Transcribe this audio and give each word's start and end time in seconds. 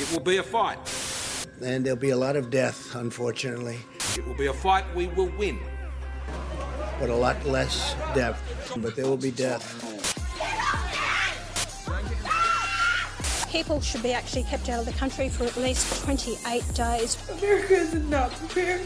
It 0.00 0.10
will 0.12 0.20
be 0.20 0.38
a 0.38 0.42
fight. 0.42 0.78
And 1.62 1.84
there'll 1.84 1.98
be 1.98 2.10
a 2.10 2.16
lot 2.16 2.34
of 2.36 2.50
death, 2.50 2.94
unfortunately, 2.94 3.78
It 4.16 4.26
will 4.26 4.34
be 4.34 4.46
a 4.46 4.52
fight 4.54 4.84
we 4.96 5.08
will 5.08 5.30
win. 5.38 5.58
but 6.98 7.10
a 7.10 7.14
lot 7.14 7.36
less 7.46 7.94
death. 8.14 8.38
But 8.78 8.96
there 8.96 9.06
will 9.06 9.16
be 9.16 9.30
death. 9.30 9.64
People 13.50 13.80
should 13.80 14.02
be 14.02 14.12
actually 14.12 14.44
kept 14.44 14.68
out 14.68 14.80
of 14.80 14.86
the 14.86 14.92
country 14.92 15.28
for 15.28 15.44
at 15.44 15.56
least 15.56 16.02
28 16.04 16.62
days. 16.74 17.16
America 17.30 17.74
is 17.74 17.94
not 17.94 18.30
prepared. 18.32 18.82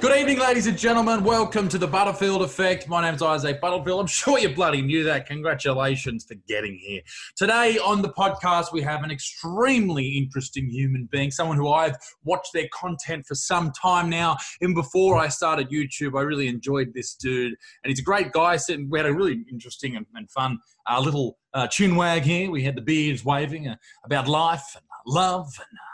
Good 0.00 0.16
evening, 0.16 0.38
ladies 0.38 0.68
and 0.68 0.78
gentlemen. 0.78 1.24
Welcome 1.24 1.68
to 1.70 1.76
the 1.76 1.88
Butterfield 1.88 2.42
Effect. 2.42 2.86
My 2.86 3.02
name's 3.02 3.20
Isaac 3.20 3.60
Butterfield. 3.60 3.98
I'm 4.00 4.06
sure 4.06 4.38
you 4.38 4.54
bloody 4.54 4.80
knew 4.80 5.02
that. 5.02 5.26
Congratulations 5.26 6.24
for 6.24 6.36
getting 6.46 6.78
here. 6.78 7.00
Today 7.36 7.78
on 7.78 8.00
the 8.00 8.10
podcast, 8.10 8.72
we 8.72 8.80
have 8.82 9.02
an 9.02 9.10
extremely 9.10 10.06
interesting 10.10 10.70
human 10.70 11.08
being, 11.10 11.32
someone 11.32 11.56
who 11.56 11.68
I've 11.68 11.96
watched 12.22 12.52
their 12.54 12.68
content 12.72 13.26
for 13.26 13.34
some 13.34 13.72
time 13.72 14.08
now. 14.08 14.36
Even 14.62 14.72
before 14.72 15.18
I 15.18 15.26
started 15.26 15.68
YouTube, 15.68 16.16
I 16.16 16.22
really 16.22 16.46
enjoyed 16.46 16.94
this 16.94 17.16
dude. 17.16 17.56
And 17.82 17.90
he's 17.90 17.98
a 17.98 18.04
great 18.04 18.30
guy. 18.30 18.56
We 18.88 19.00
had 19.00 19.06
a 19.06 19.12
really 19.12 19.44
interesting 19.50 19.96
and, 19.96 20.30
fun 20.30 20.60
uh, 20.88 21.00
little 21.00 21.38
uh, 21.54 21.66
chin 21.66 21.96
wag 21.96 22.22
here. 22.22 22.52
We 22.52 22.62
had 22.62 22.76
the 22.76 22.82
beards 22.82 23.24
waving 23.24 23.66
uh, 23.66 23.74
about 24.04 24.28
life 24.28 24.76
and 24.76 24.84
love 25.08 25.48
and 25.58 25.76
uh, 25.76 25.87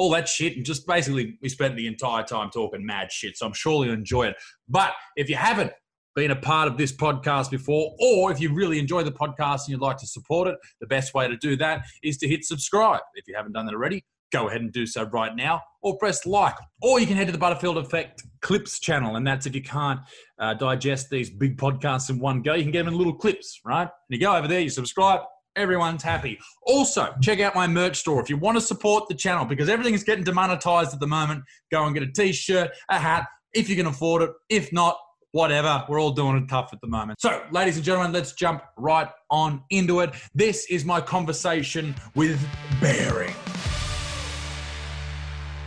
all 0.00 0.08
that 0.08 0.26
shit, 0.26 0.56
and 0.56 0.64
just 0.64 0.86
basically 0.86 1.36
we 1.42 1.48
spent 1.50 1.76
the 1.76 1.86
entire 1.86 2.22
time 2.22 2.48
talking 2.48 2.86
mad 2.86 3.12
shit. 3.12 3.36
So 3.36 3.44
I'm 3.44 3.52
sure 3.52 3.84
you'll 3.84 3.92
enjoy 3.92 4.28
it. 4.28 4.36
But 4.66 4.92
if 5.14 5.28
you 5.28 5.36
haven't 5.36 5.72
been 6.16 6.30
a 6.30 6.36
part 6.36 6.68
of 6.68 6.78
this 6.78 6.90
podcast 6.90 7.50
before, 7.50 7.94
or 8.00 8.32
if 8.32 8.40
you 8.40 8.50
really 8.50 8.78
enjoy 8.78 9.02
the 9.02 9.12
podcast 9.12 9.66
and 9.66 9.68
you'd 9.68 9.82
like 9.82 9.98
to 9.98 10.06
support 10.06 10.48
it, 10.48 10.56
the 10.80 10.86
best 10.86 11.12
way 11.12 11.28
to 11.28 11.36
do 11.36 11.54
that 11.56 11.84
is 12.02 12.16
to 12.16 12.26
hit 12.26 12.46
subscribe. 12.46 13.02
If 13.14 13.28
you 13.28 13.34
haven't 13.36 13.52
done 13.52 13.66
that 13.66 13.74
already, 13.74 14.02
go 14.32 14.48
ahead 14.48 14.62
and 14.62 14.72
do 14.72 14.86
so 14.86 15.02
right 15.02 15.36
now, 15.36 15.60
or 15.82 15.98
press 15.98 16.24
like. 16.24 16.56
Or 16.80 16.98
you 16.98 17.06
can 17.06 17.16
head 17.16 17.26
to 17.26 17.32
the 17.32 17.38
Butterfield 17.38 17.76
Effect 17.76 18.22
Clips 18.40 18.80
channel, 18.80 19.16
and 19.16 19.26
that's 19.26 19.44
if 19.44 19.54
you 19.54 19.62
can't 19.62 20.00
uh, 20.38 20.54
digest 20.54 21.10
these 21.10 21.28
big 21.28 21.58
podcasts 21.58 22.08
in 22.08 22.18
one 22.18 22.40
go, 22.40 22.54
you 22.54 22.62
can 22.62 22.72
get 22.72 22.86
them 22.86 22.94
in 22.94 22.98
little 22.98 23.14
clips, 23.14 23.60
right? 23.66 23.82
And 23.82 23.90
you 24.08 24.18
go 24.18 24.34
over 24.34 24.48
there, 24.48 24.60
you 24.60 24.70
subscribe, 24.70 25.20
everyone's 25.56 26.02
happy. 26.02 26.38
Also, 26.62 27.14
check 27.20 27.40
out 27.40 27.54
my 27.54 27.66
merch 27.66 27.96
store 27.96 28.20
if 28.22 28.28
you 28.28 28.36
want 28.36 28.56
to 28.56 28.60
support 28.60 29.08
the 29.08 29.14
channel 29.14 29.44
because 29.44 29.68
everything 29.68 29.94
is 29.94 30.04
getting 30.04 30.24
demonetized 30.24 30.92
at 30.92 31.00
the 31.00 31.06
moment. 31.06 31.44
Go 31.70 31.84
and 31.84 31.94
get 31.94 32.02
a 32.02 32.12
t 32.12 32.32
shirt, 32.32 32.70
a 32.88 32.98
hat, 32.98 33.26
if 33.52 33.68
you 33.68 33.76
can 33.76 33.86
afford 33.86 34.22
it. 34.22 34.30
If 34.48 34.72
not, 34.72 34.96
whatever. 35.32 35.84
We're 35.88 36.00
all 36.00 36.12
doing 36.12 36.36
it 36.36 36.48
tough 36.48 36.70
at 36.72 36.80
the 36.80 36.86
moment. 36.86 37.20
So, 37.20 37.42
ladies 37.50 37.76
and 37.76 37.84
gentlemen, 37.84 38.12
let's 38.12 38.32
jump 38.32 38.62
right 38.76 39.08
on 39.30 39.62
into 39.70 40.00
it. 40.00 40.10
This 40.34 40.66
is 40.66 40.84
my 40.84 41.00
conversation 41.00 41.94
with 42.14 42.40
Bearing. 42.80 43.34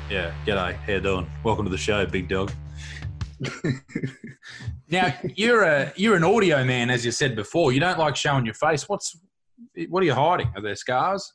Yeah, 0.10 0.34
g'day. 0.46 0.76
How 0.76 0.94
you 0.94 1.00
doing? 1.00 1.32
Welcome 1.44 1.66
to 1.66 1.72
the 1.72 1.78
show, 1.78 2.06
big 2.06 2.30
dog. 2.30 2.52
now 4.90 5.14
you're 5.36 5.64
a 5.64 5.92
you're 5.96 6.16
an 6.16 6.24
audio 6.24 6.64
man, 6.64 6.90
as 6.90 7.04
you 7.04 7.12
said 7.12 7.36
before. 7.36 7.74
You 7.74 7.80
don't 7.80 7.98
like 7.98 8.16
showing 8.16 8.46
your 8.46 8.54
face. 8.54 8.88
What's 8.88 9.18
what 9.90 10.02
are 10.04 10.06
you 10.06 10.14
hiding? 10.14 10.52
Are 10.56 10.62
there 10.62 10.76
scars? 10.76 11.34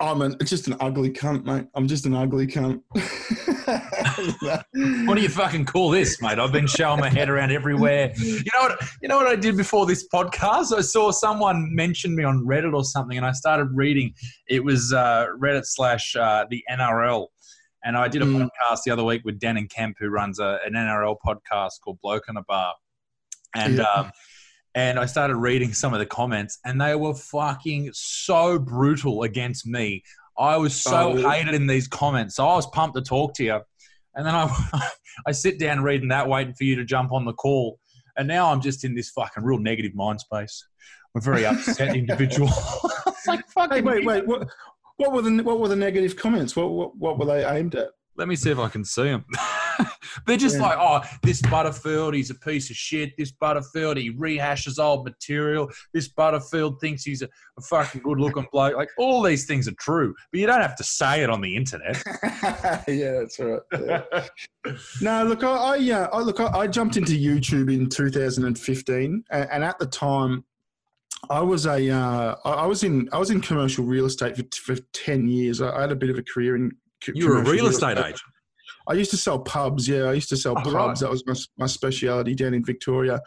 I'm 0.00 0.22
an, 0.22 0.36
just 0.44 0.68
an 0.68 0.76
ugly 0.78 1.10
cunt, 1.10 1.44
mate. 1.44 1.66
I'm 1.74 1.88
just 1.88 2.06
an 2.06 2.14
ugly 2.14 2.46
cunt. 2.46 2.80
What 5.06 5.14
do 5.16 5.20
you 5.22 5.28
fucking 5.28 5.64
call 5.66 5.90
this, 5.90 6.20
mate? 6.22 6.38
I've 6.38 6.52
been 6.52 6.66
showing 6.66 7.00
my 7.00 7.08
head 7.10 7.28
around 7.28 7.52
everywhere. 7.52 8.12
You 8.16 8.40
know 8.54 8.60
what? 8.60 8.82
You 9.02 9.08
know 9.08 9.16
what 9.16 9.26
I 9.26 9.36
did 9.36 9.56
before 9.56 9.86
this 9.86 10.06
podcast? 10.12 10.76
I 10.76 10.80
saw 10.80 11.10
someone 11.10 11.74
mention 11.74 12.14
me 12.16 12.24
on 12.24 12.44
Reddit 12.46 12.74
or 12.74 12.84
something, 12.84 13.16
and 13.16 13.26
I 13.26 13.32
started 13.32 13.68
reading. 13.72 14.14
It 14.48 14.64
was 14.64 14.92
uh, 14.92 15.26
Reddit 15.38 15.64
slash 15.66 16.16
uh, 16.16 16.46
the 16.50 16.62
NRL, 16.70 17.26
and 17.84 17.96
I 17.96 18.08
did 18.08 18.22
a 18.22 18.24
Mm. 18.24 18.48
podcast 18.48 18.82
the 18.84 18.90
other 18.92 19.04
week 19.04 19.22
with 19.24 19.38
Dan 19.38 19.56
and 19.56 19.68
Kemp, 19.70 19.96
who 20.00 20.08
runs 20.08 20.38
a, 20.38 20.58
an 20.66 20.72
NRL 20.74 21.16
podcast 21.24 21.72
called 21.84 21.98
Bloke 22.02 22.24
in 22.28 22.36
a 22.36 22.42
Bar, 22.42 22.74
and. 23.54 23.78
Yeah. 23.78 23.84
Um, 23.84 24.10
and 24.78 24.96
I 24.96 25.06
started 25.06 25.34
reading 25.34 25.72
some 25.72 25.92
of 25.92 25.98
the 25.98 26.06
comments, 26.06 26.60
and 26.64 26.80
they 26.80 26.94
were 26.94 27.12
fucking 27.12 27.90
so 27.94 28.60
brutal 28.60 29.24
against 29.24 29.66
me. 29.66 30.04
I 30.38 30.56
was 30.56 30.80
so 30.80 31.14
Oh, 31.14 31.28
hated 31.28 31.54
in 31.54 31.66
these 31.66 31.88
comments. 31.88 32.36
So 32.36 32.46
I 32.46 32.54
was 32.54 32.66
pumped 32.68 32.94
to 32.94 33.02
talk 33.02 33.34
to 33.34 33.44
you. 33.44 33.58
And 34.14 34.24
then 34.24 34.36
I, 34.36 34.48
I 35.26 35.32
sit 35.32 35.58
down 35.58 35.82
reading 35.82 36.10
that, 36.10 36.28
waiting 36.28 36.54
for 36.54 36.62
you 36.62 36.76
to 36.76 36.84
jump 36.84 37.10
on 37.10 37.24
the 37.24 37.32
call. 37.32 37.80
And 38.16 38.28
now 38.28 38.52
I'm 38.52 38.60
just 38.60 38.84
in 38.84 38.94
this 38.94 39.10
fucking 39.10 39.42
real 39.42 39.58
negative 39.58 39.96
mind 39.96 40.20
space. 40.20 40.64
I'm 41.12 41.22
a 41.22 41.24
very 41.24 41.44
upset 41.44 41.96
individual. 41.96 42.48
it's 42.48 43.26
like 43.26 43.44
hey, 43.72 43.80
wait, 43.80 44.04
wait. 44.04 44.28
What, 44.28 44.48
what 44.98 45.12
were 45.12 45.22
the 45.22 45.42
what 45.42 45.58
were 45.58 45.68
the 45.68 45.74
negative 45.74 46.14
comments? 46.14 46.54
What 46.54 46.70
what, 46.70 46.96
what 46.96 47.18
were 47.18 47.26
they 47.26 47.44
aimed 47.44 47.74
at? 47.74 47.88
Let 48.16 48.28
me 48.28 48.36
see 48.36 48.52
if 48.52 48.60
I 48.60 48.68
can 48.68 48.84
see 48.84 49.04
them. 49.04 49.24
They're 50.26 50.36
just 50.36 50.56
Yeah. 50.56 50.62
like, 50.62 50.78
oh, 50.78 51.00
this 51.22 51.40
Butterfield, 51.42 52.14
he's 52.14 52.30
a 52.30 52.34
piece 52.34 52.70
of 52.70 52.76
shit. 52.76 53.16
This 53.16 53.30
Butterfield, 53.32 53.96
he 53.96 54.12
rehashes 54.12 54.78
old 54.82 55.04
material. 55.04 55.70
This 55.94 56.08
Butterfield 56.08 56.80
thinks 56.80 57.02
he's 57.04 57.22
a, 57.22 57.28
a 57.58 57.62
fucking 57.62 58.02
good 58.02 58.18
looking 58.20 58.46
bloke. 58.52 58.76
Like, 58.76 58.90
all 58.98 59.22
these 59.22 59.46
things 59.46 59.68
are 59.68 59.74
true, 59.78 60.14
but 60.32 60.40
you 60.40 60.46
don't 60.46 60.60
have 60.62 60.76
to 60.76 60.84
say 60.84 61.22
it 61.22 61.30
on 61.30 61.40
the 61.40 61.54
internet. 61.56 62.02
yeah, 62.88 63.20
that's 63.20 63.38
right. 63.38 63.60
Yeah. 63.72 64.02
no, 65.00 65.24
look, 65.24 65.44
I, 65.44 65.48
I 65.48 65.76
yeah, 65.76 66.08
I, 66.12 66.20
look, 66.20 66.40
I, 66.40 66.46
I 66.60 66.66
jumped 66.66 66.96
into 66.96 67.12
YouTube 67.12 67.72
in 67.72 67.88
2015, 67.88 69.24
and, 69.30 69.48
and 69.50 69.64
at 69.64 69.78
the 69.78 69.86
time, 69.86 70.44
I 71.30 71.40
was 71.40 71.66
a, 71.66 71.90
uh, 71.90 72.36
I 72.44 72.66
was 72.66 72.84
in, 72.84 73.08
I 73.12 73.18
was 73.18 73.30
in 73.30 73.40
commercial 73.40 73.84
real 73.84 74.06
estate 74.06 74.36
for, 74.36 74.74
for 74.76 74.80
10 74.92 75.26
years. 75.28 75.60
I, 75.60 75.76
I 75.76 75.80
had 75.82 75.92
a 75.92 75.96
bit 75.96 76.10
of 76.10 76.18
a 76.18 76.22
career 76.22 76.54
in. 76.56 76.70
co- 77.04 77.12
You're 77.14 77.38
a 77.38 77.42
real 77.44 77.66
estate 77.66 77.98
agent. 77.98 78.20
I 78.88 78.94
used 78.94 79.10
to 79.10 79.16
sell 79.16 79.38
pubs. 79.38 79.88
Yeah, 79.88 80.04
I 80.04 80.14
used 80.14 80.28
to 80.30 80.36
sell 80.36 80.52
Oh, 80.56 80.62
pubs. 80.62 80.74
right. 80.74 80.98
That 80.98 81.10
was 81.10 81.24
my, 81.26 81.34
my 81.58 81.66
speciality 81.66 82.34
down 82.34 82.54
in 82.54 82.64
Victoria. 82.64 83.20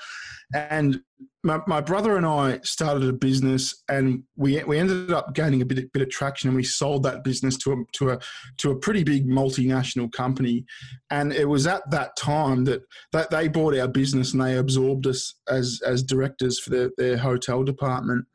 And 0.53 1.01
my, 1.43 1.59
my 1.67 1.81
brother 1.81 2.17
and 2.17 2.25
I 2.25 2.59
started 2.63 3.07
a 3.07 3.13
business, 3.13 3.83
and 3.89 4.23
we 4.35 4.63
we 4.63 4.77
ended 4.77 5.11
up 5.11 5.33
gaining 5.33 5.61
a 5.61 5.65
bit 5.65 5.91
bit 5.93 6.01
of 6.01 6.09
traction, 6.09 6.49
and 6.49 6.55
we 6.55 6.63
sold 6.63 7.03
that 7.03 7.23
business 7.23 7.57
to 7.59 7.73
a 7.73 7.75
to 7.93 8.09
a 8.11 8.19
to 8.57 8.71
a 8.71 8.75
pretty 8.75 9.03
big 9.03 9.27
multinational 9.27 10.11
company. 10.11 10.65
And 11.09 11.31
it 11.33 11.45
was 11.45 11.65
at 11.67 11.89
that 11.91 12.15
time 12.17 12.65
that 12.65 12.81
that 13.11 13.29
they 13.31 13.47
bought 13.47 13.77
our 13.77 13.87
business 13.87 14.33
and 14.33 14.41
they 14.41 14.57
absorbed 14.57 15.07
us 15.07 15.35
as 15.47 15.81
as 15.85 16.03
directors 16.03 16.59
for 16.59 16.69
their, 16.71 16.89
their 16.97 17.17
hotel 17.17 17.63
department 17.63 18.25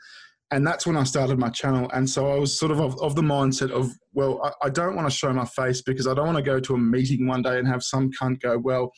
and 0.51 0.67
that's 0.67 0.87
when 0.87 0.97
I 0.97 1.03
started 1.05 1.39
my 1.39 1.49
channel. 1.49 1.91
And 1.93 2.09
so 2.09 2.31
I 2.31 2.39
was 2.39 2.59
sort 2.59 2.71
of 2.73 2.81
of, 2.81 3.01
of 3.01 3.15
the 3.17 3.23
mindset 3.23 3.71
of, 3.71 3.91
well, 4.15 4.41
I, 4.45 4.67
I 4.67 4.71
don't 4.71 4.95
want 4.95 5.11
to 5.11 5.17
show 5.17 5.33
my 5.33 5.45
face 5.45 5.83
because 5.83 6.07
I 6.07 6.15
don't 6.15 6.27
want 6.27 6.37
to 6.39 6.43
go 6.43 6.61
to 6.61 6.75
a 6.75 6.79
meeting 6.79 7.27
one 7.27 7.43
day 7.43 7.59
and 7.59 7.67
have 7.67 7.83
some 7.83 8.11
cunt 8.13 8.41
go, 8.41 8.57
well, 8.59 8.93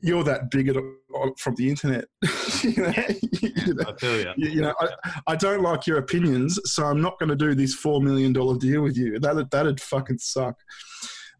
you're 0.00 0.22
that 0.24 0.50
bigot 0.50 0.76
from 1.38 1.54
the 1.56 1.68
internet. 1.70 2.04
you 2.62 2.82
know, 2.82 2.92
you 3.40 3.74
know, 3.74 3.84
I 3.88 3.92
feel 3.98 4.20
you. 4.20 4.32
you- 4.36 4.50
you 4.50 4.60
know, 4.62 4.74
I, 4.80 4.88
I 5.28 5.36
don't 5.36 5.62
like 5.62 5.86
your 5.86 5.98
opinions, 5.98 6.58
so 6.64 6.84
I'm 6.84 7.00
not 7.00 7.18
going 7.18 7.30
to 7.30 7.36
do 7.36 7.54
this 7.54 7.74
four 7.74 8.00
million 8.00 8.32
dollar 8.32 8.56
deal 8.58 8.82
with 8.82 8.96
you. 8.96 9.18
That 9.18 9.50
that'd 9.50 9.80
fucking 9.80 10.18
suck. 10.18 10.54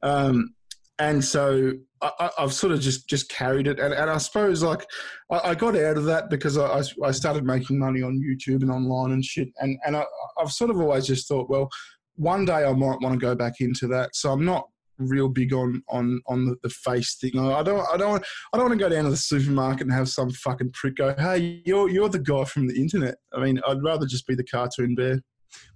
Um, 0.02 0.54
and 0.98 1.24
so 1.24 1.72
I, 2.02 2.30
I've 2.38 2.52
sort 2.52 2.72
of 2.72 2.80
just 2.80 3.08
just 3.08 3.28
carried 3.28 3.66
it, 3.66 3.80
and, 3.80 3.92
and 3.92 4.10
I 4.10 4.18
suppose 4.18 4.62
like 4.62 4.86
I, 5.30 5.50
I 5.50 5.54
got 5.54 5.76
out 5.76 5.96
of 5.96 6.04
that 6.04 6.30
because 6.30 6.56
I, 6.56 6.78
I, 6.78 6.82
I 7.08 7.10
started 7.10 7.44
making 7.44 7.78
money 7.78 8.02
on 8.02 8.20
YouTube 8.20 8.62
and 8.62 8.70
online 8.70 9.12
and 9.12 9.24
shit, 9.24 9.48
and 9.58 9.78
and 9.84 9.96
I, 9.96 10.04
I've 10.40 10.52
sort 10.52 10.70
of 10.70 10.80
always 10.80 11.06
just 11.06 11.28
thought, 11.28 11.50
well, 11.50 11.68
one 12.16 12.44
day 12.44 12.64
I 12.64 12.72
might 12.72 13.00
want 13.00 13.12
to 13.12 13.18
go 13.18 13.34
back 13.34 13.60
into 13.60 13.86
that. 13.88 14.14
So 14.14 14.32
I'm 14.32 14.44
not 14.44 14.68
real 14.98 15.28
big 15.28 15.52
on 15.52 15.82
on 15.88 16.20
on 16.26 16.44
the, 16.46 16.56
the 16.62 16.70
face 16.70 17.16
thing. 17.16 17.38
I 17.38 17.62
don't 17.62 17.86
I 17.92 17.96
don't 17.96 18.24
I 18.52 18.56
don't 18.56 18.68
want 18.68 18.78
to 18.78 18.84
go 18.84 18.88
down 18.88 19.04
to 19.04 19.10
the 19.10 19.16
supermarket 19.16 19.82
and 19.82 19.92
have 19.92 20.08
some 20.08 20.30
fucking 20.30 20.72
prick 20.72 20.96
go, 20.96 21.14
hey, 21.18 21.62
you're 21.64 21.88
you're 21.88 22.08
the 22.08 22.18
guy 22.18 22.44
from 22.44 22.66
the 22.66 22.78
internet. 22.78 23.16
I 23.32 23.40
mean, 23.40 23.60
I'd 23.66 23.82
rather 23.82 24.06
just 24.06 24.26
be 24.26 24.34
the 24.34 24.44
cartoon 24.44 24.94
bear. 24.94 25.20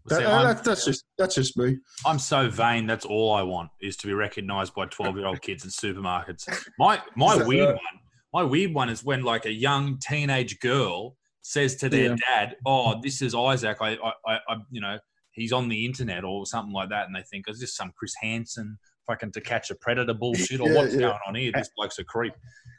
Well, 0.08 0.20
That, 0.20 0.26
uh, 0.26 0.42
that's, 0.44 0.60
that's 0.62 0.84
just 0.84 1.04
that's 1.16 1.34
just 1.34 1.56
me. 1.56 1.78
I'm 2.04 2.18
so 2.18 2.48
vain. 2.50 2.86
That's 2.86 3.04
all 3.06 3.32
I 3.32 3.42
want 3.42 3.70
is 3.80 3.96
to 3.98 4.06
be 4.06 4.12
recognised 4.14 4.74
by 4.74 4.86
12 4.86 5.16
year 5.16 5.26
old 5.26 5.40
kids 5.42 5.64
in 5.64 5.70
supermarkets. 5.70 6.48
My 6.78 7.00
my 7.16 7.36
weird 7.44 7.68
right? 7.68 7.74
one, 7.74 8.00
my 8.32 8.42
weird 8.42 8.74
one 8.74 8.88
is 8.88 9.04
when 9.04 9.22
like 9.22 9.46
a 9.46 9.52
young 9.52 9.98
teenage 9.98 10.58
girl 10.60 11.16
says 11.42 11.76
to 11.76 11.88
their 11.88 12.10
Yeah. 12.10 12.16
dad, 12.28 12.56
"Oh, 12.66 13.00
this 13.02 13.22
is 13.22 13.34
Isaac. 13.34 13.78
I, 13.80 13.96
I, 14.26 14.38
I, 14.48 14.56
you 14.70 14.80
know, 14.80 14.98
he's 15.32 15.52
on 15.52 15.68
the 15.68 15.84
internet 15.86 16.24
or 16.24 16.46
something 16.46 16.72
like 16.72 16.88
that," 16.90 17.06
and 17.06 17.14
they 17.16 17.22
think, 17.22 17.48
"Is 17.48 17.60
this 17.60 17.74
some 17.76 17.92
Chris 17.96 18.14
Hansen 18.20 18.78
fucking 19.06 19.32
to 19.32 19.40
catch 19.40 19.70
a 19.70 19.74
predator 19.76 20.14
bullshit 20.14 20.60
or 20.60 20.68
Yeah, 20.68 20.76
what's 20.76 20.94
yeah. 20.94 21.00
going 21.00 21.18
on 21.26 21.34
here? 21.36 21.52
This 21.54 21.70
bloke's 21.76 21.98
a 21.98 22.04
creep." 22.04 22.34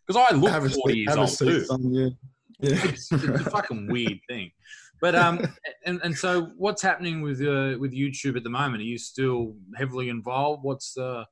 Because 0.05 0.25
I 0.29 0.35
look 0.35 0.51
Have 0.51 0.65
a 0.65 0.69
forty 0.69 0.93
seat, 0.93 0.99
years 0.99 1.15
a 1.15 1.19
old 1.19 1.37
too. 1.37 1.65
Yeah. 1.91 2.09
It's, 2.59 3.11
it's 3.11 3.23
a 3.23 3.39
fucking 3.51 3.87
weird 3.91 4.19
thing. 4.29 4.51
But 5.03 5.15
um, 5.15 5.45
and 5.85 5.99
and 6.01 6.17
so 6.17 6.51
what's 6.57 6.81
happening 6.81 7.21
with 7.21 7.41
uh, 7.41 7.77
with 7.77 7.91
YouTube 7.93 8.37
at 8.37 8.43
the 8.43 8.49
moment? 8.49 8.81
Are 8.81 8.85
you 8.85 8.97
still 8.97 9.53
heavily 9.75 10.07
involved? 10.07 10.63
What's 10.63 10.93
the 10.93 11.25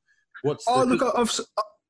what's 0.43 0.65
Oh, 0.67 0.85
the, 0.85 0.95
look, 0.95 1.15
I've 1.17 1.31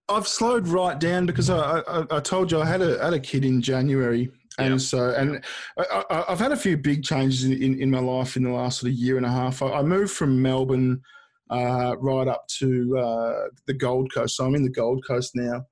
I've 0.07 0.28
slowed 0.28 0.68
right 0.68 1.00
down 1.00 1.25
because 1.25 1.50
I 1.50 1.80
I, 1.80 2.06
I 2.12 2.19
told 2.19 2.51
you 2.51 2.62
I 2.62 2.66
had 2.66 2.83
a 2.83 3.04
had 3.04 3.13
a 3.13 3.19
kid 3.19 3.44
in 3.44 3.63
January, 3.63 4.30
and 4.60 4.74
Yeah. 4.74 4.78
so 4.78 5.10
and 5.10 5.44
I, 5.80 6.04
I, 6.12 6.25
I've 6.30 6.39
had 6.39 6.51
a 6.51 6.57
few 6.57 6.78
big 6.78 7.04
changes 7.04 7.45
in, 7.45 7.54
in, 7.54 7.81
in 7.81 7.89
my 7.89 8.00
life 8.00 8.38
in 8.38 8.44
the 8.44 8.51
last 8.51 8.80
sort 8.81 8.92
of 8.92 8.98
year 8.98 9.18
and 9.18 9.25
a 9.25 9.31
half. 9.31 9.63
I, 9.63 9.80
I 9.80 9.81
moved 9.81 10.12
from 10.12 10.39
Melbourne 10.39 11.01
uh, 11.50 11.95
right 12.00 12.28
up 12.28 12.48
to 12.60 12.95
uh, 13.00 13.48
the 13.66 13.74
Gold 13.74 14.13
Coast, 14.13 14.36
so 14.36 14.45
I'm 14.45 14.54
in 14.54 14.63
the 14.63 14.69
Gold 14.69 15.04
Coast 15.07 15.31
now. 15.33 15.66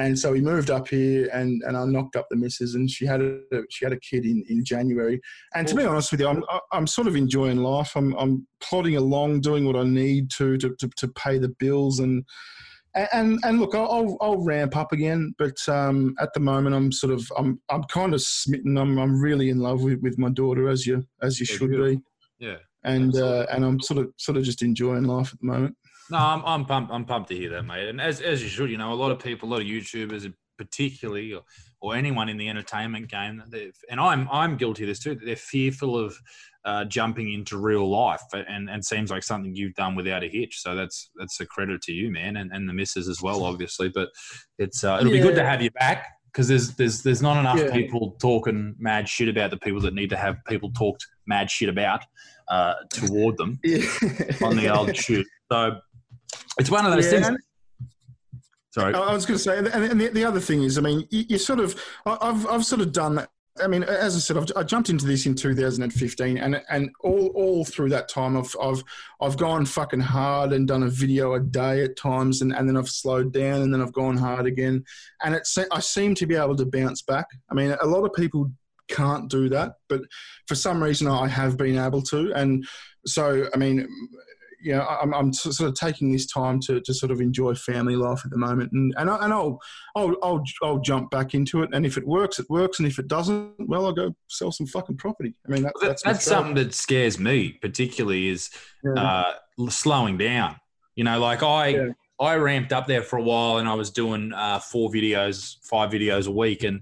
And 0.00 0.18
so 0.18 0.32
we 0.32 0.40
moved 0.40 0.70
up 0.70 0.88
here, 0.88 1.28
and, 1.32 1.62
and 1.66 1.76
I 1.76 1.84
knocked 1.84 2.16
up 2.16 2.26
the 2.30 2.36
missus, 2.36 2.74
and 2.74 2.90
she 2.90 3.04
had 3.04 3.20
a 3.20 3.40
she 3.68 3.84
had 3.84 3.92
a 3.92 4.00
kid 4.00 4.24
in, 4.24 4.42
in 4.48 4.64
January. 4.64 5.20
And 5.54 5.68
to 5.68 5.74
be 5.74 5.84
honest 5.84 6.10
with 6.10 6.20
you, 6.20 6.28
I'm 6.28 6.42
I'm 6.72 6.86
sort 6.86 7.06
of 7.06 7.16
enjoying 7.16 7.58
life. 7.58 7.92
I'm 7.94 8.14
I'm 8.14 8.46
plodding 8.60 8.96
along, 8.96 9.42
doing 9.42 9.66
what 9.66 9.76
I 9.76 9.84
need 9.84 10.30
to 10.38 10.56
to, 10.56 10.74
to, 10.80 10.88
to 10.96 11.08
pay 11.08 11.38
the 11.38 11.50
bills, 11.64 12.00
and 12.00 12.24
and 13.12 13.38
and 13.44 13.60
look, 13.60 13.74
I'll 13.74 13.90
I'll, 13.92 14.16
I'll 14.22 14.42
ramp 14.44 14.74
up 14.74 14.92
again. 14.92 15.34
But 15.36 15.58
um, 15.68 16.14
at 16.18 16.32
the 16.34 16.40
moment, 16.40 16.74
I'm 16.74 16.90
sort 16.92 17.12
of 17.12 17.30
I'm 17.36 17.60
I'm 17.68 17.84
kind 17.84 18.14
of 18.14 18.22
smitten. 18.22 18.78
I'm 18.78 18.98
I'm 18.98 19.20
really 19.20 19.50
in 19.50 19.58
love 19.58 19.82
with, 19.82 20.00
with 20.00 20.18
my 20.18 20.30
daughter, 20.30 20.68
as 20.70 20.86
you 20.86 21.04
as 21.20 21.38
you 21.38 21.46
Yeah, 21.48 21.56
should 21.56 21.70
beautiful. 21.70 21.96
be, 21.96 22.46
yeah? 22.46 22.56
and 22.84 23.14
uh, 23.16 23.44
and 23.52 23.64
I'm 23.64 23.80
sort 23.80 23.98
of 24.00 24.12
sort 24.16 24.38
of 24.38 24.44
just 24.44 24.62
enjoying 24.62 25.04
life 25.04 25.32
at 25.34 25.40
the 25.40 25.46
moment. 25.46 25.76
No, 26.10 26.18
I'm 26.18 26.42
I'm 26.44 26.64
pumped. 26.64 26.92
I'm 26.92 27.04
pumped 27.04 27.28
to 27.30 27.36
hear 27.36 27.50
that, 27.50 27.62
mate. 27.64 27.88
And 27.88 28.00
as 28.00 28.20
as 28.20 28.42
you 28.42 28.48
should, 28.48 28.70
you 28.70 28.78
know, 28.78 28.92
a 28.92 28.94
lot 28.94 29.10
of 29.10 29.18
people, 29.18 29.48
a 29.48 29.50
lot 29.50 29.60
of 29.60 29.66
YouTubers, 29.66 30.32
particularly, 30.58 31.32
or, 31.34 31.42
or 31.80 31.94
anyone 31.94 32.28
in 32.28 32.36
the 32.36 32.48
entertainment 32.48 33.08
game, 33.08 33.42
and 33.90 34.00
I'm 34.00 34.28
I'm 34.30 34.56
guilty 34.56 34.84
of 34.84 34.88
this 34.88 34.98
too. 34.98 35.14
They're 35.14 35.36
fearful 35.36 35.96
of 35.98 36.16
uh, 36.64 36.84
jumping 36.84 37.32
into 37.32 37.58
real 37.58 37.88
life, 37.88 38.22
and 38.32 38.68
and 38.68 38.84
seems 38.84 39.10
like 39.10 39.22
something 39.22 39.54
you've 39.54 39.74
done 39.74 39.94
without 39.94 40.22
a 40.24 40.28
hitch. 40.28 40.60
So 40.60 40.74
that's 40.74 41.10
that's 41.16 41.40
a 41.40 41.46
credit 41.46 41.80
to 41.82 41.92
you, 41.92 42.10
man, 42.10 42.36
and, 42.36 42.50
and 42.52 42.68
the 42.68 42.72
missus 42.74 43.08
as 43.08 43.22
well, 43.22 43.44
obviously. 43.44 43.88
But 43.88 44.08
it's 44.58 44.84
uh, 44.84 44.98
it'll 45.00 45.12
be 45.12 45.20
good 45.20 45.36
to 45.36 45.44
have 45.44 45.62
you 45.62 45.70
back 45.70 46.06
because 46.32 46.48
there's 46.48 46.74
there's 46.74 47.02
there's 47.02 47.22
not 47.22 47.38
enough 47.38 47.58
Yeah. 47.58 47.72
people 47.72 48.16
talking 48.20 48.74
mad 48.78 49.08
shit 49.08 49.28
about 49.28 49.50
the 49.50 49.56
people 49.56 49.80
that 49.82 49.94
need 49.94 50.10
to 50.10 50.16
have 50.16 50.36
people 50.46 50.70
talked 50.72 51.06
mad 51.26 51.50
shit 51.50 51.68
about 51.68 52.04
uh, 52.48 52.74
toward 52.92 53.36
them 53.36 53.58
Yeah. 53.64 53.80
on 54.42 54.56
the 54.56 54.68
old 54.72 54.96
shoot. 54.96 55.26
So 55.50 55.78
it's 56.58 56.70
one 56.70 56.86
of 56.86 56.92
those 56.92 57.12
Yeah, 57.12 57.22
things. 57.22 57.38
Sorry. 58.72 58.94
I 58.94 59.12
was 59.12 59.26
going 59.26 59.36
to 59.38 59.42
say, 59.42 59.58
and, 59.58 60.00
the, 60.00 60.08
the 60.08 60.24
other 60.24 60.38
thing 60.38 60.62
is, 60.62 60.78
I 60.78 60.80
mean, 60.80 61.06
you, 61.10 61.38
sort 61.38 61.58
of, 61.58 61.80
I've, 62.06 62.46
I've 62.46 62.64
sort 62.64 62.80
of 62.80 62.92
done 62.92 63.16
that. 63.16 63.30
I 63.60 63.66
mean, 63.66 63.82
as 63.82 64.14
I 64.14 64.20
said, 64.20 64.36
I've, 64.36 64.46
I 64.56 64.62
jumped 64.62 64.90
into 64.90 65.06
this 65.06 65.26
in 65.26 65.34
2015, 65.34 66.38
and 66.38 66.62
and 66.70 66.90
all, 67.02 67.26
all 67.34 67.64
through 67.64 67.88
that 67.90 68.08
time, 68.08 68.36
I've, 68.36 68.54
I've 68.62 68.82
I've 69.20 69.36
gone 69.36 69.66
fucking 69.66 70.00
hard 70.00 70.52
and 70.52 70.68
done 70.68 70.84
a 70.84 70.88
video 70.88 71.34
a 71.34 71.40
day 71.40 71.82
at 71.84 71.96
times, 71.96 72.42
and, 72.42 72.54
and 72.54 72.68
then 72.68 72.76
I've 72.76 72.88
slowed 72.88 73.32
down, 73.32 73.60
and 73.62 73.74
then 73.74 73.82
I've 73.82 73.92
gone 73.92 74.16
hard 74.16 74.46
again, 74.46 74.84
and 75.24 75.34
it's 75.34 75.58
I 75.58 75.80
seem 75.80 76.14
to 76.14 76.26
be 76.26 76.36
able 76.36 76.56
to 76.56 76.64
bounce 76.64 77.02
back. 77.02 77.26
I 77.50 77.54
mean, 77.54 77.76
a 77.82 77.86
lot 77.86 78.04
of 78.04 78.14
people 78.14 78.50
can't 78.88 79.28
do 79.28 79.48
that, 79.48 79.74
but 79.88 80.02
for 80.46 80.54
some 80.54 80.82
reason, 80.82 81.08
I 81.08 81.26
have 81.26 81.56
been 81.56 81.76
able 81.76 82.02
to, 82.02 82.32
and 82.34 82.64
so 83.04 83.48
I 83.52 83.58
mean, 83.58 83.86
you 84.62 84.72
know, 84.72 84.86
I'm, 84.86 85.12
I'm 85.14 85.32
sort 85.32 85.60
of 85.68 85.74
taking 85.74 86.12
this 86.12 86.26
time 86.26 86.60
to, 86.60 86.80
to 86.80 86.92
sort 86.94 87.10
of 87.10 87.20
enjoy 87.20 87.54
family 87.54 87.96
life 87.96 88.20
at 88.24 88.30
the 88.30 88.36
moment, 88.36 88.72
and 88.72 88.92
and, 88.98 89.08
I, 89.10 89.24
and 89.24 89.32
I'll, 89.32 89.58
I'll 89.96 90.16
I'll 90.22 90.44
I'll 90.62 90.78
jump 90.78 91.10
back 91.10 91.34
into 91.34 91.62
it, 91.62 91.70
and 91.72 91.84
if 91.86 91.96
it 91.96 92.06
works, 92.06 92.38
it 92.38 92.46
works, 92.50 92.78
and 92.78 92.86
if 92.88 92.98
it 92.98 93.08
doesn't, 93.08 93.54
well, 93.58 93.86
I'll 93.86 93.92
go 93.92 94.14
sell 94.28 94.52
some 94.52 94.66
fucking 94.66 94.96
property. 94.98 95.34
I 95.46 95.50
mean, 95.52 95.62
that, 95.62 95.72
That- 95.80 95.88
that's 95.88 96.02
that's 96.02 96.24
something 96.24 96.54
that 96.56 96.74
scares 96.74 97.18
me 97.18 97.52
particularly 97.60 98.28
is 98.28 98.50
Yeah. 98.84 98.92
uh, 99.02 99.68
slowing 99.68 100.18
down. 100.18 100.56
You 100.96 101.04
know, 101.04 101.18
like 101.18 101.42
I 101.42 101.68
Yeah. 101.68 101.88
I 102.20 102.36
ramped 102.36 102.72
up 102.72 102.86
there 102.86 103.02
for 103.02 103.18
a 103.18 103.22
while 103.22 103.56
and 103.58 103.66
I 103.68 103.72
was 103.74 103.90
doing 103.90 104.32
uh, 104.34 104.58
four 104.58 104.90
videos, 104.90 105.56
five 105.62 105.90
videos 105.90 106.26
a 106.26 106.30
week, 106.30 106.64
and 106.64 106.80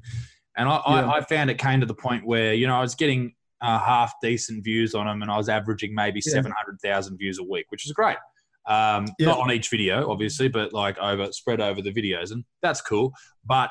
and 0.57 0.69
I, 0.69 0.75
Yeah. 0.87 1.11
I, 1.13 1.17
I 1.19 1.21
found 1.21 1.51
it 1.51 1.59
came 1.59 1.79
to 1.81 1.87
the 1.87 1.95
point 1.95 2.27
where 2.27 2.55
you 2.55 2.67
know 2.67 2.77
I 2.77 2.81
was 2.81 2.95
getting 2.97 3.35
uh, 3.60 3.78
half 3.78 4.14
decent 4.22 4.64
views 4.64 4.94
on 4.94 5.06
them, 5.06 5.22
and 5.22 5.31
I 5.31 5.37
was 5.37 5.49
averaging 5.49 5.94
maybe 5.94 6.20
Yeah. 6.25 6.32
seven 6.32 6.52
hundred 6.56 6.78
thousand 6.82 7.19
views 7.19 7.38
a 7.38 7.44
week, 7.44 7.66
which 7.70 7.87
is 7.87 7.93
great. 7.93 8.16
Um, 8.66 9.06
Yeah. 9.19 9.26
Not 9.28 9.38
on 9.40 9.50
each 9.52 9.70
video, 9.70 10.10
obviously, 10.10 10.49
but 10.49 10.72
like 10.72 10.99
over 10.99 11.32
spread 11.32 11.60
over 11.60 11.81
the 11.82 11.93
videos, 11.93 12.32
and 12.32 12.44
that's 12.62 12.81
cool. 12.81 13.12
But 13.44 13.70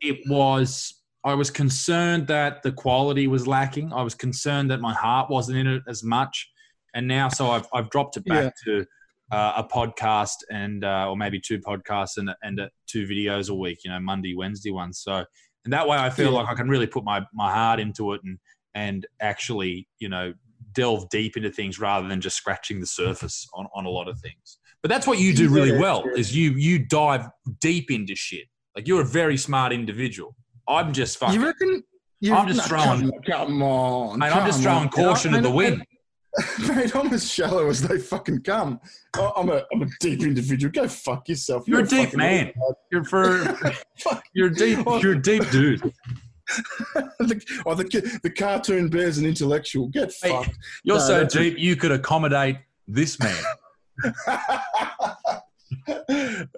it 0.00 0.18
was 0.28 0.94
I 1.24 1.34
was 1.34 1.50
concerned 1.50 2.28
that 2.28 2.62
the 2.62 2.70
quality 2.72 3.26
was 3.26 3.46
lacking. 3.46 3.92
I 3.92 4.02
was 4.02 4.14
concerned 4.14 4.70
that 4.70 4.80
my 4.80 4.94
heart 4.94 5.28
wasn't 5.30 5.58
in 5.58 5.66
it 5.66 5.82
as 5.88 6.04
much, 6.04 6.48
and 6.94 7.08
now 7.08 7.28
so 7.28 7.50
I've 7.50 7.66
I've 7.72 7.90
dropped 7.90 8.16
it 8.16 8.24
back 8.26 8.52
to 8.64 8.84
uh, 9.32 9.54
a 9.56 9.64
podcast 9.64 10.36
and 10.52 10.84
uh, 10.84 11.08
or 11.08 11.16
maybe 11.16 11.40
two 11.40 11.58
podcasts 11.58 12.16
and 12.18 12.30
and 12.42 12.60
uh, 12.60 12.68
two 12.86 13.06
videos 13.08 13.50
a 13.50 13.54
week. 13.54 13.78
You 13.84 13.90
know, 13.90 13.98
Monday, 14.00 14.34
Wednesday 14.36 14.70
ones. 14.70 15.00
So 15.00 15.24
and 15.64 15.72
that 15.72 15.88
way 15.88 15.96
I 15.98 16.10
feel 16.10 16.30
Yeah. 16.30 16.38
like 16.40 16.48
I 16.48 16.54
can 16.54 16.68
really 16.68 16.86
put 16.86 17.02
my 17.04 17.24
my 17.34 17.50
heart 17.52 17.80
into 17.80 18.12
it 18.12 18.20
and 18.22 18.38
and 18.76 19.06
actually 19.20 19.88
you 19.98 20.08
know 20.08 20.32
delve 20.74 21.08
deep 21.08 21.36
into 21.36 21.50
things 21.50 21.80
rather 21.80 22.06
than 22.06 22.20
just 22.20 22.36
scratching 22.36 22.78
the 22.78 22.86
surface 22.86 23.48
on, 23.54 23.66
on 23.74 23.86
a 23.86 23.88
lot 23.88 24.06
of 24.08 24.20
things. 24.20 24.58
But 24.82 24.90
that's 24.90 25.06
what 25.06 25.18
you 25.18 25.34
do 25.34 25.48
really 25.48 25.76
well 25.76 26.04
is 26.14 26.36
you 26.36 26.52
you 26.52 26.78
dive 26.78 27.26
deep 27.60 27.90
into 27.90 28.14
shit. 28.14 28.44
Like 28.76 28.86
you're 28.86 29.00
a 29.00 29.06
very 29.06 29.36
smart 29.38 29.72
individual. 29.72 30.36
I'm 30.68 30.92
just 30.92 31.18
fucking. 31.18 31.40
You 31.40 31.46
reckon? 31.46 31.82
I'm 32.30 32.46
just 32.48 32.68
throwing- 32.68 33.10
Come, 33.10 33.48
come 33.48 33.62
on, 33.62 34.18
Mate, 34.18 34.34
I'm 34.34 34.46
just 34.46 34.62
throwing 34.62 34.84
on. 34.84 34.88
caution 34.90 35.32
to 35.32 35.40
the 35.40 35.50
wind. 35.50 35.84
Mate, 36.68 36.94
I'm 36.94 37.12
as 37.14 37.30
shallow 37.30 37.68
as 37.68 37.80
they 37.80 37.98
fucking 37.98 38.42
come. 38.42 38.78
I'm 39.14 39.48
a, 39.48 39.62
I'm 39.72 39.82
a 39.82 39.86
deep 40.00 40.22
individual. 40.22 40.70
Go 40.70 40.86
fuck 40.88 41.28
yourself. 41.28 41.66
You're 41.66 41.80
a 41.80 41.86
deep 41.86 42.14
man. 42.14 42.52
You're 42.92 43.04
for 43.04 43.56
you're 44.34 44.50
deep. 44.50 44.78
You're 45.02 45.12
a 45.12 45.22
deep 45.22 45.48
dude. 45.50 45.92
the, 47.18 47.60
oh, 47.66 47.74
the, 47.74 48.18
the 48.22 48.30
cartoon 48.30 48.88
bear's 48.88 49.18
an 49.18 49.26
intellectual. 49.26 49.88
Get 49.88 50.12
Hey, 50.22 50.30
fucked. 50.30 50.56
You're 50.84 50.96
No, 50.98 51.02
so 51.02 51.18
that's 51.18 51.34
a- 51.34 51.38
deep 51.38 51.58
you 51.58 51.76
could 51.76 51.92
accommodate 51.92 52.56
this 52.86 53.18
man. 53.18 53.42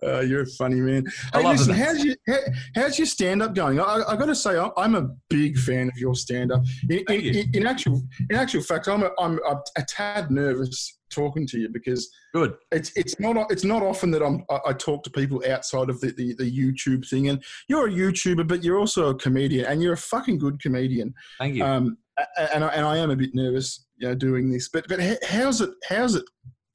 uh, 0.02 0.20
you're 0.26 0.42
a 0.42 0.46
funny 0.46 0.76
man. 0.80 1.04
I 1.32 1.40
Hey, 1.42 1.48
listen, 1.48 1.74
how's 1.74 2.04
your 2.04 2.16
how, 2.26 2.36
how's 2.74 2.98
your 2.98 3.06
stand 3.06 3.42
up 3.42 3.54
going? 3.54 3.80
I, 3.80 4.02
I 4.08 4.16
got 4.16 4.26
to 4.26 4.34
say, 4.34 4.58
I- 4.58 4.70
I'm 4.76 4.94
a 4.94 5.08
big 5.30 5.56
fan 5.58 5.88
of 5.88 5.96
your 5.96 6.14
stand 6.14 6.52
up. 6.52 6.62
In, 6.90 6.98
in, 7.08 7.20
you. 7.20 7.30
in, 7.42 7.50
in 7.54 7.66
actual 7.66 8.02
in 8.28 8.36
actual 8.36 8.62
fact, 8.62 8.88
I'm 8.88 9.02
a, 9.02 9.10
I'm 9.18 9.38
a, 9.48 9.62
a 9.76 9.82
tad 9.88 10.30
nervous 10.30 10.97
talking 11.08 11.46
to 11.48 11.58
you 11.58 11.68
because 11.68 12.10
Good. 12.34 12.54
it's 12.72 12.92
it's 12.96 13.18
not 13.20 13.50
it's 13.50 13.64
not 13.64 13.82
often 13.82 14.10
that 14.12 14.22
I'm 14.22 14.44
I, 14.50 14.58
I 14.68 14.72
talk 14.72 15.02
to 15.04 15.10
people 15.10 15.42
outside 15.48 15.90
of 15.90 16.00
the, 16.00 16.12
the, 16.12 16.34
the 16.34 16.50
YouTube 16.50 17.08
thing. 17.08 17.28
And 17.28 17.42
you're 17.68 17.88
a 17.88 17.90
YouTuber, 17.90 18.46
but 18.46 18.64
you're 18.64 18.78
also 18.78 19.10
a 19.10 19.14
comedian, 19.14 19.66
and 19.66 19.82
you're 19.82 19.94
a 19.94 19.98
fucking 19.98 20.38
good 20.38 20.60
comedian. 20.60 21.14
Thank 21.38 21.56
you. 21.56 21.64
Um, 21.64 21.98
and 22.52 22.64
I, 22.64 22.68
and 22.68 22.84
I 22.84 22.96
am 22.96 23.10
a 23.10 23.16
bit 23.16 23.34
nervous, 23.34 23.86
you 23.96 24.08
know, 24.08 24.14
doing 24.14 24.50
this. 24.50 24.68
But 24.68 24.88
but 24.88 25.00
how's 25.24 25.60
it 25.60 25.70
how's 25.88 26.14
it 26.14 26.24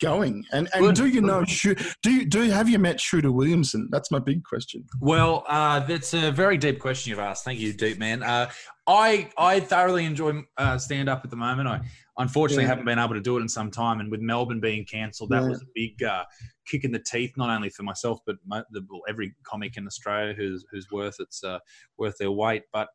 going? 0.01 0.43
And 0.51 0.69
and 0.73 0.85
Good, 0.85 0.95
do 0.95 1.07
you 1.07 1.21
know 1.21 1.43
do 1.45 2.11
you, 2.11 2.25
do 2.25 2.41
have 2.49 2.69
you 2.69 2.79
met 2.79 2.99
Shooter 2.99 3.31
Williamson? 3.31 3.89
That's 3.91 4.11
my 4.11 4.19
big 4.19 4.43
question. 4.43 4.85
Well, 4.99 5.43
uh, 5.47 5.81
that's 5.81 6.13
a 6.13 6.31
very 6.31 6.57
deep 6.57 6.79
question 6.79 7.09
you've 7.09 7.19
asked. 7.19 7.43
Thank 7.45 7.59
you, 7.59 7.73
deep 7.73 7.99
man. 7.99 8.23
Uh, 8.23 8.49
I 8.87 9.29
I 9.37 9.59
thoroughly 9.59 10.05
enjoy 10.05 10.43
uh, 10.57 10.77
stand 10.77 11.09
up 11.09 11.21
at 11.23 11.29
the 11.29 11.37
moment. 11.37 11.67
I 11.67 11.81
unfortunately 12.17 12.63
Yeah. 12.63 12.69
haven't 12.69 12.85
been 12.85 12.99
able 12.99 13.15
to 13.15 13.21
do 13.21 13.37
it 13.37 13.41
in 13.41 13.49
some 13.49 13.71
time, 13.71 13.99
and 13.99 14.11
with 14.11 14.21
Melbourne 14.21 14.59
being 14.59 14.85
cancelled, 14.85 15.29
that 15.31 15.43
Yeah. 15.43 15.49
was 15.49 15.61
a 15.61 15.65
big 15.73 16.01
uh, 16.03 16.23
kick 16.67 16.83
in 16.83 16.91
the 16.91 16.99
teeth, 16.99 17.33
not 17.37 17.49
only 17.49 17.69
for 17.69 17.83
myself 17.83 18.19
but 18.25 18.35
mo- 18.45 18.63
the, 18.71 18.85
well, 18.89 19.01
every 19.09 19.35
comic 19.43 19.77
in 19.77 19.87
Australia 19.87 20.33
who's 20.33 20.65
who's 20.71 20.87
worth 20.91 21.15
its 21.19 21.43
uh, 21.43 21.59
worth 21.97 22.15
their 22.19 22.31
weight. 22.31 22.63
But 22.71 22.87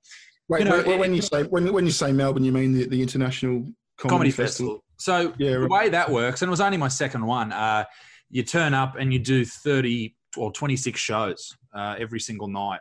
Wait, 0.50 0.60
You 0.60 0.64
know, 0.70 0.78
it- 0.78 0.98
when 0.98 1.14
you 1.14 1.22
say 1.22 1.42
when 1.44 1.72
when 1.72 1.84
you 1.84 1.92
say 1.92 2.12
Melbourne, 2.12 2.44
you 2.44 2.52
mean 2.52 2.72
the, 2.72 2.86
the 2.86 3.02
international 3.02 3.64
comedy, 3.98 4.08
comedy 4.08 4.30
festival? 4.30 4.76
festival. 4.76 4.84
So 4.98 5.34
Yeah, 5.38 5.58
the 5.58 5.68
way 5.68 5.88
that 5.90 6.10
works, 6.10 6.40
and 6.42 6.48
it 6.48 6.50
was 6.50 6.60
only 6.60 6.78
my 6.78 6.88
second 6.88 7.26
one. 7.26 7.52
Uh, 7.52 7.84
you 8.30 8.42
turn 8.42 8.72
up 8.74 8.96
and 8.98 9.12
you 9.12 9.18
do 9.18 9.44
thirty 9.44 10.16
or 10.36 10.52
twenty 10.52 10.76
six 10.76 11.00
shows 11.00 11.54
uh, 11.74 11.96
every 11.98 12.20
single 12.20 12.48
night, 12.48 12.80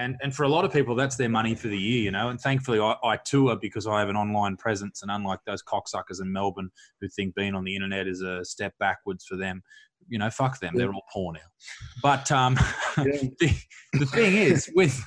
and 0.00 0.16
and 0.22 0.34
for 0.34 0.44
a 0.44 0.48
lot 0.48 0.64
of 0.64 0.72
people, 0.72 0.94
that's 0.94 1.16
their 1.16 1.28
money 1.28 1.54
for 1.54 1.68
the 1.68 1.78
year, 1.78 2.02
you 2.02 2.10
know. 2.10 2.30
And 2.30 2.40
thankfully, 2.40 2.80
I, 2.80 2.96
I 3.04 3.16
tour 3.18 3.56
because 3.56 3.86
I 3.86 4.00
have 4.00 4.08
an 4.08 4.16
online 4.16 4.56
presence, 4.56 5.02
and 5.02 5.10
unlike 5.10 5.40
those 5.44 5.62
cocksuckers 5.62 6.20
in 6.20 6.32
Melbourne 6.32 6.70
who 7.00 7.08
think 7.08 7.34
being 7.34 7.54
on 7.54 7.64
the 7.64 7.74
internet 7.74 8.08
is 8.08 8.22
a 8.22 8.44
step 8.44 8.72
backwards 8.78 9.24
for 9.24 9.36
them, 9.36 9.62
you 10.08 10.18
know, 10.18 10.30
fuck 10.30 10.58
them, 10.60 10.74
they're 10.76 10.92
all 10.92 11.04
poor 11.12 11.34
now. 11.34 11.40
But 12.02 12.32
um, 12.32 12.56
Yeah. 12.96 13.04
the, 13.38 13.56
the 13.92 14.06
thing 14.06 14.36
is 14.36 14.70
with 14.74 14.98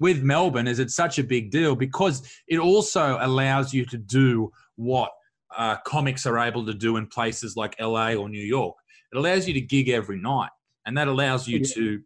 with 0.00 0.22
Melbourne 0.22 0.66
is 0.66 0.78
it's 0.78 0.96
such 0.96 1.18
a 1.18 1.24
big 1.24 1.50
deal 1.50 1.76
because 1.76 2.26
it 2.48 2.58
also 2.58 3.18
allows 3.20 3.74
you 3.74 3.84
to 3.86 3.98
do 3.98 4.50
what 4.76 5.10
uh, 5.56 5.76
comics 5.86 6.24
are 6.26 6.38
able 6.38 6.64
to 6.66 6.74
do 6.74 6.96
in 6.96 7.06
places 7.06 7.54
like 7.56 7.76
LA 7.78 8.14
or 8.14 8.28
New 8.28 8.42
York. 8.42 8.76
It 9.12 9.18
allows 9.18 9.46
you 9.46 9.52
to 9.54 9.60
gig 9.60 9.90
every 9.90 10.18
night, 10.18 10.50
and 10.86 10.96
that 10.96 11.06
allows 11.06 11.46
you 11.46 11.62
to 11.64 12.00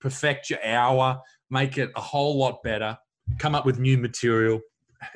perfect 0.00 0.50
your 0.50 0.64
hour, 0.64 1.20
make 1.50 1.78
it 1.78 1.90
a 1.96 2.00
whole 2.00 2.38
lot 2.38 2.62
better, 2.62 2.96
come 3.38 3.54
up 3.54 3.66
with 3.66 3.78
new 3.78 3.98
material, 3.98 4.60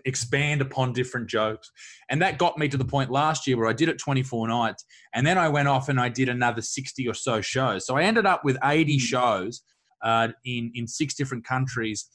expand 0.04 0.60
upon 0.60 0.92
different 0.92 1.28
jokes. 1.28 1.70
And 2.08 2.20
that 2.22 2.38
got 2.38 2.58
me 2.58 2.68
to 2.68 2.76
the 2.76 2.84
point 2.84 3.10
last 3.10 3.46
year 3.46 3.56
where 3.56 3.68
I 3.68 3.72
did 3.72 3.88
it 3.88 3.98
24 3.98 4.48
nights. 4.48 4.84
And 5.14 5.26
then 5.26 5.38
I 5.38 5.48
went 5.48 5.68
off 5.68 5.88
and 5.88 6.00
I 6.00 6.08
did 6.08 6.28
another 6.28 6.62
60 6.62 7.08
or 7.08 7.14
so 7.14 7.40
shows. 7.40 7.86
So 7.86 7.96
I 7.96 8.02
ended 8.02 8.26
up 8.26 8.44
with 8.44 8.56
80 8.62 8.98
shows 8.98 9.62
uh, 10.02 10.28
in, 10.44 10.70
in 10.74 10.86
six 10.86 11.14
different 11.14 11.44
countries 11.44 12.06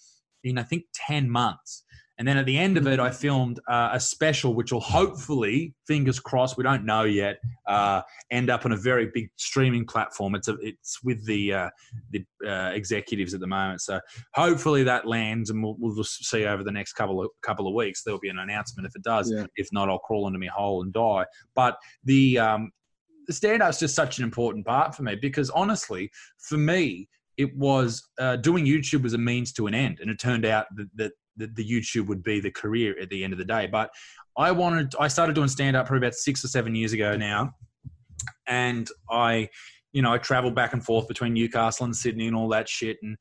in, 0.43 0.57
I 0.57 0.63
think, 0.63 0.85
10 0.93 1.29
months. 1.29 1.83
And 2.19 2.27
then 2.27 2.37
at 2.37 2.45
the 2.45 2.57
end 2.57 2.77
of 2.77 2.85
it, 2.85 2.99
I 2.99 3.11
filmed 3.11 3.61
uh, 3.69 3.91
a 3.93 3.99
special, 3.99 4.53
which 4.53 4.73
will 4.73 4.81
hopefully, 4.81 5.73
fingers 5.87 6.19
crossed, 6.19 6.57
we 6.57 6.65
don't 6.65 6.85
know 6.85 7.05
yet, 7.05 7.39
uh, 7.65 8.01
end 8.29 8.49
up 8.49 8.65
on 8.65 8.73
a 8.73 8.77
very 8.77 9.09
big 9.13 9.29
streaming 9.37 9.85
platform. 9.85 10.35
It's 10.35 10.49
a, 10.49 10.57
it's 10.61 11.01
with 11.01 11.25
the 11.25 11.53
uh, 11.53 11.69
the 12.11 12.25
uh, 12.45 12.71
executives 12.73 13.33
at 13.33 13.39
the 13.39 13.47
moment, 13.47 13.79
so 13.81 14.01
hopefully 14.33 14.83
that 14.83 15.07
lands, 15.07 15.49
and 15.49 15.63
we'll, 15.63 15.77
we'll 15.79 15.95
just 15.95 16.25
see 16.25 16.45
over 16.45 16.61
the 16.61 16.73
next 16.73 16.93
couple 16.93 17.23
of 17.23 17.29
couple 17.41 17.67
of 17.67 17.73
weeks. 17.73 18.03
There'll 18.03 18.19
be 18.19 18.29
an 18.29 18.39
announcement 18.39 18.85
if 18.85 18.95
it 18.97 19.03
does. 19.03 19.31
Yeah. 19.31 19.45
If 19.55 19.69
not, 19.71 19.87
I'll 19.87 19.99
crawl 19.99 20.27
into 20.27 20.39
my 20.39 20.47
hole 20.47 20.81
and 20.81 20.91
die. 20.91 21.25
But 21.55 21.77
the 22.03 22.37
um, 22.37 22.71
the 23.27 23.33
stand 23.33 23.63
up's 23.63 23.79
just 23.79 23.95
such 23.95 24.17
an 24.17 24.25
important 24.25 24.65
part 24.65 24.93
for 24.93 25.03
me 25.03 25.15
because 25.15 25.49
honestly, 25.51 26.11
for 26.37 26.57
me, 26.57 27.07
it 27.37 27.55
was 27.55 28.05
uh, 28.19 28.35
doing 28.35 28.65
YouTube 28.65 29.03
was 29.03 29.13
a 29.13 29.17
means 29.17 29.53
to 29.53 29.67
an 29.67 29.73
end, 29.73 29.99
and 30.01 30.11
it 30.11 30.19
turned 30.19 30.45
out 30.45 30.65
that, 30.75 30.89
that 30.95 31.11
the, 31.39 31.47
the 31.47 31.65
YouTube 31.67 32.07
would 32.07 32.23
be 32.23 32.39
the 32.39 32.51
career 32.51 32.95
at 33.01 33.09
the 33.09 33.23
end 33.23 33.33
of 33.33 33.39
the 33.39 33.45
day. 33.45 33.67
But 33.67 33.89
I 34.37 34.51
wanted, 34.51 34.93
I 34.99 35.07
started 35.07 35.35
doing 35.35 35.47
stand 35.47 35.75
up 35.75 35.87
probably 35.87 36.05
about 36.05 36.15
six 36.15 36.43
or 36.43 36.47
seven 36.47 36.75
years 36.75 36.93
ago 36.93 37.17
now. 37.17 37.51
And 38.47 38.87
I, 39.09 39.49
you 39.91 40.01
know, 40.01 40.13
I 40.13 40.17
traveled 40.17 40.55
back 40.55 40.73
and 40.73 40.83
forth 40.83 41.07
between 41.07 41.33
Newcastle 41.33 41.85
and 41.85 41.95
Sydney 41.95 42.27
and 42.27 42.35
all 42.35 42.49
that 42.49 42.69
shit. 42.69 42.97
And 43.01 43.17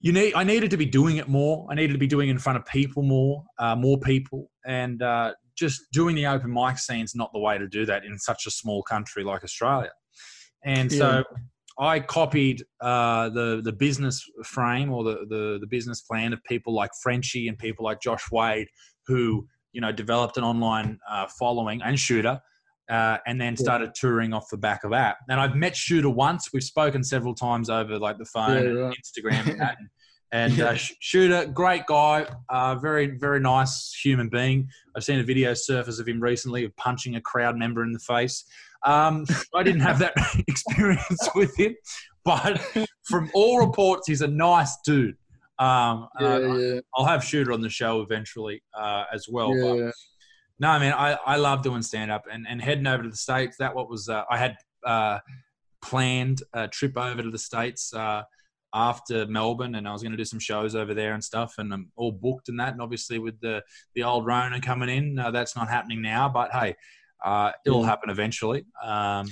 you 0.00 0.12
need, 0.12 0.34
I 0.34 0.44
needed 0.44 0.70
to 0.70 0.76
be 0.76 0.86
doing 0.86 1.16
it 1.18 1.28
more. 1.28 1.66
I 1.70 1.74
needed 1.74 1.92
to 1.92 1.98
be 1.98 2.06
doing 2.06 2.28
it 2.28 2.32
in 2.32 2.38
front 2.38 2.58
of 2.58 2.66
people 2.66 3.02
more, 3.02 3.44
uh, 3.58 3.76
more 3.76 3.98
people. 3.98 4.50
And 4.66 5.02
uh, 5.02 5.34
just 5.56 5.82
doing 5.92 6.16
the 6.16 6.26
open 6.26 6.52
mic 6.52 6.78
scene 6.78 7.04
is 7.04 7.14
not 7.14 7.32
the 7.32 7.40
way 7.40 7.58
to 7.58 7.68
do 7.68 7.86
that 7.86 8.04
in 8.04 8.18
such 8.18 8.46
a 8.46 8.50
small 8.50 8.82
country 8.82 9.24
like 9.24 9.44
Australia. 9.44 9.92
And 10.64 10.90
so 10.90 11.24
I 11.78 12.00
copied 12.00 12.64
uh, 12.80 13.28
the 13.30 13.60
the 13.62 13.72
business 13.72 14.24
frame 14.44 14.92
or 14.92 15.04
the, 15.04 15.26
the 15.28 15.58
the 15.60 15.66
business 15.66 16.00
plan 16.00 16.32
of 16.32 16.42
people 16.44 16.74
like 16.74 16.90
Frenchie 17.02 17.48
and 17.48 17.58
people 17.58 17.84
like 17.84 18.00
Josh 18.00 18.30
Wade, 18.32 18.68
who 19.06 19.46
you 19.72 19.80
know 19.80 19.92
developed 19.92 20.36
an 20.38 20.44
online 20.44 20.98
uh, 21.08 21.26
following 21.38 21.82
and 21.82 21.98
Shooter, 21.98 22.40
uh, 22.90 23.18
and 23.26 23.40
then 23.40 23.56
started 23.56 23.94
touring 23.94 24.32
off 24.32 24.48
the 24.50 24.56
back 24.56 24.84
of 24.84 24.90
that. 24.92 25.16
And 25.28 25.38
I've 25.38 25.54
met 25.54 25.76
Shooter 25.76 26.08
once. 26.08 26.50
We've 26.52 26.62
spoken 26.62 27.04
several 27.04 27.34
times 27.34 27.68
over 27.68 27.98
like 27.98 28.16
the 28.18 28.24
phone, 28.24 28.64
Yeah, 28.64 28.82
right. 28.82 28.96
Instagram, 28.96 29.50
and 29.50 29.60
that. 29.60 29.76
And 30.32 30.60
uh, 30.60 30.74
Shooter, 30.74 31.46
great 31.46 31.86
guy, 31.86 32.26
uh, 32.48 32.74
very 32.74 33.16
very 33.16 33.38
nice 33.38 33.96
human 34.02 34.28
being. 34.28 34.68
I've 34.96 35.04
seen 35.04 35.20
a 35.20 35.22
video 35.22 35.54
surface 35.54 36.00
of 36.00 36.08
him 36.08 36.20
recently 36.20 36.64
of 36.64 36.74
punching 36.76 37.14
a 37.14 37.20
crowd 37.20 37.56
member 37.56 37.84
in 37.84 37.92
the 37.92 38.00
face. 38.00 38.44
Um, 38.84 39.26
I 39.54 39.62
didn't 39.62 39.80
have 39.80 39.98
that 40.00 40.14
experience 40.48 41.28
with 41.34 41.56
him, 41.58 41.74
but 42.24 42.60
from 43.04 43.30
all 43.34 43.64
reports, 43.66 44.08
he's 44.08 44.22
a 44.22 44.28
nice 44.28 44.76
dude. 44.84 45.16
Um, 45.58 46.08
uh, 46.20 46.40
yeah, 46.40 46.80
I'll 46.94 47.06
have 47.06 47.24
Shooter 47.24 47.52
on 47.52 47.60
the 47.60 47.70
show 47.70 48.02
eventually 48.02 48.62
uh, 48.78 49.04
as 49.12 49.26
well. 49.28 49.56
yeah, 49.56 49.62
But 49.62 49.74
yeah. 49.78 49.90
no, 50.58 50.78
man, 50.78 50.92
I, 50.92 51.18
I 51.24 51.36
love 51.36 51.62
doing 51.62 51.82
stand 51.82 52.10
up 52.10 52.24
and, 52.30 52.46
and 52.48 52.60
heading 52.60 52.86
over 52.86 53.02
to 53.02 53.08
the 53.08 53.16
States. 53.16 53.56
That 53.58 53.74
what 53.74 53.88
was, 53.88 54.08
uh, 54.08 54.24
I 54.30 54.36
had 54.36 54.56
uh, 54.84 55.18
planned 55.80 56.42
a 56.52 56.68
trip 56.68 56.98
over 56.98 57.22
to 57.22 57.30
the 57.30 57.38
States 57.38 57.94
uh, 57.94 58.22
after 58.74 59.26
Melbourne 59.26 59.76
and 59.76 59.88
I 59.88 59.92
was 59.92 60.02
going 60.02 60.12
to 60.12 60.18
do 60.18 60.24
some 60.24 60.38
shows 60.38 60.74
over 60.74 60.92
there 60.92 61.14
and 61.14 61.24
stuff 61.24 61.54
and 61.58 61.72
I'm 61.72 61.90
all 61.96 62.12
booked 62.12 62.48
and 62.48 62.60
that. 62.60 62.72
And 62.72 62.82
obviously 62.82 63.18
with 63.18 63.40
the, 63.40 63.62
the 63.94 64.02
old 64.02 64.26
Rona 64.26 64.60
coming 64.60 64.88
in, 64.88 65.18
uh, 65.18 65.30
that's 65.30 65.56
not 65.56 65.70
happening 65.70 66.02
now, 66.02 66.28
but 66.28 66.52
hey, 66.52 66.76
uh, 67.24 67.52
it'll 67.64 67.80
Yeah. 67.82 67.86
happen 67.86 68.10
eventually. 68.10 68.64
Um, 68.84 69.26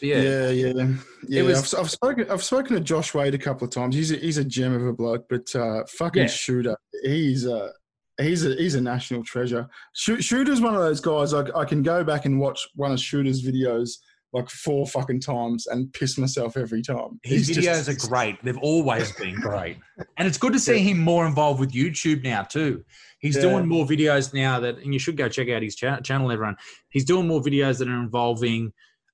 but 0.00 0.08
yeah. 0.08 0.20
Yeah, 0.20 0.48
yeah, 0.50 0.86
yeah. 1.28 1.42
was- 1.42 1.74
I've, 1.74 1.80
I've 1.80 1.90
spoken. 1.90 2.30
I've 2.30 2.42
spoken 2.44 2.74
to 2.76 2.80
Josh 2.80 3.14
Wade 3.14 3.34
a 3.34 3.38
couple 3.38 3.66
of 3.66 3.72
times. 3.72 3.94
He's 3.96 4.12
a, 4.12 4.16
he's 4.16 4.38
a 4.38 4.44
gem 4.44 4.72
of 4.74 4.86
a 4.86 4.92
bloke, 4.92 5.26
but 5.28 5.54
uh, 5.56 5.84
fucking 5.88 6.22
Yeah. 6.22 6.28
shooter. 6.28 6.76
He's 7.02 7.44
a 7.46 7.72
he's 8.20 8.44
a 8.46 8.54
he's 8.54 8.74
a 8.76 8.80
national 8.80 9.24
treasure. 9.24 9.68
Shoot, 9.94 10.22
Shooter's 10.22 10.60
one 10.60 10.74
of 10.74 10.80
those 10.80 11.00
guys. 11.00 11.34
I, 11.34 11.44
I 11.56 11.64
can 11.64 11.82
go 11.82 12.04
back 12.04 12.24
and 12.26 12.38
watch 12.38 12.66
one 12.76 12.92
of 12.92 13.00
Shooter's 13.00 13.42
videos 13.44 13.98
like 14.32 14.48
four 14.50 14.86
fucking 14.86 15.20
times 15.20 15.66
and 15.66 15.92
piss 15.94 16.18
myself 16.18 16.56
every 16.56 16.82
time. 16.82 17.18
His 17.22 17.48
He's 17.48 17.56
videos 17.58 17.86
just- 17.86 18.04
are 18.04 18.08
great. 18.08 18.36
They've 18.44 18.58
always 18.58 19.10
been 19.12 19.34
great. 19.40 19.78
And 20.18 20.28
it's 20.28 20.36
good 20.38 20.52
to 20.52 20.60
see 20.60 20.80
him 20.80 20.98
more 20.98 21.26
involved 21.26 21.60
with 21.60 21.72
YouTube 21.72 22.22
now, 22.22 22.42
too. 22.42 22.84
He's 23.20 23.36
Yeah. 23.36 23.42
doing 23.42 23.66
more 23.66 23.86
videos 23.86 24.34
now 24.34 24.60
that, 24.60 24.78
and 24.78 24.92
you 24.92 24.98
should 24.98 25.16
go 25.16 25.28
check 25.28 25.48
out 25.48 25.62
his 25.62 25.74
cha- 25.74 26.00
channel, 26.00 26.30
everyone. 26.30 26.56
He's 26.90 27.04
doing 27.06 27.26
more 27.26 27.40
videos 27.40 27.78
that 27.78 27.88
are 27.88 28.00
involving, 28.00 28.72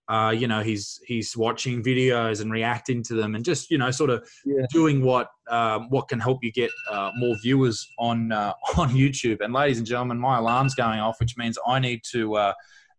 uh, 0.09 0.35
you 0.37 0.47
know, 0.47 0.61
he's 0.62 1.00
he's 1.06 1.35
watching 1.37 1.83
videos 1.83 2.42
and 2.42 2.52
reacting 2.52 3.02
to 3.04 3.14
them, 3.14 3.35
and 3.35 3.42
just 3.44 3.71
you 3.71 3.78
know, 3.78 3.90
sort 3.90 4.11
of 4.11 4.28
Yeah. 4.44 4.66
doing 4.71 5.02
what 5.02 5.28
um, 5.49 5.88
what 5.90 6.09
can 6.09 6.21
help 6.21 6.40
you 6.42 6.52
get 6.52 6.71
uh, 6.90 7.11
more 7.16 7.37
viewers 7.42 7.87
on 7.99 8.33
uh, 8.33 8.52
on 8.76 8.90
YouTube. 8.90 9.40
And 9.40 9.54
ladies 9.54 9.78
and 9.78 9.87
gentlemen, 9.87 10.18
my 10.18 10.37
alarm's 10.38 10.75
going 10.75 10.99
off, 11.00 11.21
which 11.21 11.37
means 11.38 11.56
I 11.66 11.78
need 11.78 12.02
to 12.12 12.35
uh, 12.35 12.52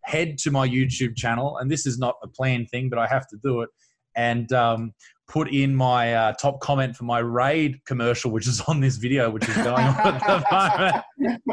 head 0.05 0.37
to 0.39 0.51
my 0.51 0.67
YouTube 0.67 1.15
channel, 1.15 1.57
and 1.57 1.69
this 1.69 1.85
is 1.85 1.97
not 1.97 2.15
a 2.23 2.27
planned 2.27 2.69
thing, 2.69 2.89
but 2.89 2.99
I 2.99 3.07
have 3.07 3.27
to 3.29 3.37
do 3.43 3.61
it, 3.61 3.69
and 4.15 4.51
um, 4.53 4.93
put 5.27 5.51
in 5.51 5.75
my 5.75 6.13
uh, 6.13 6.33
top 6.33 6.59
comment 6.61 6.95
for 6.95 7.03
my 7.05 7.19
Raid 7.19 7.83
commercial, 7.85 8.31
which 8.31 8.47
is 8.47 8.61
on 8.61 8.79
this 8.79 8.97
video, 8.97 9.29
which 9.29 9.47
is 9.49 9.55
going 9.55 9.69
on 9.69 9.95
at 9.99 10.19
the 10.19 11.01
moment. 11.17 11.45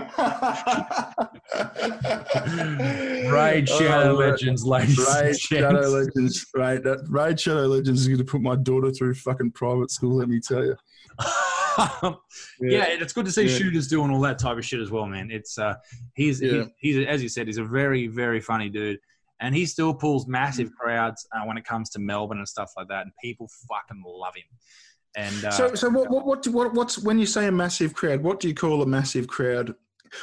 Raid 3.33 3.69
Shadow 3.69 4.13
Oh, 4.13 4.17
Legends, 4.17 4.65
ladies 4.65 4.99
Raid 4.99 5.39
Shadow. 5.39 5.89
Legends, 5.89 6.47
right? 6.55 6.81
Raid 7.09 7.41
Shadow 7.41 7.67
Legends 7.67 8.03
is 8.03 8.09
going 8.09 8.19
to 8.19 8.25
put 8.25 8.43
my 8.43 8.57
daughter 8.57 8.91
through 8.91 9.15
fucking 9.15 9.53
private 9.53 9.91
school. 9.91 10.17
Let 10.17 10.29
me 10.29 10.41
tell 10.41 10.65
you. 10.65 10.77
yeah. 12.61 12.85
it's 12.89 13.13
good 13.13 13.25
to 13.27 13.33
see 13.33 13.43
Yeah. 13.43 13.57
shooters 13.57 13.89
doing 13.89 14.11
all 14.11 14.21
that 14.23 14.39
type 14.39 14.59
of 14.59 14.65
shit 14.65 14.81
as 14.81 14.91
well, 14.91 15.07
man. 15.07 15.31
It's 15.31 15.59
uh, 15.59 15.75
he's, 16.15 16.41
Yeah. 16.41 16.65
he's 16.79 16.97
he's 16.97 17.07
as 17.07 17.23
you 17.23 17.29
said, 17.29 17.47
he's 17.47 17.59
a 17.59 17.65
very 17.65 18.07
very 18.07 18.41
funny 18.41 18.69
dude, 18.69 18.99
and 19.41 19.55
he 19.55 19.67
still 19.67 19.95
pulls 19.95 20.27
massive 20.27 20.69
Mm. 20.71 20.75
crowds 20.75 21.27
uh, 21.35 21.45
when 21.47 21.57
it 21.59 21.65
comes 21.65 21.91
to 21.91 21.99
Melbourne 21.99 22.39
and 22.39 22.49
stuff 22.49 22.73
like 22.77 22.89
that, 22.89 23.03
and 23.03 23.13
people 23.23 23.49
fucking 23.69 24.03
love 24.07 24.35
him. 24.35 24.45
And 25.15 25.45
uh, 25.45 25.51
So, 25.51 25.75
so 25.75 25.91
what, 25.91 26.11
what, 26.11 26.25
what, 26.27 26.43
do- 26.43 26.53
what, 26.53 26.73
what's 26.73 26.99
when 26.99 27.19
you 27.19 27.27
say 27.27 27.47
a 27.47 27.53
massive 27.53 27.93
crowd? 27.95 28.23
What 28.23 28.41
do 28.41 28.49
you 28.49 28.55
call 28.55 28.81
a 28.83 28.87
massive 28.87 29.27
crowd? 29.29 29.75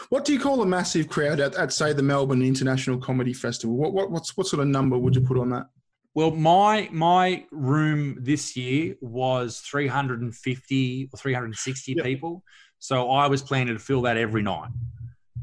What 0.10 0.24
do 0.26 0.34
you 0.34 0.40
call 0.40 0.62
a 0.62 0.66
massive 0.68 1.10
crowd 1.10 1.40
at, 1.40 1.56
at 1.56 1.74
say 1.74 1.94
the 1.94 2.04
Melbourne 2.04 2.42
International 2.44 2.98
Comedy 3.00 3.34
Festival? 3.34 3.76
What, 3.76 3.94
what, 3.94 4.12
what's 4.12 4.36
what 4.38 4.46
sort 4.48 4.62
of 4.62 4.68
number 4.68 4.98
would 4.98 5.16
you 5.16 5.22
put 5.22 5.38
on 5.40 5.50
that? 5.50 5.68
Well, 6.16 6.32
my 6.32 6.90
my 6.92 7.46
room 7.52 8.18
this 8.20 8.56
year 8.58 8.96
was 9.00 9.60
350 9.60 11.10
or 11.14 11.18
360 11.18 11.94
Yep. 11.94 12.06
people, 12.06 12.44
so 12.80 13.12
I 13.12 13.28
was 13.28 13.42
planning 13.42 13.74
to 13.74 13.80
fill 13.80 14.02
that 14.04 14.18
every 14.18 14.42
night. 14.42 14.70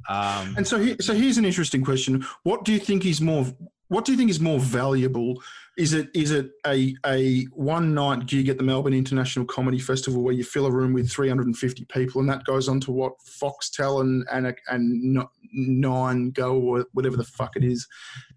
Um, 0.08 0.54
And 0.56 0.66
so, 0.66 0.78
he, 0.78 0.96
so 1.00 1.14
here's 1.14 1.38
an 1.38 1.44
interesting 1.44 1.84
question: 1.84 2.24
What 2.42 2.64
do 2.64 2.72
you 2.72 2.78
think 2.78 3.04
is 3.06 3.20
more? 3.20 3.46
What 3.88 4.04
do 4.04 4.12
you 4.12 4.18
think 4.18 4.30
is 4.30 4.40
more 4.40 4.58
valuable? 4.58 5.42
Is 5.78 5.92
it 5.92 6.08
is 6.14 6.30
it 6.30 6.50
a 6.66 6.94
a 7.04 7.44
one 7.52 7.94
night 7.94 8.26
gig 8.26 8.48
at 8.48 8.58
the 8.58 8.64
Melbourne 8.64 8.94
International 8.94 9.44
Comedy 9.44 9.78
Festival 9.78 10.22
where 10.22 10.34
you 10.34 10.44
fill 10.44 10.66
a 10.66 10.70
room 10.70 10.92
with 10.92 11.10
350 11.10 11.84
people 11.86 12.20
and 12.20 12.28
that 12.30 12.44
goes 12.44 12.68
on 12.68 12.80
to 12.80 12.92
what 12.92 13.12
Foxtel 13.40 14.00
and 14.00 14.26
and 14.32 14.56
and 14.68 15.28
Nine 15.52 16.30
Go 16.30 16.58
or 16.58 16.86
whatever 16.92 17.16
the 17.16 17.24
fuck 17.24 17.56
it 17.56 17.64
is 17.64 17.86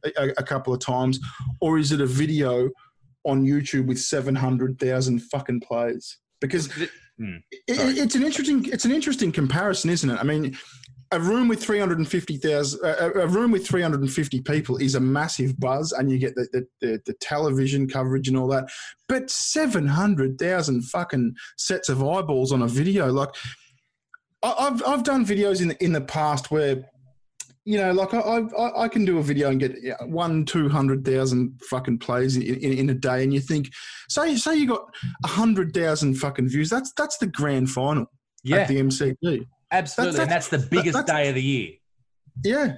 a, 0.05 0.29
a 0.37 0.43
couple 0.43 0.73
of 0.73 0.79
times, 0.79 1.19
or 1.61 1.77
is 1.77 1.91
it 1.91 2.01
a 2.01 2.05
video 2.05 2.69
on 3.25 3.45
YouTube 3.45 3.85
with 3.85 3.99
700,000 3.99 5.19
fucking 5.19 5.59
plays? 5.59 6.17
Because 6.39 6.69
Hmm, 7.19 7.35
it, 7.51 7.97
it's 7.97 8.15
an 8.15 8.23
interesting 8.23 8.65
it's 8.71 8.85
an 8.85 8.93
interesting 8.93 9.33
comparison, 9.33 9.89
isn't 9.89 10.09
it? 10.09 10.17
I 10.17 10.23
mean, 10.23 10.57
a 11.11 11.19
room 11.19 11.47
with 11.47 11.63
350,000 11.63 12.79
a, 12.83 13.21
a 13.21 13.27
room 13.27 13.51
with 13.51 13.67
350 13.67 14.41
people 14.41 14.77
is 14.77 14.95
a 14.95 14.99
massive 14.99 15.59
buzz 15.59 15.91
and 15.91 16.11
you 16.11 16.19
get 16.19 16.35
the, 16.35 16.47
the, 16.53 16.67
the, 16.81 17.01
the 17.05 17.13
television 17.13 17.87
coverage 17.87 18.27
and 18.27 18.37
all 18.37 18.47
that 18.47 18.69
but 19.07 19.29
700,000 19.29 20.81
fucking 20.83 21.35
sets 21.57 21.89
of 21.89 22.03
eyeballs 22.03 22.51
on 22.51 22.61
a 22.61 22.67
video 22.67 23.11
like 23.11 23.29
I've, 24.43 24.81
I've 24.85 25.03
done 25.03 25.25
videos 25.25 25.61
in 25.61 25.69
the, 25.69 25.83
in 25.83 25.91
the 25.91 26.01
past 26.01 26.51
where 26.51 26.85
you 27.65 27.77
know, 27.77 27.91
like 27.91 28.15
I, 28.15 28.19
I, 28.19 28.83
I 28.85 28.87
can 28.87 29.05
do 29.05 29.19
a 29.19 29.21
video 29.21 29.49
and 29.49 29.59
get 29.59 29.75
one, 30.07 30.43
two 30.43 30.69
hundred 30.69 31.05
thousand 31.05 31.61
fucking 31.69 31.99
plays 31.99 32.35
in, 32.35 32.41
in, 32.41 32.73
in 32.79 32.89
a 32.89 32.95
day, 32.95 33.21
and 33.21 33.31
you 33.31 33.39
think, 33.39 33.69
say, 34.07 34.35
say 34.37 34.55
you 34.55 34.65
got 34.65 34.85
a 35.23 35.27
hundred 35.27 35.71
thousand 35.71 36.15
fucking 36.15 36.49
views. 36.49 36.69
That's 36.69 36.91
that's 36.97 37.19
the 37.19 37.27
grand 37.27 37.69
final 37.69 38.07
Yeah, 38.43 38.59
at 38.59 38.69
the 38.69 38.77
MCG. 38.77 39.45
Absolutely. 39.71 40.21
and 40.21 40.31
that's 40.31 40.49
the 40.49 40.57
biggest 40.59 40.93
that's- 40.97 41.05
day 41.23 41.29
of 41.29 41.35
the 41.35 41.43
year. 41.43 41.69
Yeah. 42.43 42.75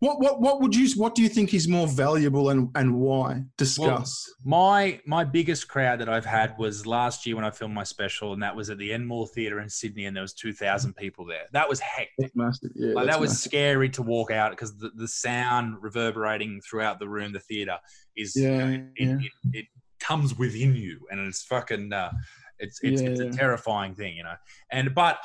What 0.00 0.18
what 0.20 0.40
what 0.40 0.60
would 0.60 0.74
you 0.74 0.88
what 1.00 1.14
do 1.14 1.22
you 1.22 1.28
think 1.28 1.54
is 1.54 1.68
more 1.68 1.86
valuable 1.86 2.50
and 2.50 2.68
and 2.74 2.96
why? 2.96 3.44
Discuss. 3.56 4.28
My 4.44 5.00
my 5.06 5.22
biggest 5.22 5.68
crowd 5.68 6.00
that 6.00 6.08
I've 6.08 6.24
had 6.24 6.56
was 6.58 6.84
last 6.84 7.24
year 7.26 7.36
when 7.36 7.44
I 7.44 7.50
filmed 7.50 7.74
my 7.74 7.84
special, 7.84 8.32
and 8.32 8.42
that 8.42 8.56
was 8.56 8.70
at 8.70 8.78
the 8.78 8.92
Enmore 8.92 9.28
Theatre 9.28 9.60
in 9.60 9.68
Sydney, 9.68 10.06
and 10.06 10.16
there 10.16 10.22
was 10.22 10.32
two 10.34 10.52
thousand 10.52 10.94
people 10.96 11.24
there. 11.24 11.44
That 11.52 11.68
was 11.68 11.78
hectic. 11.78 12.32
massive. 12.34 12.70
Yeah, 12.74 12.94
Like, 12.94 13.06
that 13.06 13.20
was 13.20 13.30
massive. 13.30 13.50
scary 13.50 13.88
to 13.90 14.02
walk 14.02 14.32
out 14.32 14.50
because 14.50 14.76
the, 14.76 14.90
the 14.96 15.06
sound 15.06 15.76
reverberating 15.80 16.60
throughout 16.68 16.98
the 16.98 17.08
room, 17.08 17.32
the 17.32 17.38
theater, 17.40 17.78
is 18.16 18.34
Yeah, 18.34 18.66
it, 18.70 18.82
yeah. 18.96 19.16
it, 19.20 19.32
it 19.52 19.66
comes 20.00 20.36
within 20.36 20.74
you, 20.74 21.06
and 21.12 21.20
it's 21.20 21.44
fucking 21.44 21.92
uh, 21.92 22.10
it's 22.58 22.80
it's, 22.82 23.00
it's 23.00 23.20
a 23.20 23.30
terrifying 23.30 23.94
thing, 23.94 24.16
you 24.16 24.24
know. 24.24 24.34
And 24.72 24.92
but 24.92 25.18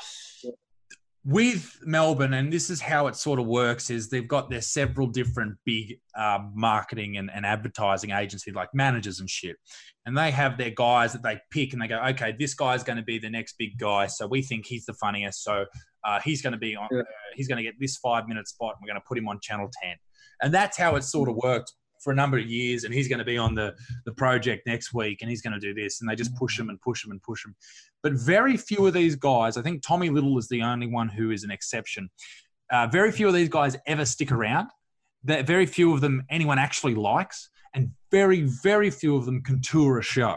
with 1.24 1.78
Melbourne, 1.82 2.34
and 2.34 2.52
this 2.52 2.68
is 2.68 2.80
how 2.80 3.06
it 3.06 3.16
sort 3.16 3.40
of 3.40 3.46
works: 3.46 3.90
is 3.90 4.08
they've 4.08 4.28
got 4.28 4.50
their 4.50 4.60
several 4.60 5.06
different 5.06 5.56
big 5.64 5.98
uh, 6.16 6.40
marketing 6.54 7.16
and, 7.16 7.30
and 7.30 7.46
advertising 7.46 8.10
agency, 8.10 8.52
like 8.52 8.68
managers 8.74 9.20
and 9.20 9.30
shit, 9.30 9.56
and 10.04 10.16
they 10.16 10.30
have 10.30 10.58
their 10.58 10.70
guys 10.70 11.12
that 11.12 11.22
they 11.22 11.40
pick, 11.50 11.72
and 11.72 11.80
they 11.80 11.88
go, 11.88 11.98
okay, 12.08 12.34
this 12.38 12.54
guy's 12.54 12.84
going 12.84 12.98
to 12.98 13.02
be 13.02 13.18
the 13.18 13.30
next 13.30 13.54
big 13.58 13.78
guy, 13.78 14.06
so 14.06 14.26
we 14.26 14.42
think 14.42 14.66
he's 14.66 14.84
the 14.84 14.94
funniest, 14.94 15.42
so 15.42 15.64
uh, 16.04 16.20
he's 16.20 16.42
going 16.42 16.52
to 16.52 16.58
be 16.58 16.76
on, 16.76 16.88
uh, 16.94 17.02
he's 17.34 17.48
going 17.48 17.58
to 17.58 17.62
get 17.62 17.74
this 17.80 17.96
five 17.96 18.28
minute 18.28 18.46
spot, 18.46 18.74
and 18.74 18.82
we're 18.82 18.92
going 18.92 19.00
to 19.00 19.06
put 19.08 19.16
him 19.16 19.28
on 19.28 19.38
Channel 19.40 19.70
Ten, 19.82 19.96
and 20.42 20.52
that's 20.52 20.76
how 20.76 20.96
it 20.96 21.04
sort 21.04 21.28
of 21.28 21.36
worked 21.36 21.72
for 22.04 22.12
a 22.12 22.14
number 22.14 22.38
of 22.38 22.46
years, 22.46 22.84
and 22.84 22.94
he's 22.94 23.08
going 23.08 23.18
to 23.18 23.24
be 23.24 23.38
on 23.38 23.54
the 23.54 23.74
the 24.04 24.12
project 24.12 24.66
next 24.66 24.94
week, 24.94 25.22
and 25.22 25.30
he's 25.30 25.42
going 25.42 25.54
to 25.54 25.58
do 25.58 25.74
this, 25.74 26.00
and 26.00 26.08
they 26.08 26.14
just 26.14 26.36
push 26.36 26.58
him 26.58 26.68
and 26.68 26.80
push 26.80 27.04
him 27.04 27.10
and 27.10 27.22
push 27.22 27.44
him. 27.44 27.56
But 28.02 28.12
very 28.12 28.56
few 28.56 28.86
of 28.86 28.92
these 28.92 29.16
guys, 29.16 29.56
I 29.56 29.62
think 29.62 29.82
Tommy 29.82 30.10
Little 30.10 30.38
is 30.38 30.48
the 30.48 30.62
only 30.62 30.86
one 30.86 31.08
who 31.08 31.30
is 31.30 31.42
an 31.42 31.50
exception. 31.50 32.10
Uh, 32.70 32.86
very 32.86 33.10
few 33.10 33.26
of 33.26 33.34
these 33.34 33.48
guys 33.48 33.76
ever 33.86 34.04
stick 34.04 34.30
around. 34.30 34.68
That 35.24 35.46
very 35.46 35.66
few 35.66 35.94
of 35.94 36.00
them 36.00 36.22
anyone 36.30 36.58
actually 36.58 36.94
likes, 36.94 37.48
and 37.74 37.90
very 38.10 38.42
very 38.42 38.90
few 38.90 39.16
of 39.16 39.24
them 39.24 39.42
can 39.42 39.60
tour 39.60 39.98
a 39.98 40.02
show. 40.02 40.36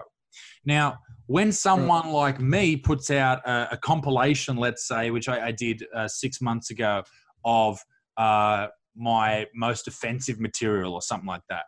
Now, 0.65 0.97
when 1.27 1.51
someone 1.51 2.09
like 2.11 2.39
me 2.39 2.77
puts 2.77 3.11
out 3.11 3.45
a, 3.45 3.73
a 3.73 3.77
compilation, 3.77 4.55
let's 4.55 4.87
say, 4.87 5.11
which 5.11 5.27
I, 5.27 5.47
I 5.47 5.51
did 5.51 5.85
uh, 5.93 6.07
six 6.07 6.41
months 6.41 6.71
ago, 6.71 7.03
of 7.43 7.79
uh, 8.17 8.67
my 8.97 9.45
most 9.55 9.87
offensive 9.87 10.39
material 10.39 10.93
or 10.93 11.01
something 11.01 11.27
like 11.27 11.43
that. 11.49 11.63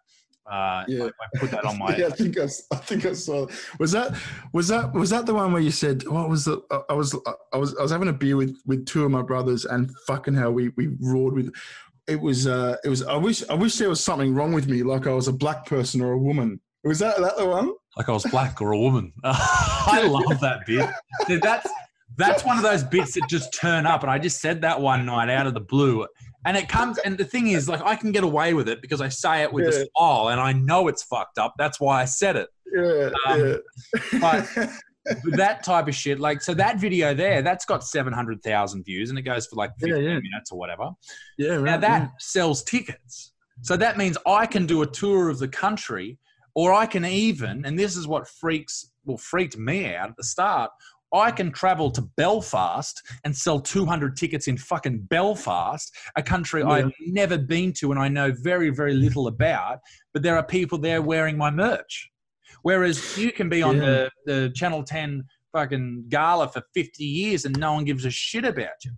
Uh, 0.50 0.84
Yeah. 0.88 1.04
I, 1.04 1.08
I 1.08 1.40
put 1.40 1.52
that 1.52 1.64
on 1.66 1.78
my. 1.84 1.96
yeah, 1.96 2.08
I 2.08 2.10
think 2.10 2.38
I, 2.40 2.46
I 2.72 2.76
think 2.78 3.06
I 3.06 3.14
saw. 3.14 3.46
Was 3.80 3.92
that 3.92 4.18
was 4.54 4.68
that 4.70 4.94
was 4.94 5.12
that 5.12 5.26
the 5.28 5.34
one 5.36 5.54
where 5.54 5.62
you 5.62 5.70
said 5.72 6.08
what 6.08 6.28
was 6.30 6.46
the? 6.46 6.60
I- 6.90 6.94
was 6.94 7.16
I 7.54 7.58
was 7.58 7.76
I 7.78 7.82
was 7.84 7.92
having 7.92 8.08
a 8.08 8.14
beer 8.14 8.36
with 8.38 8.58
with 8.66 8.86
two 8.88 9.06
of 9.06 9.12
my 9.12 9.22
brothers 9.22 9.66
and 9.66 9.92
fucking 10.08 10.34
hell 10.34 10.52
we 10.52 10.70
we 10.78 10.90
roared 11.02 11.36
with. 11.36 11.54
It 12.08 12.20
was 12.20 12.48
uh 12.48 12.78
it 12.84 12.90
was 12.90 13.04
I 13.04 13.16
wish 13.18 13.48
I 13.50 13.54
wish 13.54 13.76
there 13.76 13.90
was 13.90 14.04
something 14.04 14.34
wrong 14.34 14.52
with 14.52 14.68
me 14.68 14.82
like 14.82 15.06
I 15.06 15.12
was 15.14 15.28
a 15.28 15.34
black 15.34 15.68
person 15.68 16.02
or 16.02 16.14
a 16.14 16.18
woman. 16.18 16.60
Was 16.84 16.98
that 17.00 17.18
that 17.20 17.38
the 17.38 17.46
one? 17.46 17.74
like 17.98 18.10
I 18.10 18.14
was 18.14 18.24
black 18.32 18.60
or 18.62 18.72
a 18.72 18.80
woman. 18.80 19.14
I 19.24 20.02
love 20.08 20.40
that 20.40 20.66
bit. 20.66 20.90
That's 21.44 21.70
that's 22.18 22.44
one 22.44 22.58
of 22.58 22.64
those 22.64 22.84
bits 22.84 23.14
that 23.14 23.28
just 23.30 23.54
turn 23.54 23.86
up, 23.86 24.02
and 24.02 24.10
I 24.12 24.18
just 24.18 24.42
said 24.42 24.62
that 24.62 24.82
one 24.82 25.06
night 25.06 25.30
out 25.30 25.46
of 25.48 25.54
the 25.54 25.60
blue, 25.62 26.08
and 26.46 26.56
it 26.58 26.68
comes. 26.70 26.98
And 27.00 27.18
the 27.18 27.26
thing 27.26 27.48
is, 27.48 27.68
like, 27.70 27.82
I 27.84 27.96
can 27.96 28.12
get 28.12 28.24
away 28.24 28.54
with 28.54 28.70
it 28.70 28.82
because 28.82 29.02
I 29.02 29.10
say 29.10 29.44
it 29.44 29.52
with 29.54 29.68
a 29.68 29.88
smile, 29.96 30.30
and 30.30 30.40
I 30.40 30.54
know 30.54 30.88
it's 30.88 31.04
fucked 31.04 31.38
up. 31.38 31.54
That's 31.58 31.80
why 31.80 32.02
I 32.02 32.06
said 32.06 32.36
it. 32.36 32.50
Yeah, 32.74 33.10
Um, 33.28 33.60
yeah. 34.12 34.20
but- 34.22 34.70
that 35.38 35.64
type 35.64 35.88
of 35.88 35.96
shit, 35.96 36.20
like, 36.20 36.42
so 36.42 36.54
that 36.54 36.78
video 36.78 37.14
there, 37.16 37.42
that's 37.42 37.66
got 37.66 37.84
seven 37.84 38.14
hundred 38.14 38.44
thousand 38.44 38.84
views, 38.84 39.10
and 39.10 39.18
it 39.18 39.24
goes 39.24 39.48
for 39.48 39.56
like 39.56 39.72
Yeah, 39.80 39.88
fifteen 39.96 40.04
yeah. 40.04 40.20
minutes 40.20 40.52
or 40.52 40.60
whatever. 40.60 40.90
yeah, 41.38 41.54
right, 41.56 41.64
Now 41.64 41.78
that 41.78 42.02
yeah. 42.04 42.08
sells 42.20 42.64
tickets. 42.64 43.32
So 43.62 43.76
that 43.78 43.98
means 43.98 44.18
I 44.28 44.46
can 44.46 44.66
do 44.66 44.84
a 44.84 44.88
tour 44.88 45.30
of 45.30 45.40
the 45.40 45.48
country, 45.48 46.18
or 46.54 46.74
I 46.74 46.86
can 46.86 47.06
even, 47.06 47.66
and 47.66 47.78
this 47.80 47.96
is 47.98 48.08
what 48.08 48.28
freaks 48.28 48.92
well 49.06 49.18
freaked 49.18 49.58
me 49.58 49.96
out 49.96 50.10
at 50.10 50.18
the 50.18 50.24
start. 50.24 50.70
I 51.14 51.32
can 51.32 51.52
travel 51.52 51.90
to 51.92 52.02
Belfast 52.18 53.02
and 53.24 53.36
sell 53.36 53.60
200 53.60 54.16
tickets 54.16 54.48
in 54.48 54.58
fucking 54.58 55.08
Belfast, 55.10 55.96
a 56.16 56.24
country 56.24 56.62
Yeah. 56.62 56.70
I've 56.70 56.92
never 57.00 57.38
been 57.38 57.74
to 57.80 57.92
and 57.92 58.00
I 58.00 58.08
know 58.08 58.32
very, 58.42 58.70
very 58.70 58.94
little 58.94 59.28
about. 59.28 59.80
But 60.14 60.24
there 60.24 60.36
are 60.38 60.44
people 60.44 60.78
there 60.78 61.02
wearing 61.02 61.38
my 61.38 61.50
merch. 61.52 62.10
Whereas 62.62 63.18
you 63.18 63.32
can 63.32 63.50
be 63.50 63.64
on 63.64 63.78
Yeah. 63.78 63.82
the, 63.82 64.12
the 64.26 64.52
Channel 64.56 64.84
10 64.84 65.24
fucking 65.54 66.06
gala 66.10 66.48
for 66.48 66.62
50 66.74 67.04
years 67.04 67.46
and 67.46 67.58
no 67.58 67.74
one 67.74 67.86
gives 67.86 68.06
a 68.06 68.12
shit 68.12 68.46
about 68.46 68.84
you. 68.86 68.92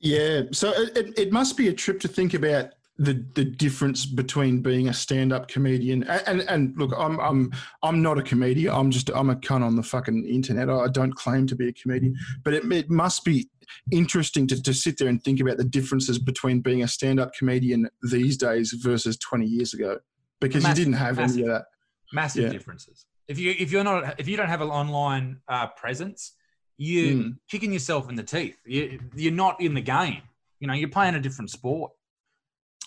Yeah, 0.00 0.42
so 0.50 0.72
it, 0.72 0.96
it, 0.96 1.18
it 1.18 1.32
must 1.32 1.56
be 1.56 1.68
a 1.68 1.72
trip 1.72 2.00
to 2.00 2.08
think 2.08 2.34
about 2.34 2.70
the 2.98 3.24
the 3.34 3.44
difference 3.44 4.04
between 4.06 4.60
being 4.60 4.88
a 4.88 4.92
stand 4.92 5.32
up 5.32 5.48
comedian 5.48 6.02
and, 6.04 6.22
and 6.28 6.40
and 6.48 6.74
look, 6.78 6.92
I'm 6.96 7.18
I'm 7.20 7.50
I'm 7.82 8.02
not 8.02 8.18
a 8.18 8.22
comedian. 8.22 8.72
I'm 8.74 8.90
just 8.90 9.10
I'm 9.14 9.30
a 9.30 9.36
cunt 9.36 9.62
on 9.64 9.76
the 9.76 9.82
fucking 9.82 10.24
internet. 10.26 10.68
I 10.68 10.88
don't 10.88 11.14
claim 11.14 11.46
to 11.48 11.56
be 11.56 11.68
a 11.68 11.72
comedian, 11.72 12.16
but 12.44 12.52
it, 12.54 12.70
it 12.70 12.90
must 12.90 13.24
be 13.24 13.48
interesting 13.90 14.46
to, 14.48 14.62
to 14.62 14.74
sit 14.74 14.98
there 14.98 15.08
and 15.08 15.22
think 15.24 15.40
about 15.40 15.56
the 15.56 15.64
differences 15.64 16.18
between 16.18 16.60
being 16.60 16.82
a 16.82 16.88
stand 16.88 17.18
up 17.18 17.32
comedian 17.34 17.88
these 18.10 18.36
days 18.36 18.72
versus 18.72 19.16
20 19.18 19.46
years 19.46 19.72
ago 19.72 19.98
because 20.40 20.62
Massive, 20.62 20.78
you 20.78 20.84
didn't 20.84 20.98
have 20.98 21.18
any 21.18 21.26
massive. 21.28 21.42
of 21.44 21.48
that. 21.48 21.64
massive 22.12 22.42
Yeah. 22.44 22.48
differences. 22.50 23.06
If 23.28 23.38
you 23.38 23.54
if 23.58 23.72
you're 23.72 23.84
not 23.84 24.20
if 24.20 24.28
you 24.28 24.36
don't 24.36 24.48
have 24.48 24.60
an 24.60 24.68
online 24.68 25.40
uh, 25.48 25.68
presence, 25.68 26.32
you're 26.76 27.12
Mm. 27.14 27.36
kicking 27.50 27.72
yourself 27.72 28.08
in 28.10 28.16
the 28.16 28.22
teeth. 28.22 28.56
You, 28.66 29.00
you're 29.14 29.32
not 29.32 29.60
in 29.60 29.72
the 29.74 29.80
game. 29.80 30.22
You 30.60 30.66
know, 30.66 30.74
you're 30.74 30.88
playing 30.90 31.14
a 31.14 31.20
different 31.20 31.50
sport. 31.50 31.92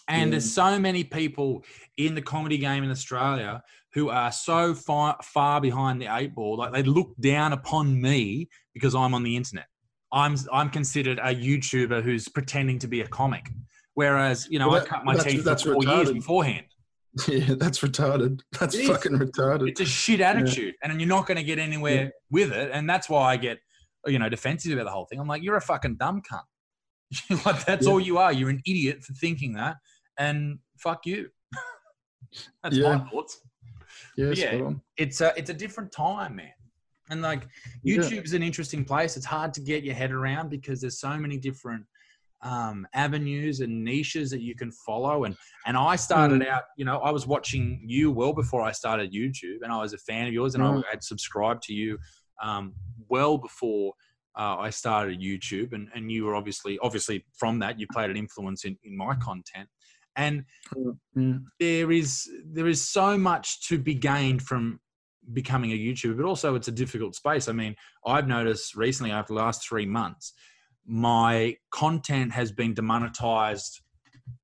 And 0.08 0.28
Yeah. 0.28 0.32
there's 0.32 0.52
so 0.54 0.80
many 0.80 1.04
people 1.04 1.64
in 1.98 2.16
the 2.16 2.22
comedy 2.22 2.58
game 2.58 2.84
in 2.84 2.92
Australia 2.92 3.62
who 3.94 4.10
are 4.10 4.32
so 4.32 4.74
far 4.76 5.18
far 5.24 5.60
behind 5.62 6.02
the 6.02 6.08
eight 6.16 6.36
ball. 6.36 6.58
Like 6.58 6.74
they 6.74 6.84
look 6.84 7.14
down 7.20 7.54
upon 7.54 8.00
me 8.00 8.50
because 8.74 8.94
I'm 8.94 9.14
on 9.14 9.24
the 9.24 9.36
internet. 9.36 9.66
I'm 10.12 10.36
I'm 10.52 10.70
considered 10.70 11.18
a 11.20 11.34
YouTuber 11.36 12.04
who's 12.04 12.28
pretending 12.30 12.78
to 12.80 12.88
be 12.88 13.02
a 13.02 13.08
comic. 13.08 13.50
Whereas, 13.96 14.48
you 14.50 14.60
know, 14.60 14.70
Well, 14.70 14.82
I 14.82 14.86
cut 14.86 15.06
my 15.06 15.16
teeth 15.16 15.44
that's 15.46 15.64
for 15.64 15.74
four 15.74 15.84
years 15.84 16.12
beforehand. 16.12 16.66
Yeah, 17.30 17.54
that's 17.58 17.80
retarded. 17.80 18.42
That's 18.60 18.76
It 18.76 18.82
is. 18.82 18.88
fucking 18.90 19.14
retarded. 19.14 19.70
It's 19.70 19.80
a 19.80 19.86
shit 19.86 20.20
attitude, 20.20 20.76
and 20.84 21.00
you're 21.00 21.08
not 21.08 21.26
going 21.26 21.38
to 21.38 21.44
get 21.44 21.60
anywhere 21.60 22.12
with 22.30 22.52
it. 22.52 22.72
And 22.74 22.90
that's 22.90 23.08
why 23.08 23.32
I 23.32 23.38
get, 23.38 23.60
you 24.06 24.20
know, 24.20 24.28
defensive 24.28 24.74
about 24.74 24.84
the 24.84 24.92
whole 24.92 25.06
thing. 25.06 25.22
I'm 25.22 25.28
like, 25.28 25.42
you're 25.42 25.56
a 25.56 25.62
fucking 25.62 25.96
dumb 25.96 26.22
cunt. 26.30 26.42
like 27.46 27.64
that's 27.66 27.86
Yeah. 27.86 27.92
all 27.94 28.02
you 28.02 28.18
are. 28.18 28.34
You're 28.34 28.50
an 28.50 28.60
idiot 28.66 29.02
for 29.02 29.14
thinking 29.14 29.54
that, 29.54 29.78
and 30.18 30.60
fuck 30.78 31.06
you. 31.06 31.30
that's 32.64 32.78
Yeah. 32.78 32.98
my 32.98 33.10
thoughts. 33.10 33.42
Yeah, 34.18 34.32
yeah. 34.32 34.72
It's 34.98 35.22
a 35.22 35.34
it's 35.38 35.50
a 35.50 35.54
different 35.54 35.92
time, 35.92 36.38
man. 36.38 36.52
And 37.10 37.22
like 37.22 37.48
Yeah. 37.84 37.98
YouTube 38.00 38.26
is 38.26 38.34
an 38.34 38.44
interesting 38.44 38.84
place. 38.84 39.16
It's 39.18 39.26
hard 39.26 39.54
to 39.56 39.62
get 39.62 39.84
your 39.84 39.96
head 39.96 40.12
around 40.12 40.50
because 40.50 40.82
there's 40.82 41.00
so 41.00 41.18
many 41.18 41.38
different 41.38 41.86
um, 42.42 42.86
avenues 42.94 43.62
and 43.62 43.84
niches 43.84 44.30
that 44.30 44.42
you 44.42 44.56
can 44.56 44.72
follow. 44.72 45.24
And 45.24 45.36
and 45.66 45.78
I 45.78 45.96
started 45.96 46.42
Mm. 46.42 46.48
out, 46.48 46.64
you 46.78 46.86
know, 46.86 47.00
I 47.00 47.12
was 47.12 47.26
watching 47.26 47.82
you 47.86 48.12
well 48.12 48.34
before 48.34 48.62
I 48.62 48.72
started 48.72 49.12
YouTube, 49.14 49.60
and 49.64 49.72
I 49.72 49.78
was 49.78 49.94
a 49.94 49.98
fan 50.00 50.28
of 50.28 50.34
yours, 50.34 50.56
and 50.56 50.64
Mm. 50.64 50.84
I 50.86 50.90
had 50.92 51.04
subscribed 51.04 51.64
to 51.64 51.74
you 51.74 51.98
um, 52.42 52.74
well 53.08 53.38
before. 53.38 53.94
Uh, 54.38 54.58
I 54.60 54.70
started 54.70 55.22
YouTube, 55.22 55.72
and, 55.72 55.88
and 55.96 56.12
you 56.12 56.26
were 56.26 56.36
obviously 56.36 56.78
obviously 56.80 57.26
from 57.38 57.60
that 57.60 57.80
you 57.80 57.88
played 57.94 58.10
an 58.10 58.18
influence 58.18 58.66
in, 58.66 58.78
in 58.84 58.96
my 58.98 59.16
content, 59.16 59.70
and 60.16 60.46
Yeah. 61.16 61.38
there 61.60 61.92
is 61.92 62.30
there 62.46 62.68
is 62.68 62.88
so 62.88 63.18
much 63.18 63.68
to 63.68 63.78
be 63.78 63.94
gained 63.94 64.42
from 64.42 64.80
becoming 65.34 65.72
a 65.72 65.76
YouTuber, 65.78 66.18
but 66.18 66.26
also 66.26 66.56
it's 66.56 66.68
a 66.68 66.72
difficult 66.72 67.16
space. 67.16 67.48
I 67.48 67.52
mean, 67.52 67.76
I've 68.06 68.28
noticed 68.28 68.76
recently 68.76 69.12
after 69.12 69.34
the 69.34 69.40
last 69.40 69.68
three 69.68 69.86
months, 69.86 70.34
my 70.86 71.58
content 71.72 72.32
has 72.34 72.52
been 72.52 72.74
demonetized 72.74 73.82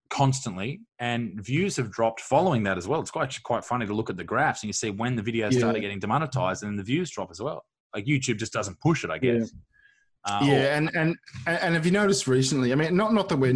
constantly, 0.09 0.81
and 0.99 1.39
views 1.43 1.77
have 1.77 1.91
dropped 1.91 2.19
following 2.19 2.63
that 2.63 2.77
as 2.77 2.87
well. 2.87 2.99
It's 2.99 3.11
quite 3.11 3.37
quite 3.43 3.63
funny 3.63 3.85
to 3.85 3.93
look 3.93 4.09
at 4.09 4.17
the 4.17 4.23
graphs 4.23 4.63
and 4.63 4.69
you 4.69 4.73
see 4.73 4.89
when 4.89 5.15
the 5.15 5.21
videos 5.23 5.53
started 5.53 5.81
getting 5.81 5.99
demonetized, 5.99 6.63
and 6.63 6.71
then 6.71 6.77
the 6.77 6.83
views 6.83 7.09
drop 7.11 7.29
as 7.31 7.41
well. 7.41 7.63
Like 7.95 8.05
YouTube 8.05 8.37
just 8.37 8.53
doesn't 8.53 8.79
push 8.79 9.03
it, 9.03 9.09
I 9.09 9.15
Yeah. 9.21 9.37
guess. 9.39 9.53
Uh, 10.23 10.39
yeah, 10.43 10.77
and 10.77 10.91
and 10.95 11.15
and 11.47 11.73
have 11.73 11.85
you 11.85 11.91
noticed 11.91 12.27
recently? 12.27 12.71
I 12.71 12.75
mean, 12.75 12.95
not 12.95 13.11
not 13.13 13.27
that 13.29 13.37
we're 13.37 13.53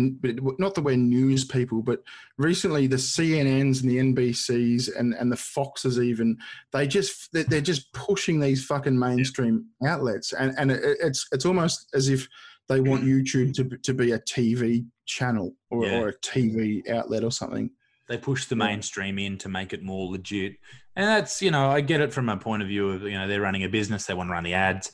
not 0.57 0.73
that 0.73 0.81
we're 0.81 0.95
news 0.97 1.45
people, 1.45 1.83
but 1.83 2.01
recently 2.37 2.87
the 2.87 2.95
CNNs 2.95 3.81
and 3.83 3.91
the 3.91 3.97
NBCs 3.97 4.89
and 4.97 5.13
and 5.13 5.31
the 5.31 5.37
Foxes 5.37 5.99
even 5.99 6.37
they 6.73 6.87
just 6.87 7.31
they're 7.33 7.43
they're 7.43 7.61
just 7.61 7.93
pushing 7.93 8.39
these 8.39 8.65
fucking 8.65 8.97
mainstream 8.97 9.65
outlets, 9.85 10.33
and 10.33 10.53
and 10.57 10.71
it's 10.71 11.27
it's 11.31 11.45
almost 11.45 11.87
as 11.93 12.09
if 12.09 12.27
they 12.67 12.79
want 12.79 13.03
YouTube 13.03 13.53
to 13.53 13.77
to 13.77 13.93
be 13.93 14.11
a 14.13 14.19
TV 14.19 14.85
channel 15.05 15.55
or, 15.69 15.85
Yeah. 15.85 15.99
or 15.99 16.07
a 16.09 16.17
TV 16.19 16.89
outlet 16.89 17.23
or 17.23 17.31
something. 17.31 17.69
they 18.09 18.17
push 18.17 18.45
the 18.45 18.55
mainstream 18.55 19.19
in 19.19 19.37
to 19.37 19.49
make 19.49 19.71
it 19.71 19.83
more 19.83 20.11
legit 20.11 20.53
and 20.95 21.05
that's 21.07 21.41
you 21.43 21.51
know 21.51 21.69
i 21.69 21.81
get 21.81 22.01
it 22.01 22.11
from 22.13 22.29
a 22.29 22.37
point 22.37 22.61
of 22.63 22.67
view 22.67 22.89
of 22.89 23.01
you 23.03 23.11
know 23.11 23.27
they're 23.27 23.41
running 23.41 23.63
a 23.63 23.69
business 23.69 24.05
they 24.05 24.13
want 24.15 24.29
to 24.29 24.31
run 24.33 24.43
the 24.43 24.53
ads 24.53 24.91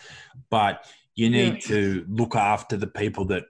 but 0.50 0.86
you 1.16 1.30
need 1.30 1.54
Yeah. 1.54 1.60
to 1.68 2.06
look 2.10 2.36
after 2.36 2.78
the 2.78 2.88
people 2.88 3.26
that 3.26 3.46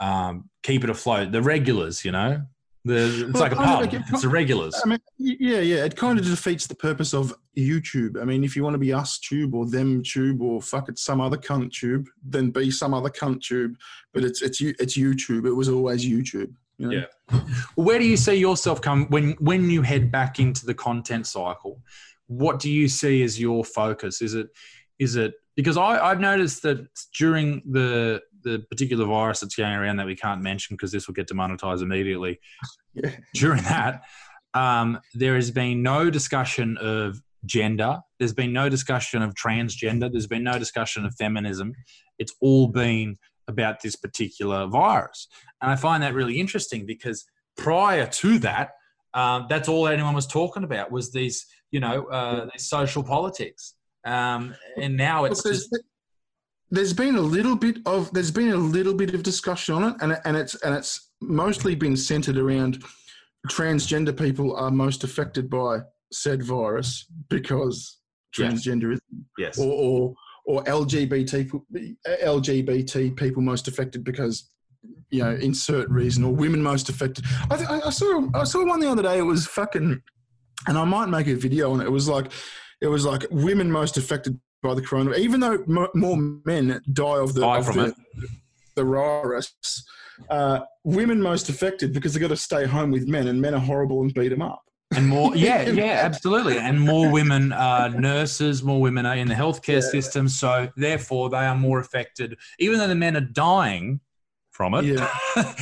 um, 0.00 0.50
keep 0.62 0.84
it 0.84 0.90
afloat 0.90 1.32
the 1.32 1.42
regulars 1.42 2.04
you 2.04 2.12
know 2.12 2.42
the, 2.84 3.26
it's 3.28 3.32
Well, 3.32 3.42
like 3.42 3.52
a 3.52 3.56
pub 3.56 3.94
it- 3.94 4.02
it's 4.10 4.22
the 4.22 4.28
regulars 4.28 4.74
I 4.84 4.88
mean, 4.88 4.98
yeah, 5.18 5.58
yeah, 5.58 5.84
it 5.84 5.96
kind 5.96 6.18
of 6.20 6.24
defeats 6.24 6.66
the 6.68 6.74
purpose 6.76 7.12
of 7.14 7.34
YouTube. 7.58 8.20
I 8.20 8.24
mean, 8.24 8.44
if 8.44 8.54
you 8.54 8.62
want 8.62 8.74
to 8.74 8.78
be 8.78 8.92
us 8.92 9.18
tube 9.18 9.54
or 9.54 9.66
them 9.66 10.02
tube 10.04 10.40
or 10.40 10.62
fuck 10.62 10.88
it 10.88 10.96
some 10.98 11.20
other 11.20 11.36
cunt 11.38 11.72
tube, 11.72 12.06
then 12.22 12.50
be 12.50 12.70
some 12.70 12.94
other 12.94 13.08
cunt 13.10 13.40
tube. 13.42 13.76
But 14.14 14.22
it's 14.22 14.40
it's 14.40 14.60
it's 14.60 14.96
YouTube. 14.96 15.46
It 15.46 15.52
was 15.52 15.68
always 15.68 16.06
YouTube. 16.06 16.52
You 16.78 16.90
know? 16.90 17.06
Yeah. 17.32 17.40
Where 17.74 17.98
do 17.98 18.04
you 18.04 18.16
see 18.16 18.34
yourself 18.34 18.80
come 18.82 19.06
when 19.06 19.32
when 19.40 19.68
you 19.68 19.82
head 19.82 20.12
back 20.12 20.38
into 20.38 20.64
the 20.64 20.74
content 20.74 21.26
cycle? 21.26 21.80
What 22.28 22.60
do 22.60 22.70
you 22.70 22.86
see 22.88 23.22
as 23.24 23.40
your 23.40 23.64
focus? 23.64 24.22
Is 24.22 24.34
it 24.34 24.48
is 25.00 25.16
it 25.16 25.32
because 25.56 25.76
I, 25.76 25.98
I've 25.98 26.20
noticed 26.20 26.62
that 26.62 26.86
during 27.18 27.62
the 27.68 28.22
the 28.44 28.60
particular 28.70 29.04
virus 29.04 29.40
that's 29.40 29.56
going 29.56 29.72
around 29.72 29.96
that 29.96 30.06
we 30.06 30.14
can't 30.14 30.40
mention 30.40 30.76
because 30.76 30.92
this 30.92 31.08
will 31.08 31.14
get 31.14 31.26
demonetized 31.26 31.82
immediately. 31.82 32.40
Yeah. 32.98 33.14
During 33.34 33.62
that, 33.64 34.04
um, 34.54 34.98
there 35.12 35.34
has 35.34 35.50
been 35.50 35.82
no 35.82 36.08
discussion 36.08 36.78
of 36.78 37.20
gender. 37.44 37.98
There's 38.18 38.32
been 38.32 38.54
no 38.54 38.70
discussion 38.70 39.20
of 39.20 39.34
transgender. 39.34 40.10
There's 40.10 40.26
been 40.26 40.42
no 40.42 40.58
discussion 40.58 41.04
of 41.04 41.14
feminism. 41.14 41.74
It's 42.18 42.34
all 42.40 42.68
been 42.68 43.16
about 43.48 43.82
this 43.82 43.96
particular 43.96 44.66
virus. 44.66 45.28
And 45.60 45.70
I 45.70 45.76
find 45.76 46.02
that 46.02 46.14
really 46.14 46.40
interesting 46.40 46.86
because 46.86 47.26
prior 47.56 48.06
to 48.06 48.38
that, 48.38 48.70
um, 49.14 49.46
that's 49.48 49.68
all 49.68 49.88
anyone 49.88 50.14
was 50.14 50.26
talking 50.26 50.64
about 50.64 50.90
was 50.90 51.12
these, 51.12 51.46
you 51.70 51.80
know, 51.80 52.06
uh, 52.06 52.46
these 52.52 52.68
social 52.68 53.02
politics. 53.02 53.74
Um, 54.06 54.54
and 54.80 54.96
now 54.96 55.24
it's 55.24 55.42
there's, 55.42 55.68
just, 55.68 55.82
there's 56.70 56.92
been 56.92 57.16
a 57.16 57.20
little 57.20 57.56
bit 57.56 57.78
of 57.86 58.12
there's 58.12 58.30
been 58.30 58.50
a 58.50 58.56
little 58.56 58.94
bit 58.94 59.14
of 59.14 59.22
discussion 59.22 59.74
on 59.74 59.84
it, 59.84 59.96
and 60.00 60.18
and 60.24 60.36
it's 60.36 60.54
and 60.62 60.74
it's 60.74 61.10
mostly 61.20 61.74
been 61.74 61.96
centered 61.96 62.38
around 62.38 62.82
transgender 63.50 64.16
people 64.16 64.56
are 64.56 64.70
most 64.70 65.04
affected 65.04 65.48
by 65.50 65.80
said 66.12 66.42
virus 66.42 67.06
because 67.28 67.98
Yes. 68.38 68.66
transgenderism. 68.66 69.00
yes, 69.38 69.58
or 69.58 69.72
or, 69.72 70.14
or 70.46 70.64
LGBT 70.64 71.44
people, 71.44 71.64
LGBT 72.06 73.16
people 73.16 73.42
most 73.42 73.66
affected 73.66 74.04
because 74.04 74.50
you 75.10 75.22
know 75.22 75.32
insert 75.36 75.88
reason 75.88 76.22
or 76.24 76.34
women 76.34 76.62
most 76.62 76.88
affected. 76.88 77.24
I, 77.50 77.80
I 77.86 77.90
saw 77.90 78.28
I 78.34 78.44
saw 78.44 78.64
one 78.66 78.80
the 78.80 78.90
other 78.90 79.02
day. 79.02 79.18
It 79.18 79.22
was 79.22 79.46
fucking, 79.46 80.02
and 80.66 80.78
I 80.78 80.84
might 80.84 81.08
make 81.08 81.28
a 81.28 81.34
video 81.34 81.72
on 81.72 81.80
it. 81.80 81.84
It 81.86 81.92
was 81.92 82.08
like 82.08 82.30
it 82.80 82.86
was 82.88 83.04
like 83.04 83.26
women 83.30 83.70
most 83.70 83.96
affected 83.96 84.38
by 84.62 84.74
the 84.74 84.82
corona, 84.82 85.14
even 85.16 85.40
though 85.40 85.62
mo 85.66 85.88
more 85.94 86.16
men 86.44 86.80
die 86.92 87.18
of 87.18 87.34
the 87.34 87.40
Die 87.40 87.58
of 87.58 87.66
the, 87.66 87.94
the 88.74 88.84
virus. 88.84 89.52
Uh, 90.30 90.60
women 90.84 91.20
most 91.20 91.48
affected 91.50 91.92
because 91.92 92.14
they've 92.14 92.22
got 92.22 92.28
to 92.28 92.36
stay 92.36 92.64
home 92.66 92.90
with 92.90 93.06
men, 93.06 93.28
and 93.28 93.40
men 93.40 93.54
are 93.54 93.60
horrible 93.60 94.00
and 94.00 94.14
beat 94.14 94.28
them 94.28 94.40
up. 94.42 94.62
and 94.94 95.06
more, 95.06 95.36
yeah, 95.36 95.68
yeah, 95.68 96.00
absolutely. 96.04 96.58
And 96.58 96.80
more 96.80 97.10
women 97.10 97.52
are 97.52 97.90
nurses, 97.90 98.62
more 98.62 98.80
women 98.80 99.04
are 99.04 99.16
in 99.16 99.28
the 99.28 99.34
healthcare 99.34 99.82
system. 99.82 100.28
So 100.28 100.70
therefore, 100.76 101.28
they 101.28 101.38
are 101.44 101.56
more 101.56 101.80
affected, 101.80 102.36
even 102.58 102.78
though 102.78 102.88
the 102.88 102.94
men 102.94 103.16
are 103.16 103.20
dying 103.20 104.00
from 104.52 104.72
it. 104.74 104.84
Yeah. 104.86 105.12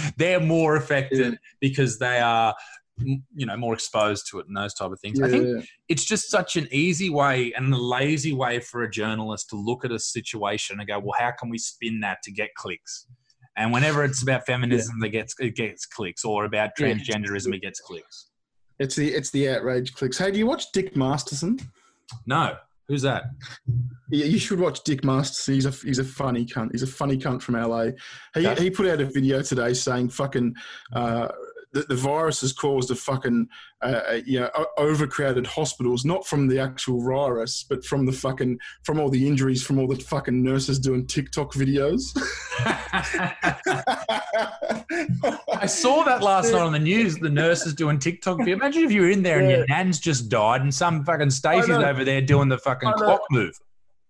they're 0.17 0.39
more 0.41 0.77
affected 0.77 1.33
Yeah. 1.33 1.39
because 1.61 1.99
they 1.99 2.21
are, 2.21 2.51
m- 2.51 2.55
you 2.99 3.47
know, 3.47 3.57
more 3.57 3.75
exposed 3.75 4.27
to 4.31 4.39
it 4.39 4.47
and 4.47 4.57
those 4.57 4.75
type 4.75 4.91
of 4.91 5.01
things. 5.01 5.21
I 5.21 5.29
think 5.29 5.47
Yeah. 5.47 5.63
it's 5.89 6.05
just 6.05 6.31
such 6.31 6.57
an 6.57 6.69
easy 6.71 7.11
way 7.11 7.53
and 7.55 7.73
a 7.73 7.77
lazy 7.77 8.33
way 8.33 8.61
for 8.61 8.83
a 8.83 8.91
journalist 8.91 9.51
to 9.51 9.57
look 9.57 9.85
at 9.85 9.91
a 9.93 9.99
situation 9.99 10.79
and 10.79 10.89
go, 10.89 10.99
well, 11.01 11.15
how 11.19 11.33
can 11.39 11.51
we 11.51 11.59
spin 11.59 12.01
that 12.01 12.19
to 12.25 12.33
get 12.33 12.51
clicks? 12.57 13.07
And 13.57 13.73
whenever 13.73 14.05
it's 14.05 14.23
about 14.23 14.47
feminism, 14.47 14.97
it 15.05 15.11
gets 15.11 15.35
it 15.39 15.55
gets 15.55 15.87
clicks, 15.87 16.25
or 16.25 16.45
about 16.45 16.71
Yeah. 16.79 16.87
transgenderism, 16.89 17.55
it 17.55 17.63
gets 17.63 17.81
clicks. 17.81 18.31
It's 18.81 18.97
the 18.97 19.13
it's 19.15 19.31
the 19.31 19.49
outrage 19.49 19.95
clicks. 19.95 20.19
Hey, 20.19 20.33
do 20.33 20.39
you 20.39 20.47
watch 20.47 20.73
Dick 20.73 20.97
Masterson? 20.97 21.59
No, 22.27 22.57
who's 22.89 23.03
that? 23.03 23.25
Yeah, 24.11 24.25
you 24.27 24.39
should 24.41 24.59
watch 24.59 24.83
Dick 24.83 25.05
Masterson. 25.05 25.55
He's 25.55 25.67
a 25.67 25.71
he's 25.71 26.01
a 26.01 26.05
funny 26.05 26.45
cunt. 26.45 26.73
He's 26.73 26.83
a 26.83 26.87
funny 26.89 27.17
cunt 27.17 27.43
from 27.43 27.55
LA. 27.55 27.91
He 28.35 28.53
he 28.57 28.71
put 28.71 28.87
out 28.89 29.01
a 29.01 29.07
video 29.07 29.41
today 29.43 29.73
saying 29.73 30.09
fucking 30.09 30.55
uh, 30.93 31.29
the, 31.75 31.83
the 31.83 31.97
virus 31.97 32.41
has 32.41 32.53
caused 32.53 32.91
a 32.91 32.95
fucking 32.95 33.49
uh, 33.83 34.01
uh, 34.09 34.21
you 34.25 34.41
know 34.41 34.49
overcrowded 34.79 35.47
hospitals, 35.47 36.05
not 36.05 36.27
from 36.27 36.47
the 36.47 36.59
actual 36.59 37.05
virus, 37.05 37.67
but 37.69 37.85
from 37.85 38.07
the 38.07 38.13
fucking 38.13 38.59
from 38.85 38.99
all 38.99 39.11
the 39.11 39.27
injuries 39.27 39.63
from 39.63 39.79
all 39.79 39.87
the 39.87 39.97
fucking 39.97 40.43
nurses 40.43 40.79
doing 40.79 41.07
TikTok 41.07 41.53
videos. 41.53 42.01
I 45.53 45.67
saw 45.67 46.05
that 46.05 46.23
last 46.23 46.53
night 46.53 46.63
on 46.63 46.73
the 46.73 46.79
news. 46.79 47.17
The 47.17 47.29
nurses 47.29 47.75
doing 47.75 47.99
TikTok. 47.99 48.39
video. 48.39 48.55
Imagine 48.55 48.85
if 48.85 48.93
you 48.93 49.03
were 49.03 49.11
in 49.11 49.23
there 49.23 49.41
and 49.41 49.51
your 49.51 49.67
nan's 49.67 49.99
just 49.99 50.29
died, 50.29 50.63
and 50.63 50.73
some 50.73 51.05
fucking 51.05 51.31
Stacey's 51.31 51.69
know. 51.69 51.85
over 51.85 52.05
there 52.05 52.23
doing 52.23 52.49
the 52.49 52.59
fucking 52.59 52.93
clock 52.93 53.23
move. 53.31 53.59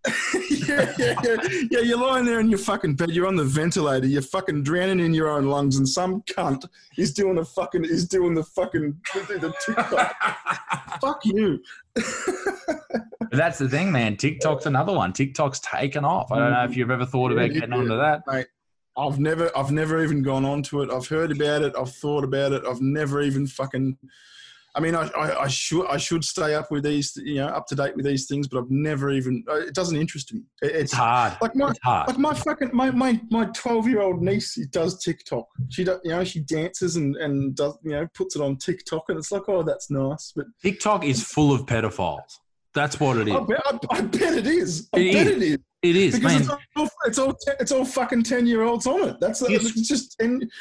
yeah, 0.74 0.94
yeah, 0.98 1.14
yeah, 1.22 1.62
yeah. 1.70 1.80
You're 1.80 1.98
lying 1.98 2.24
there 2.24 2.40
in 2.40 2.48
your 2.50 2.58
fucking 2.58 2.94
bed. 2.94 3.10
You're 3.10 3.26
on 3.26 3.36
the 3.36 3.44
ventilator. 3.44 4.06
You're 4.06 4.22
fucking 4.22 4.62
drowning 4.62 5.00
in 5.00 5.14
your 5.14 5.28
own 5.28 5.46
lungs, 5.46 5.76
and 5.76 5.88
some 5.88 6.22
cunt 6.22 6.66
is 6.96 7.12
doing 7.12 7.36
the 7.36 7.44
fucking 7.44 7.84
is 7.84 8.08
doing 8.08 8.34
the 8.34 8.44
fucking 8.44 9.00
the, 9.14 9.54
TikTok. 9.66 11.00
Fuck 11.00 11.24
you. 11.24 11.60
That's 13.30 13.58
the 13.58 13.68
thing, 13.68 13.90
man. 13.90 14.16
TikTok's 14.16 14.66
another 14.66 14.92
one. 14.92 15.12
TikTok's 15.12 15.60
taken 15.60 16.04
off. 16.04 16.30
I 16.30 16.38
don't 16.38 16.50
know 16.52 16.64
if 16.64 16.70
mm-hmm. 16.70 16.78
you've 16.78 16.90
ever 16.90 17.06
thought 17.06 17.32
about 17.32 17.48
Yeah, 17.48 17.60
getting 17.60 17.72
yeah. 17.72 17.78
onto 17.78 17.96
that. 17.96 18.22
Mate, 18.26 18.46
I've 18.96 19.18
never, 19.18 19.50
I've 19.56 19.72
never 19.72 20.02
even 20.02 20.22
gone 20.22 20.44
on 20.44 20.62
to 20.64 20.82
it. 20.82 20.90
I've 20.90 21.08
heard 21.08 21.32
about 21.32 21.62
it. 21.62 21.74
I've 21.78 21.92
thought 21.92 22.24
about 22.24 22.52
it. 22.52 22.62
I've 22.64 22.80
never 22.80 23.22
even 23.22 23.46
fucking. 23.46 23.96
I 24.76 24.80
mean, 24.80 24.94
I, 24.96 25.06
I, 25.16 25.42
I 25.44 25.48
should, 25.48 25.86
I 25.86 25.96
should 25.98 26.24
stay 26.24 26.54
up 26.54 26.70
with 26.70 26.82
these, 26.84 27.12
you 27.22 27.36
know, 27.36 27.46
up 27.46 27.66
to 27.68 27.76
date 27.76 27.94
with 27.94 28.04
these 28.04 28.26
things, 28.26 28.48
but 28.48 28.58
I've 28.58 28.70
never 28.70 29.10
even. 29.10 29.44
uh, 29.48 29.56
It 29.60 29.74
doesn't 29.74 29.96
interest 29.96 30.34
me. 30.34 30.42
It- 30.62 30.72
It's 30.72 30.82
It's 30.82 30.92
hard. 30.94 31.36
like 31.40 31.54
my, 31.54 31.70
It's 31.70 31.78
hard. 31.84 32.08
like 32.08 32.18
my 32.18 32.34
fucking 32.34 32.70
my 32.72 32.90
my 32.90 33.20
my 33.30 33.44
twelve 33.54 33.86
year 33.86 34.00
old 34.02 34.20
niece 34.20 34.56
does 34.72 35.02
TikTok. 35.02 35.46
She 35.68 35.84
does, 35.84 36.00
you 36.02 36.10
know, 36.10 36.24
she 36.24 36.40
dances 36.40 36.96
and 36.96 37.14
and 37.16 37.54
does, 37.54 37.78
you 37.84 37.92
know, 37.92 38.08
puts 38.14 38.34
it 38.36 38.42
on 38.42 38.56
TikTok, 38.56 39.04
and 39.10 39.18
it's 39.18 39.30
like, 39.30 39.48
oh, 39.48 39.62
that's 39.62 39.90
nice. 39.90 40.32
But 40.34 40.46
TikTok 40.62 41.04
is 41.04 41.22
full 41.22 41.52
of 41.54 41.66
pedophiles. 41.66 42.38
That's 42.74 42.98
what 42.98 43.18
it 43.18 43.28
is. 43.28 43.34
I 43.34 43.40
bet, 43.44 43.60
I, 43.66 43.78
I 43.98 44.00
bet 44.00 44.34
it 44.34 44.46
is. 44.48 44.88
I 44.92 44.98
It 44.98 45.12
bet 45.12 45.26
is. 45.28 45.36
it 45.36 45.42
is. 45.42 45.58
It 45.84 45.96
is, 45.96 46.14
Because 46.18 46.32
man. 46.32 46.40
it's 46.40 46.76
all, 46.76 46.88
it's 47.04 47.18
all 47.18 47.36
it's 47.60 47.70
all 47.72 47.84
fucking 47.84 48.22
ten 48.22 48.46
year 48.46 48.62
olds 48.62 48.86
on 48.86 49.08
it. 49.08 49.20
That's 49.20 49.42
Yes. 49.48 49.64
it's 49.76 49.86
just 49.86 50.16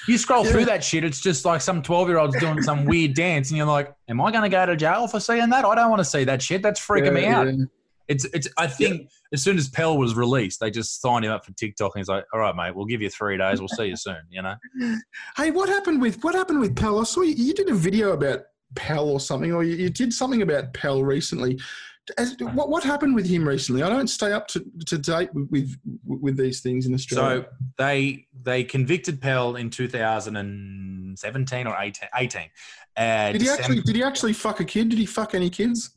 You 0.07 0.17
scroll 0.17 0.45
Yeah. 0.45 0.51
through 0.51 0.65
that 0.65 0.83
shit, 0.83 1.03
it's 1.05 1.21
just 1.21 1.45
like 1.45 1.61
some 1.61 1.81
12 1.81 2.09
year 2.09 2.17
old's 2.17 2.37
doing 2.39 2.61
some 2.61 2.83
weird 2.93 3.13
dance, 3.13 3.49
and 3.49 3.57
you're 3.57 3.65
like, 3.65 3.93
Am 4.09 4.19
I 4.19 4.31
going 4.31 4.43
to 4.43 4.49
go 4.49 4.65
to 4.65 4.75
jail 4.75 5.07
for 5.07 5.19
seeing 5.21 5.49
that? 5.51 5.63
I 5.63 5.75
don't 5.75 5.89
want 5.89 6.01
to 6.01 6.05
see 6.05 6.25
that 6.25 6.41
shit. 6.41 6.61
That's 6.61 6.85
freaking 6.85 7.13
me 7.13 7.25
out. 7.25 7.47
yeah. 7.47 7.65
It's, 8.09 8.25
it's. 8.25 8.49
I 8.57 8.67
think 8.67 9.09
as 9.31 9.41
soon 9.41 9.57
as 9.57 9.69
Pell 9.69 9.97
was 9.97 10.13
released, 10.13 10.59
they 10.59 10.69
just 10.69 11.01
signed 11.01 11.23
him 11.23 11.31
up 11.31 11.45
for 11.45 11.53
TikTok, 11.53 11.95
and 11.95 12.01
he's 12.01 12.09
like, 12.09 12.25
All 12.33 12.39
right, 12.41 12.53
mate, 12.53 12.75
we'll 12.75 12.85
give 12.85 13.01
you 13.01 13.09
three 13.09 13.37
days. 13.37 13.59
We'll 13.59 13.69
see 13.69 13.85
you 13.85 13.95
soon, 13.95 14.17
you 14.29 14.41
know? 14.41 14.55
Hey, 15.37 15.51
what 15.51 15.69
happened 15.69 16.01
with 16.01 16.21
what 16.21 16.35
happened 16.35 16.59
with 16.59 16.75
Pell? 16.75 16.99
I 16.99 17.03
saw 17.05 17.21
you, 17.21 17.33
you 17.33 17.53
did 17.53 17.69
a 17.69 17.73
video 17.73 18.11
about 18.11 18.41
Pell 18.75 19.07
or 19.07 19.21
something, 19.21 19.53
or 19.53 19.63
you, 19.63 19.77
you 19.77 19.89
did 19.89 20.11
something 20.11 20.41
about 20.41 20.73
Pell 20.73 21.01
recently. 21.01 21.57
As, 22.17 22.35
what 22.39 22.69
what 22.69 22.83
happened 22.83 23.15
with 23.15 23.25
him 23.25 23.47
recently? 23.47 23.81
I 23.81 23.89
don't 23.89 24.07
stay 24.09 24.33
up 24.33 24.47
to, 24.49 24.65
to 24.87 24.97
date 24.97 25.33
with, 25.33 25.49
with 25.51 25.77
with 26.05 26.37
these 26.37 26.59
things 26.59 26.85
in 26.85 26.93
Australia. 26.93 27.45
So 27.45 27.65
they 27.77 28.27
they 28.43 28.63
convicted 28.65 29.21
Pell 29.21 29.55
in 29.55 29.69
2017 29.69 31.67
or 31.67 31.75
18. 31.79 32.09
18 32.15 32.41
uh, 32.95 33.31
did 33.31 33.41
he 33.41 33.47
December- 33.47 33.61
actually 33.61 33.81
did 33.81 33.95
he 33.95 34.03
actually 34.03 34.33
fuck 34.33 34.59
a 34.59 34.65
kid? 34.65 34.89
Did 34.89 34.99
he 34.99 35.05
fuck 35.05 35.33
any 35.33 35.49
kids? 35.49 35.91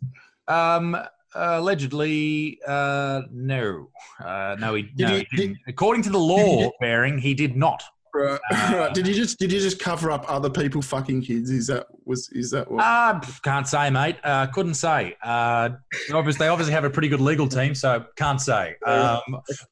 Um, 0.49 0.97
allegedly, 1.35 2.61
uh, 2.66 3.23
no, 3.33 3.90
uh, 4.25 4.57
no, 4.59 4.75
he, 4.75 4.88
no, 4.97 5.09
he- 5.09 5.27
he 5.31 5.37
didn't. 5.37 5.59
According 5.66 6.03
to 6.05 6.11
the 6.11 6.19
law, 6.19 6.71
bearing, 6.81 7.19
he 7.19 7.35
did 7.35 7.57
not. 7.57 7.83
Right. 8.14 8.40
Uh. 8.51 8.88
Did 8.95 9.07
you 9.07 9.12
just 9.14 9.38
did 9.38 9.53
you 9.53 9.61
just 9.61 9.79
cover 9.79 10.11
up 10.11 10.25
other 10.27 10.49
people 10.49 10.81
fucking 10.81 11.21
kids? 11.23 11.51
Is 11.51 11.66
that 11.66 11.87
was 12.07 12.31
is 12.33 12.51
that 12.53 12.71
what? 12.71 12.83
Uh, 12.83 13.21
can't 13.42 13.69
say, 13.69 13.90
mate. 13.90 14.16
Uh, 14.25 14.47
couldn't 14.47 14.75
say. 14.75 15.14
Uh, 15.23 15.69
obviously, 16.14 16.47
they 16.47 16.49
obviously 16.49 16.73
have 16.73 16.85
a 16.85 16.90
pretty 16.90 17.09
good 17.09 17.21
legal 17.21 17.47
team, 17.47 17.75
so 17.75 18.07
can't 18.16 18.40
say. 18.40 18.75
Um, 18.87 19.21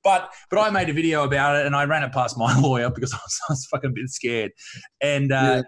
but 0.03 0.31
but 0.51 0.59
I 0.59 0.69
made 0.69 0.91
a 0.91 0.93
video 0.93 1.25
about 1.25 1.57
it, 1.57 1.65
and 1.65 1.75
I 1.75 1.85
ran 1.85 2.03
it 2.03 2.13
past 2.13 2.37
my 2.37 2.55
lawyer 2.61 2.91
because 2.91 3.15
I 3.15 3.17
was, 3.17 3.41
I 3.49 3.53
was 3.53 3.67
fucking 3.71 3.91
a 3.91 3.93
bit 3.95 4.09
scared, 4.11 4.53
and. 5.01 5.33
Uh, 5.33 5.35
Yeah. 5.57 5.63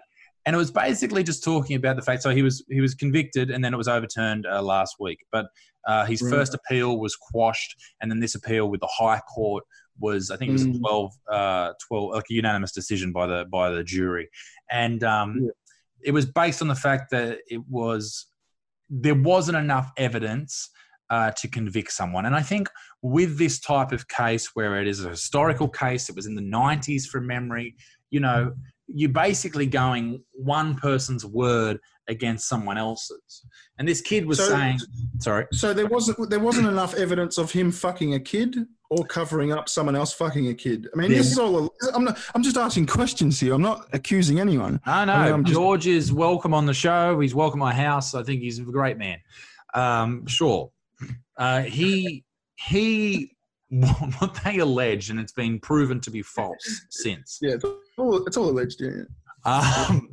And 0.45 0.53
it 0.55 0.59
was 0.59 0.71
basically 0.71 1.23
just 1.25 1.43
talking 1.43 1.75
about 1.75 1.97
the 1.97 2.01
fact. 2.01 2.23
So 2.23 2.29
he 2.29 2.41
was 2.41 2.63
he 2.69 2.79
was 2.79 2.95
convicted, 2.95 3.51
and 3.51 3.61
then 3.61 3.73
it 3.73 3.77
was 3.77 3.89
overturned 3.89 4.45
uh, 4.45 4.61
last 4.61 4.95
week. 4.97 5.17
But 5.29 5.47
uh, 5.85 6.05
his 6.05 6.21
Right. 6.21 6.31
first 6.31 6.53
appeal 6.53 6.99
was 7.01 7.17
quashed, 7.17 7.75
and 7.99 8.09
then 8.09 8.21
this 8.21 8.33
appeal 8.33 8.69
with 8.69 8.79
the 8.79 8.87
High 8.89 9.19
Court 9.35 9.65
was 9.99 10.31
I 10.31 10.37
think 10.37 10.49
it 10.49 10.53
was 10.53 10.67
Mm. 10.67 10.79
12, 10.79 11.11
uh, 11.31 11.73
12 11.87 12.13
like 12.13 12.23
a 12.29 12.33
unanimous 12.33 12.71
decision 12.71 13.11
by 13.11 13.27
the 13.27 13.45
by 13.51 13.69
the 13.71 13.83
jury, 13.83 14.29
and 14.71 15.03
um, 15.03 15.39
Yeah. 15.43 15.49
it 16.03 16.11
was 16.11 16.25
based 16.25 16.61
on 16.61 16.67
the 16.67 16.75
fact 16.75 17.11
that 17.11 17.39
it 17.49 17.61
was 17.67 18.27
there 18.89 19.15
wasn't 19.15 19.57
enough 19.57 19.91
evidence 19.97 20.69
uh, 21.09 21.31
to 21.31 21.47
convict 21.47 21.91
someone, 21.91 22.25
and 22.25 22.35
I 22.35 22.41
think 22.41 22.69
with 23.01 23.37
this 23.37 23.59
type 23.59 23.91
of 23.91 24.07
case 24.07 24.55
where 24.55 24.81
it 24.81 24.87
is 24.87 25.03
a 25.05 25.09
historical 25.09 25.67
case, 25.69 26.09
it 26.09 26.15
was 26.15 26.25
in 26.25 26.35
the 26.35 26.41
nineties 26.41 27.05
from 27.05 27.27
memory, 27.27 27.75
you 28.09 28.19
know, 28.19 28.53
you're 28.87 29.09
basically 29.09 29.65
going 29.65 30.23
one 30.33 30.75
person's 30.75 31.25
word 31.25 31.79
against 32.07 32.47
someone 32.47 32.77
else's, 32.77 33.45
and 33.77 33.87
this 33.87 34.01
kid 34.01 34.25
was 34.25 34.37
So- 34.37 34.49
saying, 34.49 34.79
sorry. 35.19 35.45
So 35.51 35.73
there 35.73 35.87
wasn't 35.87 36.29
there 36.29 36.39
wasn't 36.39 36.67
enough 36.67 36.93
evidence 36.95 37.37
of 37.37 37.51
him 37.51 37.71
fucking 37.71 38.13
a 38.13 38.19
kid 38.19 38.55
or 38.89 39.05
covering 39.05 39.51
up 39.51 39.67
someone 39.67 39.95
else 39.97 40.13
fucking 40.13 40.47
a 40.47 40.53
kid. 40.53 40.87
I 40.93 40.97
mean, 40.97 41.09
this 41.11 41.31
is 41.31 41.37
all. 41.39 41.73
I'm 41.93 42.05
not, 42.05 42.17
I'm 42.33 42.41
just 42.43 42.55
asking 42.57 42.85
questions 42.87 43.39
here. 43.39 43.53
I'm 43.53 43.61
not 43.61 43.87
accusing 43.93 44.39
anyone. 44.39 44.79
No, 44.87 45.05
no. 45.05 45.13
I 45.13 45.31
mean, 45.33 45.43
just- 45.43 45.53
George 45.53 45.87
is 45.87 46.11
welcome 46.13 46.53
on 46.53 46.65
the 46.65 46.73
show. 46.73 47.19
He's 47.19 47.35
welcome 47.35 47.61
at 47.61 47.65
my 47.65 47.73
house. 47.73 48.15
I 48.15 48.23
think 48.23 48.41
he's 48.41 48.59
a 48.59 48.63
great 48.63 48.97
man. 48.97 49.19
Um, 49.73 50.25
sure. 50.27 50.71
Uh, 51.37 51.61
he 51.63 52.23
he 52.55 53.35
what 53.69 54.39
they 54.45 54.59
alleged, 54.59 55.09
and 55.11 55.19
it's 55.19 55.33
been 55.33 55.59
proven 55.59 55.99
to 55.99 56.09
be 56.09 56.21
false 56.21 56.85
since, 56.89 57.39
Yeah, 57.41 57.55
it's 57.55 57.65
all, 57.97 58.25
it's 58.25 58.37
all 58.37 58.49
alleged. 58.49 58.79
Yeah, 58.79 58.91
yeah. 59.45 59.85
um, 59.89 60.09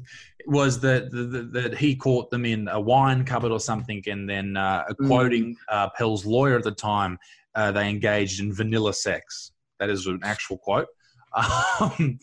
was 0.47 0.81
that, 0.81 1.11
that 1.11 1.51
that 1.53 1.75
he 1.79 1.95
caught 1.97 2.31
them 2.31 2.45
in 2.45 2.69
a 2.69 2.81
wine 2.81 3.25
cupboard 3.25 3.53
or 3.53 3.61
something, 3.61 4.03
and 4.07 4.29
then 4.29 4.57
uh, 4.57 4.85
Mm. 5.01 5.07
quoting 5.07 5.57
uh, 5.69 5.89
Pell's 5.97 6.25
lawyer 6.27 6.57
at 6.57 6.65
the 6.65 6.73
time, 6.73 7.19
uh, 7.55 7.73
they 7.73 7.89
engaged 7.89 8.41
in 8.41 8.53
vanilla 8.53 8.93
sex. 8.93 9.53
That 9.81 9.91
is 9.91 10.07
an 10.07 10.21
actual 10.23 10.59
quote 10.59 10.87
um, 11.81 12.19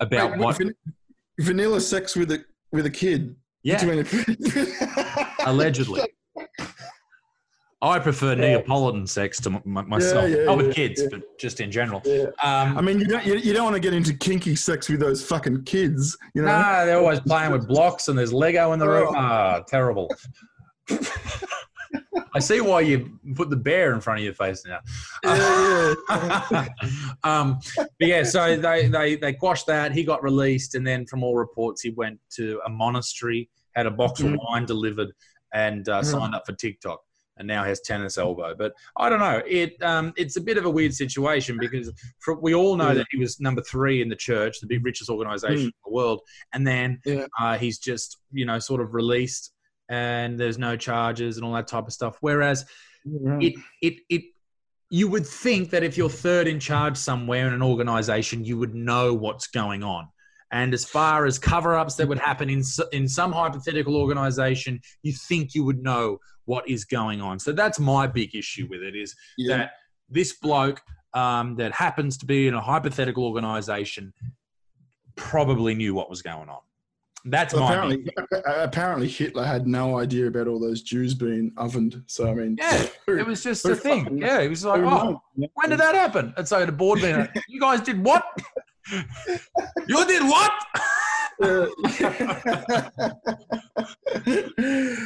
about 0.00 0.32
Wait, 0.32 0.40
what. 0.40 0.58
van- 0.58 0.74
vanilla 1.40 1.80
sex 1.80 2.14
with 2.16 2.30
a 2.32 2.44
with 2.72 2.86
a 2.86 2.90
kid. 2.90 3.36
Yeah, 3.64 3.82
allegedly. 5.46 6.02
I 7.82 7.98
prefer 7.98 8.36
Neapolitan 8.36 9.08
sex 9.08 9.40
to 9.40 9.60
myself. 9.64 10.28
Yeah, 10.30 10.36
yeah, 10.36 10.44
Not 10.44 10.56
with 10.58 10.66
yeah, 10.68 10.72
kids, 10.72 11.02
yeah. 11.02 11.08
but 11.10 11.36
just 11.36 11.58
in 11.60 11.72
general. 11.72 12.00
Yeah. 12.04 12.26
Um, 12.40 12.78
I 12.78 12.80
mean, 12.80 13.00
you 13.00 13.06
don't 13.06 13.26
you, 13.26 13.34
you 13.34 13.52
don't 13.52 13.64
want 13.64 13.74
to 13.74 13.80
get 13.80 13.92
into 13.92 14.14
kinky 14.14 14.54
sex 14.54 14.88
with 14.88 15.00
those 15.00 15.26
fucking 15.26 15.64
kids. 15.64 16.16
You 16.34 16.42
know. 16.42 16.48
nah, 16.48 16.84
they're 16.84 16.98
always 16.98 17.18
playing 17.20 17.50
with 17.50 17.66
blocks 17.66 18.06
and 18.06 18.16
there's 18.16 18.32
Lego 18.32 18.72
in 18.72 18.78
the 18.78 18.88
room. 18.88 19.08
Oh. 19.08 19.18
Ah, 19.18 19.60
terrible. 19.66 20.08
I 22.34 22.38
see 22.38 22.60
why 22.60 22.80
you 22.80 23.18
put 23.34 23.50
the 23.50 23.56
bear 23.56 23.92
in 23.92 24.00
front 24.00 24.20
of 24.20 24.24
your 24.24 24.32
face 24.34 24.64
now. 24.64 24.78
Yeah, 25.24 25.94
yeah. 26.08 26.68
um, 27.24 27.58
but 27.78 28.08
yeah, 28.08 28.22
so 28.22 28.56
they, 28.56 28.88
they 28.88 29.16
they 29.16 29.32
quashed 29.32 29.66
that. 29.66 29.92
He 29.92 30.04
got 30.04 30.22
released, 30.22 30.74
and 30.76 30.86
then 30.86 31.04
from 31.06 31.22
all 31.24 31.36
reports, 31.36 31.82
he 31.82 31.90
went 31.90 32.18
to 32.36 32.60
a 32.64 32.70
monastery, 32.70 33.50
had 33.74 33.86
a 33.86 33.90
box 33.90 34.20
of 34.20 34.26
Mm. 34.28 34.38
wine 34.48 34.66
delivered, 34.66 35.08
and 35.52 35.88
uh, 35.88 36.00
Mm. 36.00 36.04
signed 36.04 36.34
up 36.34 36.44
for 36.46 36.52
TikTok. 36.54 37.00
And 37.38 37.48
now 37.48 37.64
has 37.64 37.80
tennis 37.80 38.18
elbow. 38.18 38.54
But 38.56 38.74
I 38.96 39.08
don't 39.08 39.18
know. 39.18 39.42
It 39.46 39.82
um, 39.82 40.12
it's 40.16 40.36
a 40.36 40.40
bit 40.40 40.58
of 40.58 40.66
a 40.66 40.70
weird 40.70 40.94
situation 40.94 41.56
because 41.58 41.90
for, 42.20 42.38
we 42.38 42.54
all 42.54 42.76
know 42.76 42.88
Yeah. 42.88 42.94
that 42.94 43.06
he 43.10 43.18
was 43.18 43.40
number 43.40 43.62
three 43.62 44.02
in 44.02 44.08
the 44.10 44.16
church, 44.16 44.60
the 44.60 44.66
big 44.66 44.84
richest 44.84 45.08
organization 45.08 45.64
in 45.66 45.72
the 45.86 45.92
world, 45.92 46.20
and 46.52 46.66
then 46.66 47.00
Yeah. 47.06 47.26
uh, 47.40 47.56
he's 47.56 47.78
just 47.78 48.18
you 48.32 48.44
know 48.44 48.58
sort 48.58 48.82
of 48.82 48.92
released, 48.92 49.52
and 49.88 50.38
there's 50.38 50.58
no 50.58 50.76
charges 50.76 51.36
and 51.38 51.44
all 51.46 51.54
that 51.54 51.68
type 51.68 51.86
of 51.86 51.92
stuff. 51.92 52.18
Whereas 52.20 52.66
it 53.40 53.54
it 53.80 53.94
it 54.10 54.22
you 54.90 55.08
would 55.08 55.26
think 55.26 55.70
that 55.70 55.82
if 55.82 55.96
you're 55.96 56.10
third 56.10 56.46
in 56.46 56.60
charge 56.60 56.98
somewhere 56.98 57.46
in 57.48 57.54
an 57.54 57.62
organization 57.62 58.44
you 58.44 58.58
would 58.58 58.74
know 58.74 59.14
what's 59.14 59.46
going 59.46 59.82
on 59.82 60.06
and 60.52 60.74
as 60.74 60.84
far 60.84 61.24
as 61.26 61.38
cover-ups 61.38 61.94
that 61.96 62.06
would 62.06 62.18
happen 62.18 62.48
in 62.50 62.62
in 62.92 63.08
some 63.08 63.32
hypothetical 63.32 63.96
organization 63.96 64.80
you 65.02 65.12
think 65.12 65.54
you 65.54 65.64
would 65.64 65.82
know 65.82 66.18
what 66.44 66.68
is 66.68 66.84
going 66.84 67.20
on 67.20 67.38
so 67.38 67.52
that's 67.52 67.80
my 67.80 68.06
big 68.06 68.34
issue 68.34 68.66
with 68.70 68.82
it 68.82 68.94
is 68.94 69.14
Yeah. 69.38 69.56
that 69.56 69.70
this 70.08 70.34
bloke 70.34 70.80
um, 71.14 71.56
that 71.56 71.72
happens 71.72 72.16
to 72.18 72.26
be 72.26 72.46
in 72.48 72.54
a 72.54 72.60
hypothetical 72.60 73.24
organization 73.24 74.12
probably 75.16 75.74
knew 75.74 75.94
what 75.94 76.08
was 76.10 76.22
going 76.22 76.48
on 76.48 76.60
that's 77.24 77.54
Well, 77.54 77.62
my 77.62 77.68
apparently, 77.74 78.10
apparently 78.46 79.06
Hitler 79.08 79.44
had 79.44 79.64
no 79.68 79.96
idea 80.00 80.26
about 80.26 80.48
all 80.48 80.58
those 80.58 80.82
Jews 80.82 81.14
being 81.14 81.52
ovened. 81.56 82.02
So 82.08 82.28
I 82.28 82.34
mean, 82.34 82.56
Yeah, 82.58 82.86
who- 83.06 83.16
it 83.16 83.24
was 83.24 83.44
just 83.44 83.64
a 83.64 83.76
thing 83.76 84.18
yeah 84.18 84.42
he 84.42 84.48
was 84.48 84.64
like 84.64 84.80
oh 84.82 85.20
knows? 85.36 85.48
When 85.54 85.70
did 85.70 85.78
that 85.78 85.94
happen? 85.94 86.34
And 86.36 86.48
so 86.48 86.66
the 86.66 86.72
board 86.72 87.00
meeting, 87.00 87.28
you 87.48 87.60
guys 87.60 87.80
did 87.80 88.02
what? 88.04 88.24
You 88.90 90.06
did 90.06 90.22
what? 90.22 90.52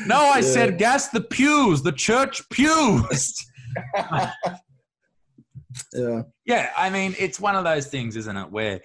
No, 0.06 0.20
I 0.20 0.40
said 0.40 0.78
gas 0.78 1.08
the 1.08 1.20
pews, 1.20 1.82
the 1.82 1.92
church 1.92 2.48
pews. 2.50 3.34
Yeah. 5.92 6.22
yeah, 6.46 6.70
I 6.76 6.88
mean, 6.88 7.14
it's 7.18 7.38
one 7.38 7.54
of 7.54 7.64
those 7.64 7.88
things, 7.88 8.16
isn't 8.16 8.36
it, 8.36 8.50
where 8.50 8.80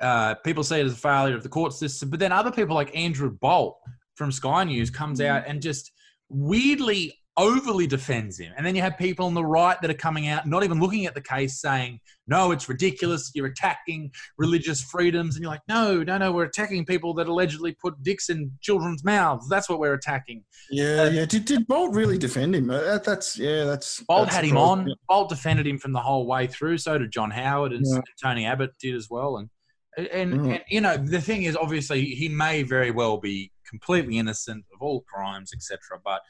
uh, 0.00 0.34
people 0.44 0.62
see 0.62 0.80
it 0.80 0.84
as 0.86 0.92
a 0.92 0.96
failure 0.96 1.34
of 1.34 1.42
the 1.42 1.48
court 1.48 1.72
system, 1.72 2.10
but 2.10 2.20
then 2.20 2.32
other 2.32 2.50
people 2.50 2.74
like 2.74 2.94
Andrew 2.94 3.30
Bolt 3.30 3.78
from 4.16 4.30
Sky 4.30 4.64
News 4.64 4.90
comes 4.90 5.20
out 5.20 5.44
and 5.46 5.62
just 5.62 5.92
weirdly 6.28 7.14
overly 7.38 7.86
defends 7.86 8.38
him. 8.38 8.52
And 8.56 8.64
then 8.66 8.74
you 8.74 8.82
have 8.82 8.96
people 8.96 9.26
on 9.26 9.34
the 9.34 9.44
right 9.44 9.80
that 9.82 9.90
are 9.90 9.94
coming 9.94 10.26
out, 10.28 10.46
not 10.46 10.64
even 10.64 10.80
looking 10.80 11.04
at 11.06 11.14
the 11.14 11.20
case, 11.20 11.60
saying, 11.60 12.00
no, 12.26 12.50
it's 12.50 12.68
ridiculous. 12.68 13.30
You're 13.34 13.46
attacking 13.46 14.10
religious 14.38 14.80
freedoms. 14.82 15.36
And 15.36 15.42
you're 15.42 15.50
like, 15.50 15.60
no, 15.68 16.02
no, 16.02 16.16
no, 16.18 16.32
we're 16.32 16.44
attacking 16.44 16.86
people 16.86 17.12
that 17.14 17.28
allegedly 17.28 17.72
put 17.80 18.02
dicks 18.02 18.30
in 18.30 18.50
children's 18.62 19.04
mouths. 19.04 19.48
That's 19.48 19.68
what 19.68 19.78
we're 19.78 19.92
attacking. 19.94 20.44
Yeah, 20.70 21.08
yeah. 21.08 21.26
Did, 21.26 21.44
did 21.44 21.66
Bolt 21.66 21.94
really 21.94 22.16
defend 22.18 22.54
him? 22.54 22.70
Uh, 22.70 22.80
That, 22.80 23.04
that's 23.04 23.38
yeah. 23.38 23.64
That's 23.64 24.00
Bolt 24.00 24.26
that's 24.26 24.36
had 24.36 24.44
him 24.44 24.56
on. 24.56 24.92
Bolt 25.08 25.28
defended 25.28 25.66
him 25.66 25.78
from 25.78 25.92
the 25.92 26.00
whole 26.00 26.26
way 26.26 26.46
through. 26.46 26.78
So 26.78 26.96
did 26.96 27.10
John 27.12 27.30
Howard 27.30 27.72
and 27.72 27.84
Yeah. 27.86 28.00
Tony 28.22 28.46
Abbott 28.46 28.72
did 28.80 28.94
as 28.94 29.08
well. 29.10 29.36
And, 29.36 29.50
and, 29.98 30.34
Mm. 30.34 30.54
and 30.56 30.64
you 30.68 30.80
know 30.80 30.96
the 30.96 31.20
thing 31.20 31.44
is, 31.44 31.56
obviously, 31.56 32.04
he 32.06 32.28
may 32.28 32.62
very 32.62 32.90
well 32.90 33.18
be 33.18 33.52
completely 33.68 34.18
innocent 34.18 34.64
of 34.74 34.80
all 34.82 35.02
crimes, 35.02 35.52
etc. 35.54 35.78
But 36.04 36.20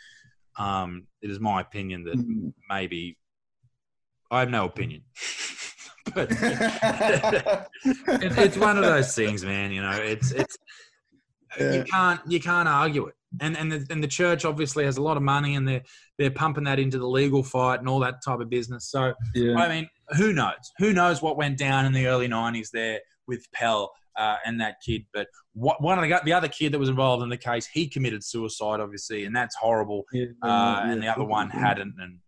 um, 0.58 1.06
it 1.22 1.30
is 1.30 1.38
my 1.40 1.60
opinion 1.60 2.04
that 2.04 2.16
Mm. 2.16 2.52
maybe 2.68 3.18
I 4.30 4.40
have 4.40 4.50
no 4.50 4.64
opinion. 4.64 5.02
but 6.14 6.28
it, 6.30 7.68
it's 8.38 8.56
one 8.56 8.76
of 8.78 8.84
those 8.84 9.14
things, 9.14 9.44
man. 9.44 9.72
You 9.72 9.82
know, 9.82 9.92
it's 9.92 10.30
it's 10.32 10.56
Yeah. 11.58 11.72
you 11.74 11.84
can't 11.84 12.20
you 12.26 12.40
can't 12.40 12.68
argue 12.68 13.06
it. 13.06 13.14
And 13.40 13.56
and 13.56 13.70
the, 13.72 13.86
and 13.90 14.02
the 14.02 14.08
church 14.08 14.44
obviously 14.44 14.84
has 14.84 14.96
a 14.96 15.02
lot 15.02 15.16
of 15.16 15.22
money, 15.22 15.56
and 15.56 15.66
they're 15.66 15.82
they're 16.18 16.30
pumping 16.30 16.64
that 16.64 16.78
into 16.78 16.98
the 16.98 17.06
legal 17.08 17.42
fight 17.42 17.80
and 17.80 17.88
all 17.88 18.00
that 18.00 18.22
type 18.24 18.40
of 18.40 18.48
business. 18.48 18.88
So 18.90 19.14
yeah. 19.34 19.56
I 19.56 19.68
mean, 19.68 19.88
who 20.16 20.32
knows? 20.32 20.72
Who 20.78 20.92
knows 20.92 21.20
what 21.22 21.36
went 21.36 21.58
down 21.58 21.84
in 21.86 21.92
the 21.92 22.06
early 22.06 22.28
'90s 22.28 22.70
there 22.72 23.00
with 23.26 23.44
Pell 23.52 23.92
uh, 24.16 24.36
and 24.44 24.60
that 24.60 24.76
kid? 24.84 25.04
But 25.12 25.28
what, 25.54 25.82
one 25.82 25.98
of 25.98 26.08
the 26.08 26.20
the 26.24 26.32
other 26.32 26.48
kid 26.48 26.72
that 26.72 26.78
was 26.78 26.88
involved 26.88 27.22
in 27.22 27.28
the 27.28 27.36
case, 27.36 27.66
he 27.66 27.88
committed 27.88 28.24
suicide, 28.24 28.80
obviously, 28.80 29.24
and 29.24 29.34
that's 29.34 29.54
horrible. 29.56 30.04
Yeah, 30.12 30.26
Uh, 30.42 30.46
yeah, 30.84 30.90
and 30.90 31.02
the 31.02 31.08
other 31.08 31.24
one 31.24 31.50
hadn't, 31.50 31.94
and 32.00 32.18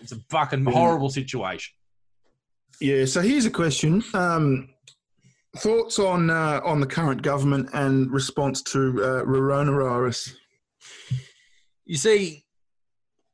it's 0.00 0.12
a 0.12 0.20
fucking 0.30 0.64
horrible 0.64 1.10
situation. 1.10 1.74
Yeah. 2.80 3.04
So 3.04 3.20
here's 3.20 3.44
a 3.44 3.50
question. 3.50 4.04
Um, 4.14 4.68
thoughts 5.56 5.98
on 5.98 6.30
uh, 6.30 6.60
on 6.64 6.80
the 6.80 6.86
current 6.86 7.22
government 7.22 7.70
and 7.72 8.10
response 8.10 8.62
to 8.62 9.02
uh, 9.02 9.24
coronavirus? 9.24 10.34
You 11.84 11.96
see, 11.96 12.44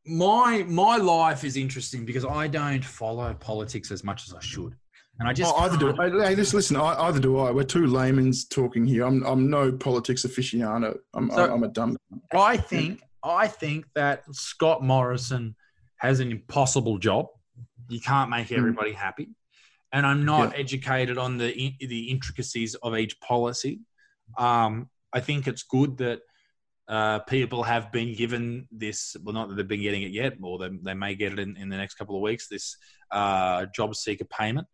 my 0.06 0.64
my 0.68 0.96
life 0.96 1.44
is 1.44 1.56
interesting 1.56 2.04
because 2.04 2.24
I 2.24 2.46
don't 2.46 2.84
follow 2.84 3.34
politics 3.34 3.90
as 3.90 4.04
much 4.04 4.26
as 4.28 4.34
I 4.34 4.40
should, 4.40 4.76
and 5.18 5.28
I 5.28 5.32
just 5.32 5.52
Oh, 5.54 5.58
either 5.60 5.76
do 5.76 6.00
I, 6.00 6.28
hey, 6.28 6.34
just 6.34 6.54
listen. 6.54 6.76
I, 6.76 6.94
either 7.06 7.20
do 7.20 7.38
I. 7.38 7.50
We're 7.50 7.62
two 7.64 7.86
laymen's 7.86 8.44
talking 8.46 8.84
here. 8.84 9.04
I'm 9.04 9.22
I'm 9.24 9.48
no 9.50 9.70
politics 9.72 10.24
aficionado. 10.24 10.98
I'm 11.14 11.30
So- 11.30 11.52
I'm 11.52 11.62
a 11.62 11.68
dumb. 11.68 11.96
I 12.32 12.56
think 12.56 13.00
I 13.22 13.46
think 13.48 13.86
that 13.94 14.22
Scott 14.34 14.82
Morrison 14.82 15.54
has 15.98 16.20
an 16.20 16.30
impossible 16.30 16.98
job. 16.98 17.26
You 17.88 18.00
can't 18.00 18.30
make 18.30 18.50
everybody 18.52 18.92
happy, 18.92 19.28
and 19.92 20.06
I'm 20.06 20.24
not 20.24 20.58
educated 20.58 21.18
on 21.18 21.38
the 21.38 21.74
the 21.80 22.10
intricacies 22.10 22.74
of 22.76 22.96
each 22.96 23.20
policy. 23.20 23.80
Um, 24.38 24.88
I 25.12 25.20
think 25.20 25.46
it's 25.46 25.62
good 25.62 25.98
that 25.98 26.20
uh, 26.88 27.20
people 27.20 27.62
have 27.62 27.92
been 27.92 28.14
given 28.14 28.68
this. 28.72 29.16
Well, 29.22 29.34
not 29.34 29.48
that 29.48 29.54
they've 29.54 29.68
been 29.68 29.82
getting 29.82 30.02
it 30.02 30.10
yet, 30.12 30.34
or 30.42 30.58
they, 30.58 30.70
they 30.82 30.94
may 30.94 31.14
get 31.14 31.32
it 31.32 31.38
in, 31.38 31.56
in 31.56 31.68
the 31.68 31.76
next 31.76 31.94
couple 31.94 32.16
of 32.16 32.22
weeks. 32.22 32.48
This 32.48 32.76
uh, 33.10 33.66
job 33.74 33.94
seeker 33.94 34.24
payment. 34.24 34.66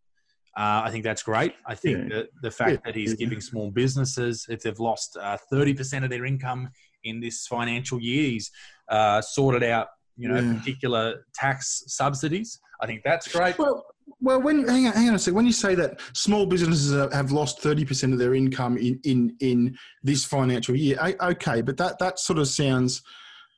Uh, 0.57 0.83
I 0.85 0.91
think 0.91 1.05
that's 1.05 1.23
great. 1.23 1.55
I 1.67 1.75
think 1.75 1.99
Yeah. 1.99 2.17
that 2.17 2.27
the 2.43 2.51
fact 2.51 2.71
Yeah. 2.71 2.77
that 2.87 2.95
he's 2.97 3.15
giving 3.15 3.41
small 3.41 3.71
businesses, 3.71 4.47
if 4.49 4.63
they've 4.63 4.79
lost 4.81 5.17
uh, 5.17 5.37
thirty 5.51 5.75
percent 5.75 6.05
of 6.05 6.11
their 6.11 6.25
income 6.25 6.71
in 7.05 7.21
this 7.21 7.47
financial 7.47 8.01
year, 8.01 8.31
he's 8.31 8.51
uh, 8.89 9.23
sorted 9.23 9.63
out 9.63 9.89
you 10.17 10.29
know 10.29 10.41
Yeah. 10.41 10.55
particular 10.59 11.25
tax 11.35 11.85
subsidies. 11.87 12.61
I 12.83 12.87
think 12.87 13.03
that's 13.05 13.29
great. 13.29 13.59
Well, 13.59 13.85
well, 14.21 14.41
when 14.43 14.67
hang 14.67 14.87
on, 14.89 14.93
hang 14.93 15.09
on 15.09 15.15
a 15.15 15.19
second. 15.19 15.37
When 15.37 15.47
you 15.47 15.53
say 15.53 15.75
that 15.77 16.01
small 16.15 16.47
businesses 16.47 16.93
have- 16.93 17.13
have 17.13 17.31
lost 17.31 17.61
thirty 17.61 17.85
percent 17.85 18.13
of 18.13 18.19
their 18.19 18.35
income 18.35 18.77
in, 18.77 18.99
in 19.05 19.37
in 19.41 19.79
this 20.03 20.25
financial 20.25 20.75
year, 20.75 20.99
okay, 21.21 21.63
but 21.63 21.77
that 21.77 21.99
that 22.01 22.19
sort 22.19 22.39
of 22.41 22.49
sounds 22.49 23.03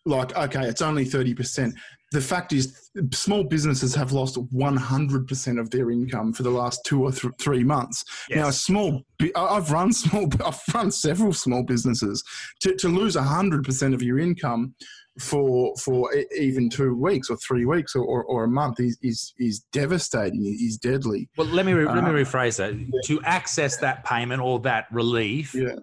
like 0.05 0.37
okay, 0.37 0.69
it's 0.69 0.83
only 0.83 1.05
thirty 1.07 1.35
percent. 1.35 1.75
The 2.13 2.21
fact 2.21 2.53
is, 2.53 2.91
small 3.13 3.43
businesses 3.43 3.95
have 3.95 4.13
lost 4.13 4.37
one 4.53 4.77
hundred 4.77 5.27
percent 5.27 5.59
of 5.59 5.71
their 5.71 5.91
income 5.91 6.33
for 6.33 6.43
the 6.43 6.51
last 6.51 6.81
two 6.85 7.03
or 7.05 7.13
th- 7.13 7.33
three 7.41 7.65
months. 7.65 8.05
Now, 8.31 8.49
a 8.49 8.53
small, 8.53 9.03
I've 9.35 9.71
run 9.71 9.93
small, 10.05 10.29
I've 10.45 10.61
run 10.75 10.91
several 10.91 11.33
small 11.33 11.63
businesses. 11.63 12.23
To 12.61 12.77
to 12.77 12.89
lose 12.89 13.15
hundred 13.17 13.65
percent 13.65 13.95
of 13.95 14.03
your 14.03 14.19
income 14.19 14.75
for 15.21 15.75
for 15.77 16.11
even 16.39 16.71
two 16.71 16.95
weeks 16.95 17.29
or 17.31 17.37
three 17.37 17.65
weeks 17.67 17.95
or, 17.95 18.03
or, 18.05 18.25
or 18.25 18.45
a 18.45 18.49
month 18.49 18.81
is, 18.81 18.99
is 19.03 19.33
is 19.39 19.61
devastating. 19.73 20.45
Is 20.45 20.77
deadly. 20.79 21.29
Well, 21.37 21.47
let 21.49 21.65
me 21.67 21.73
re- 21.73 21.87
let 21.87 22.05
me 22.05 22.11
Uh, 22.11 22.25
rephrase 22.25 22.57
that. 22.59 23.03
To 23.07 23.23
access 23.25 23.77
that 23.79 24.05
payment 24.05 24.41
or 24.43 24.61
that 24.61 24.87
relief, 24.93 25.55
Yeah. 25.55 25.77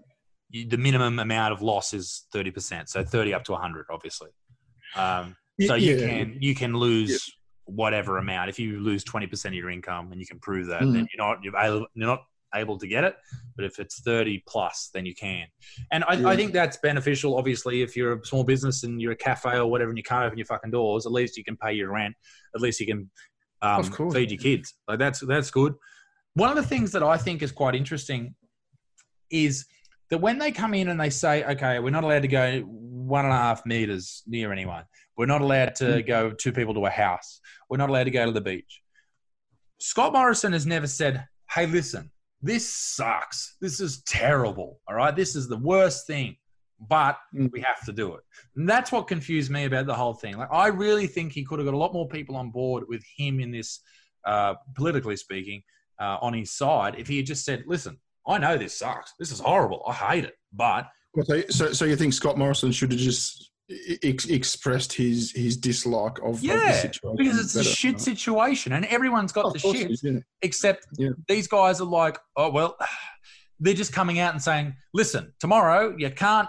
you, 0.49 0.67
the 0.67 0.77
minimum 0.77 1.17
amount 1.19 1.53
of 1.53 1.61
loss 1.61 1.93
is 1.93 2.25
thirty 2.31 2.51
percent. 2.51 2.89
So 2.89 3.03
thirty 3.03 3.33
up 3.33 3.43
to 3.45 3.55
hundred, 3.55 3.85
obviously. 3.91 4.29
Um, 4.95 5.35
so 5.67 5.75
you 5.75 5.97
can 5.97 6.37
you 6.39 6.55
can 6.55 6.73
lose 6.73 7.31
whatever 7.65 8.17
amount 8.17 8.49
if 8.49 8.57
you 8.59 8.79
lose 8.79 9.03
twenty 9.03 9.27
percent 9.27 9.53
of 9.53 9.57
your 9.57 9.69
income 9.69 10.11
and 10.11 10.19
you 10.19 10.27
can 10.27 10.39
prove 10.39 10.67
that, 10.67 10.81
Mm. 10.81 10.93
then 10.93 11.07
you're 11.13 11.25
not 11.25 11.43
you're, 11.43 11.55
able, 11.57 11.85
you're 11.93 12.07
not 12.07 12.23
able 12.55 12.77
to 12.79 12.87
get 12.87 13.03
it. 13.03 13.15
But 13.55 13.65
if 13.65 13.77
it's 13.79 13.99
thirty 14.01 14.43
plus, 14.47 14.89
then 14.93 15.05
you 15.05 15.13
can. 15.13 15.45
And 15.91 16.03
I, 16.05 16.31
I 16.31 16.35
think 16.35 16.51
that's 16.53 16.77
beneficial. 16.77 17.37
Obviously, 17.37 17.81
if 17.81 17.95
you're 17.95 18.13
a 18.19 18.25
small 18.25 18.43
business 18.43 18.83
and 18.83 19.01
you're 19.01 19.11
a 19.11 19.17
cafe 19.17 19.57
or 19.57 19.67
whatever, 19.67 19.89
and 19.91 19.97
you 19.97 20.03
can't 20.03 20.25
open 20.25 20.37
your 20.37 20.45
fucking 20.45 20.71
doors, 20.71 21.05
at 21.05 21.11
least 21.11 21.37
you 21.37 21.43
can 21.43 21.57
pay 21.57 21.73
your 21.73 21.91
rent. 21.91 22.15
At 22.55 22.61
least 22.61 22.79
you 22.79 22.87
can 22.87 23.09
um, 23.61 23.83
feed 24.11 24.31
your 24.31 24.39
kids. 24.39 24.73
Like 24.87 24.97
that's 24.99 25.19
that's 25.19 25.51
good. 25.51 25.75
One 26.35 26.49
of 26.49 26.55
the 26.55 26.63
things 26.63 26.91
that 26.93 27.03
I 27.03 27.17
think 27.17 27.41
is 27.43 27.51
quite 27.51 27.75
interesting 27.75 28.33
is 29.29 29.65
that 30.09 30.17
when 30.19 30.39
they 30.39 30.51
come 30.51 30.73
in 30.73 30.89
and 30.89 30.99
they 30.99 31.09
say, 31.09 31.43
okay, 31.43 31.79
we're 31.79 31.89
not 31.91 32.03
allowed 32.03 32.21
to 32.23 32.27
go 32.27 32.61
one 32.61 33.25
and 33.25 33.33
a 33.33 33.37
half 33.37 33.65
meters 33.65 34.23
near 34.25 34.51
anyone. 34.51 34.83
We're 35.19 35.25
not 35.25 35.41
allowed 35.41 35.75
to 35.75 36.01
go 36.01 36.31
two 36.31 36.53
people 36.53 36.73
to 36.75 36.85
a 36.85 36.89
house. 36.89 37.41
We're 37.69 37.75
not 37.75 37.89
allowed 37.89 38.05
to 38.05 38.11
go 38.11 38.25
to 38.25 38.31
the 38.31 38.39
beach. 38.39 38.81
Scott 39.77 40.13
Morrison 40.13 40.53
has 40.53 40.65
never 40.65 40.87
said, 40.87 41.25
hey, 41.53 41.65
listen, 41.65 42.09
this 42.41 42.65
sucks. 42.73 43.57
This 43.59 43.81
is 43.81 44.01
terrible. 44.03 44.79
All 44.87 44.95
right. 44.95 45.13
This 45.13 45.35
is 45.35 45.49
the 45.49 45.57
worst 45.57 46.07
thing, 46.07 46.37
but 46.87 47.17
Mm. 47.35 47.51
we 47.51 47.59
have 47.59 47.83
to 47.85 47.91
do 47.91 48.13
it. 48.15 48.21
And 48.55 48.67
that's 48.69 48.93
what 48.93 49.09
confused 49.09 49.51
me 49.51 49.65
about 49.65 49.87
the 49.87 49.93
whole 49.93 50.13
thing. 50.13 50.37
Like, 50.37 50.47
I 50.53 50.67
really 50.67 51.05
think 51.05 51.33
he 51.33 51.43
could 51.43 51.59
have 51.59 51.65
got 51.65 51.73
a 51.73 51.77
lot 51.77 51.91
more 51.91 52.07
people 52.07 52.37
on 52.37 52.49
board 52.49 52.85
with 52.87 53.03
him 53.17 53.41
in 53.41 53.51
this, 53.51 53.81
uh, 54.25 54.53
politically 54.77 55.17
speaking, 55.17 55.63
uh, 55.99 56.17
on 56.21 56.33
his 56.33 56.53
side 56.53 56.95
if 56.97 57.09
he 57.09 57.17
had 57.17 57.25
just 57.25 57.43
said, 57.43 57.65
listen, 57.67 57.99
I 58.25 58.37
know 58.37 58.57
this 58.57 58.77
sucks. 58.79 59.15
This 59.19 59.33
is 59.33 59.41
horrible. 59.41 59.83
I 59.85 59.91
hate 59.95 60.23
it. 60.23 60.35
But 60.53 60.87
So, 61.25 61.41
so, 61.49 61.73
so 61.73 61.83
you 61.83 61.97
think 61.97 62.13
Scott 62.13 62.37
Morrison 62.37 62.71
should 62.71 62.93
have 62.93 63.01
just 63.01 63.51
ex- 64.03 64.25
expressed 64.25 64.93
his 64.93 65.31
his 65.31 65.57
dislike 65.57 66.17
of, 66.19 66.35
of 66.35 66.41
the 66.41 66.47
yeah, 66.47 66.71
situation 66.71 67.15
because 67.17 67.39
it's 67.39 67.55
a 67.55 67.63
shit 67.63 67.99
situation 68.01 68.73
and 68.73 68.85
everyone's 68.85 69.31
got 69.31 69.45
Oh, 69.45 69.51
the 69.51 69.59
shit. 69.59 69.91
yeah. 70.03 70.19
except 70.41 70.87
Yeah. 70.97 71.09
these 71.27 71.47
guys 71.47 71.79
are 71.81 71.85
like, 71.85 72.17
oh, 72.35 72.49
well, 72.49 72.77
they're 73.59 73.73
just 73.73 73.93
coming 73.93 74.19
out 74.19 74.33
and 74.33 74.41
saying, 74.41 74.73
listen, 74.93 75.33
tomorrow 75.39 75.95
you 75.97 76.09
can't 76.09 76.47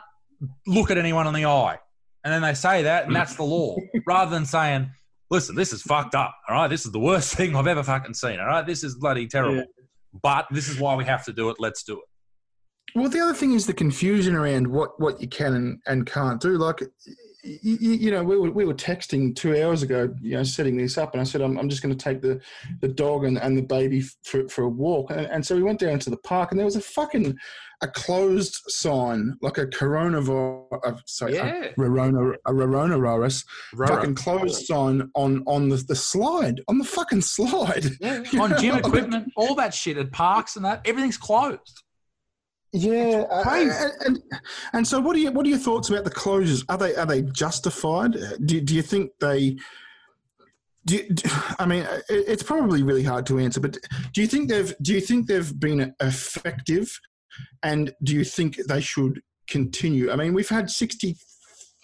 look 0.67 0.91
at 0.91 0.99
anyone 0.99 1.27
in 1.27 1.35
the 1.35 1.45
eye. 1.45 1.79
And 2.25 2.33
then 2.33 2.43
they 2.43 2.55
say 2.55 2.83
that, 2.85 3.07
and 3.07 3.17
that's 3.17 3.35
the 3.37 3.43
law, 3.45 3.77
rather 4.07 4.31
than 4.31 4.45
saying, 4.45 4.91
listen, 5.31 5.55
this 5.57 5.73
is 5.73 5.83
fucked 5.83 6.15
up. 6.15 6.37
All 6.49 6.55
right. 6.55 6.69
This 6.69 6.85
is 6.85 6.93
the 6.93 7.01
worst 7.01 7.35
thing 7.37 7.57
I've 7.57 7.67
ever 7.67 7.83
fucking 7.83 8.15
seen. 8.15 8.39
All 8.39 8.47
right. 8.47 8.67
This 8.67 8.85
is 8.85 8.95
bloody 8.97 9.27
terrible. 9.27 9.57
Yeah. 9.57 9.65
But 10.23 10.47
this 10.51 10.69
is 10.69 10.79
why 10.79 10.95
we 10.97 11.05
have 11.05 11.25
to 11.27 11.33
do 11.33 11.51
it. 11.51 11.57
Let's 11.59 11.83
do 11.83 11.95
it. 11.95 12.05
Well, 12.95 13.09
the 13.09 13.21
other 13.21 13.35
thing 13.35 13.53
is 13.53 13.67
the 13.67 13.73
confusion 13.73 14.35
around 14.35 14.67
what, 14.67 14.99
what 15.01 15.21
you 15.21 15.29
can 15.29 15.55
and, 15.55 15.81
and 15.87 16.07
can't 16.07 16.41
do. 16.41 16.59
Like, 16.59 16.83
you, 17.43 17.93
you 17.93 18.11
know, 18.11 18.23
we 18.23 18.37
were, 18.37 18.51
we 18.51 18.65
were 18.65 18.75
texting 18.75 19.35
two 19.35 19.63
hours 19.63 19.83
ago, 19.83 20.15
you 20.21 20.37
know, 20.37 20.43
setting 20.43 20.77
this 20.77 20.99
up, 20.99 21.15
and 21.15 21.21
I 21.21 21.25
said, 21.25 21.41
I'm, 21.41 21.59
I'm 21.59 21.69
just 21.69 21.83
going 21.83 21.97
to 21.97 22.05
take 22.05 22.21
the, 22.21 22.41
the 22.81 22.89
dog 22.89 23.25
and, 23.25 23.39
and 23.39 23.57
the 23.57 23.63
baby 23.63 24.03
for, 24.25 24.49
for 24.49 24.65
a 24.65 24.69
walk. 24.69 25.11
And, 25.11 25.21
and 25.27 25.47
so 25.47 25.57
we 25.57 25.63
went 25.63 25.81
down 25.81 25.99
to 26.01 26.11
the 26.11 26.19
park, 26.19 26.51
and 26.51 26.59
there 26.59 26.67
was 26.67 26.77
a 26.77 26.81
fucking 26.81 27.37
a 27.83 27.89
closed 27.89 28.61
sign, 28.69 29.35
like 29.41 29.57
a 29.57 29.67
coronavirus, 29.67 30.67
uh, 30.85 30.93
sorry, 31.07 31.35
Yeah. 31.37 31.65
a, 31.65 31.73
corona, 31.73 32.33
a 32.47 32.53
fucking 33.87 34.15
closed 34.17 34.67
sign 34.67 35.11
on 35.15 35.43
on 35.47 35.71
the, 35.71 35.77
the 35.77 35.97
slide, 35.97 36.61
on 36.69 36.77
the 36.79 36.85
fucking 36.85 37.21
slide. 37.37 37.87
Yeah. 38.01 38.23
On 38.39 38.59
gym 38.59 38.77
equipment, 38.77 39.33
all 39.37 39.55
that 39.55 39.73
shit 39.73 39.97
at 39.97 40.13
parks 40.13 40.57
and 40.57 40.65
that, 40.65 40.83
everything's 40.85 41.17
closed. 41.17 41.83
Yeah, 42.73 43.25
uh, 43.31 43.43
and, 43.51 43.93
and 44.07 44.23
and 44.73 44.87
so 44.87 45.01
what 45.01 45.17
are 45.17 45.19
you 45.19 45.33
what 45.33 45.45
are 45.45 45.49
your 45.49 45.59
thoughts 45.59 45.91
about 45.91 46.05
the 46.05 46.11
closures? 46.11 46.65
Are 46.69 46.79
they 46.79 46.95
are 46.95 47.07
they 47.07 47.23
justified? 47.23 48.17
Uh, 48.17 48.37
Do 48.45 48.61
do 48.61 48.75
you 48.75 48.83
think 48.83 49.11
they? 49.21 49.57
Do, 50.87 50.97
you, 50.97 51.09
do 51.13 51.29
I 51.59 51.67
mean 51.67 51.87
it's 52.09 52.45
probably 52.45 52.83
really 52.83 53.03
hard 53.03 53.27
to 53.27 53.39
answer, 53.39 53.61
but 53.61 53.77
do 54.13 54.21
you 54.21 54.29
think 54.29 54.49
they've 54.49 54.73
do 54.81 54.95
you 54.95 55.01
think 55.01 55.27
they've 55.27 55.59
been 55.59 55.95
effective, 56.01 56.97
and 57.63 57.93
do 58.05 58.15
you 58.15 58.25
think 58.25 58.57
they 58.69 58.81
should 58.81 59.21
continue? 59.49 60.13
I 60.13 60.17
mean, 60.17 60.33
we've 60.33 60.49
had 60.49 60.71
60, 60.71 61.17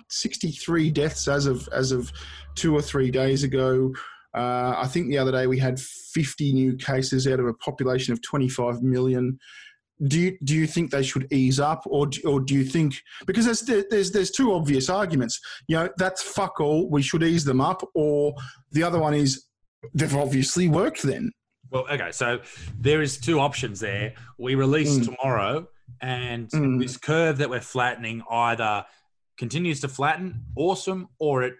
63 0.08 0.90
deaths 0.92 1.26
as 1.26 1.46
of 1.46 1.68
as 1.72 1.90
of 1.90 2.12
two 2.54 2.74
or 2.74 2.80
three 2.80 3.10
days 3.10 3.42
ago. 3.42 3.92
Uh, 4.34 4.74
I 4.76 4.86
think 4.86 5.08
the 5.08 5.18
other 5.18 5.32
day 5.32 5.46
we 5.46 5.58
had 5.58 5.80
fifty 5.80 6.52
new 6.52 6.76
cases 6.76 7.26
out 7.26 7.40
of 7.40 7.46
a 7.46 7.54
population 7.54 8.12
of 8.12 8.22
twenty 8.22 8.48
five 8.48 8.82
million 8.82 9.38
do 10.06 10.20
you, 10.20 10.38
do 10.44 10.54
you 10.54 10.66
think 10.66 10.90
they 10.90 11.02
should 11.02 11.26
ease 11.32 11.58
up 11.58 11.82
or 11.86 12.06
do, 12.06 12.20
or 12.26 12.40
do 12.40 12.54
you 12.54 12.64
think 12.64 12.96
because 13.26 13.44
there's 13.46 13.86
there's 13.88 14.10
there's 14.10 14.30
two 14.30 14.52
obvious 14.52 14.90
arguments 14.90 15.40
you 15.68 15.76
know 15.76 15.88
that's 15.96 16.22
fuck 16.22 16.60
all 16.60 16.90
we 16.90 17.00
should 17.00 17.22
ease 17.22 17.44
them 17.44 17.62
up 17.62 17.82
or 17.94 18.34
the 18.72 18.82
other 18.82 18.98
one 18.98 19.14
is 19.14 19.46
they've 19.94 20.14
obviously 20.16 20.68
worked 20.68 21.02
then 21.02 21.30
Well, 21.70 21.86
okay, 21.90 22.12
so 22.12 22.40
there 22.78 23.00
is 23.02 23.18
two 23.18 23.40
options 23.40 23.80
there. 23.80 24.14
We 24.38 24.54
release 24.54 24.98
Mm. 24.98 25.04
tomorrow, 25.06 25.66
and 26.00 26.48
Mm. 26.50 26.78
this 26.78 26.96
curve 26.96 27.38
that 27.38 27.50
we're 27.50 27.60
flattening 27.60 28.22
either 28.30 28.84
continues 29.36 29.80
to 29.80 29.88
flatten, 29.88 30.44
awesome, 30.56 31.08
or 31.18 31.42
it 31.42 31.54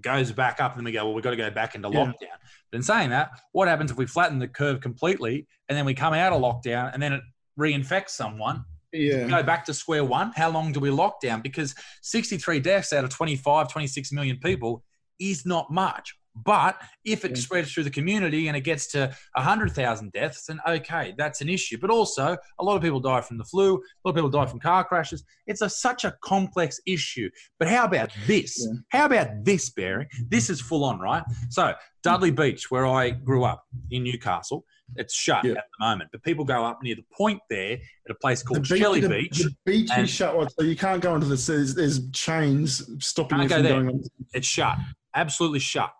goes 0.00 0.32
back 0.32 0.60
up, 0.60 0.72
and 0.72 0.80
then 0.80 0.84
we 0.86 0.92
go, 0.92 1.04
well, 1.04 1.14
we've 1.14 1.22
got 1.22 1.30
to 1.30 1.36
go 1.36 1.50
back 1.50 1.74
into 1.76 1.88
Yeah. 1.88 2.06
lockdown. 2.06 2.38
But 2.70 2.76
in 2.78 2.82
saying 2.82 3.10
that, 3.10 3.30
what 3.52 3.68
happens 3.68 3.90
if 3.92 3.96
we 3.96 4.06
flatten 4.06 4.38
the 4.40 4.48
curve 4.48 4.80
completely, 4.80 5.46
and 5.68 5.78
then 5.78 5.84
we 5.84 5.94
come 5.94 6.12
out 6.12 6.32
of 6.32 6.40
lockdown, 6.42 6.92
and 6.92 7.00
then 7.02 7.12
it 7.12 7.22
reinfects 7.58 8.10
someone? 8.10 8.64
yeah 8.92 9.26
Go 9.26 9.42
back 9.42 9.64
to 9.66 9.74
square 9.74 10.04
one. 10.04 10.32
How 10.36 10.50
long 10.50 10.72
do 10.72 10.80
we 10.80 10.90
lock 10.90 11.20
down? 11.20 11.40
Because 11.40 11.74
63 12.02 12.60
deaths 12.60 12.92
out 12.92 13.04
of 13.04 13.10
25, 13.10 13.68
26 13.68 14.12
million 14.12 14.38
people 14.38 14.84
is 15.18 15.46
not 15.46 15.70
much. 15.70 16.14
But 16.34 16.80
if 17.04 17.24
it 17.24 17.36
spreads 17.36 17.72
through 17.72 17.84
the 17.84 17.90
community 17.90 18.48
and 18.48 18.56
it 18.56 18.62
gets 18.62 18.86
to 18.88 19.14
100,000 19.34 20.12
deaths, 20.12 20.46
then 20.46 20.60
okay, 20.66 21.14
that's 21.18 21.40
an 21.40 21.48
issue. 21.48 21.78
But 21.78 21.90
also, 21.90 22.36
a 22.58 22.64
lot 22.64 22.76
of 22.76 22.82
people 22.82 23.00
die 23.00 23.20
from 23.20 23.38
the 23.38 23.44
flu, 23.44 23.74
a 23.74 23.78
lot 24.08 24.10
of 24.10 24.14
people 24.14 24.30
die 24.30 24.46
from 24.46 24.58
car 24.60 24.84
crashes. 24.84 25.24
It's 25.46 25.60
a, 25.60 25.68
such 25.68 26.04
a 26.04 26.14
complex 26.22 26.80
issue. 26.86 27.28
But 27.58 27.68
how 27.68 27.84
about 27.84 28.10
this? 28.26 28.56
Yeah. 28.66 28.78
How 29.00 29.06
about 29.06 29.44
this, 29.44 29.68
Barry? 29.70 30.08
This 30.28 30.48
is 30.48 30.60
full 30.60 30.84
on, 30.84 31.00
right? 31.00 31.22
So, 31.50 31.74
Dudley 32.02 32.30
Beach, 32.30 32.70
where 32.70 32.86
I 32.86 33.10
grew 33.10 33.44
up 33.44 33.64
in 33.90 34.02
Newcastle, 34.04 34.64
it's 34.96 35.14
shut 35.14 35.44
Yeah. 35.44 35.52
at 35.52 35.64
the 35.78 35.84
moment. 35.86 36.10
But 36.12 36.22
people 36.22 36.44
go 36.44 36.64
up 36.64 36.82
near 36.82 36.94
the 36.94 37.04
point 37.14 37.40
there 37.50 37.72
at 37.74 38.10
a 38.10 38.14
place 38.14 38.42
called 38.42 38.62
beach- 38.68 38.78
Shelley 38.80 39.00
the, 39.00 39.08
Beach. 39.08 39.38
the 39.38 39.54
beach 39.64 39.90
and- 39.94 40.04
is 40.04 40.10
shut 40.10 40.34
so 40.52 40.64
you 40.64 40.76
can't 40.76 41.00
go 41.02 41.14
into 41.14 41.26
the 41.26 41.36
there's, 41.36 41.74
there's 41.74 42.10
chains 42.10 42.82
stopping 43.04 43.40
you 43.40 43.48
from 43.48 43.62
there. 43.62 43.72
going 43.74 43.88
on 43.88 44.00
It's 44.34 44.46
shut, 44.46 44.76
absolutely 45.14 45.60
shut. 45.60 45.92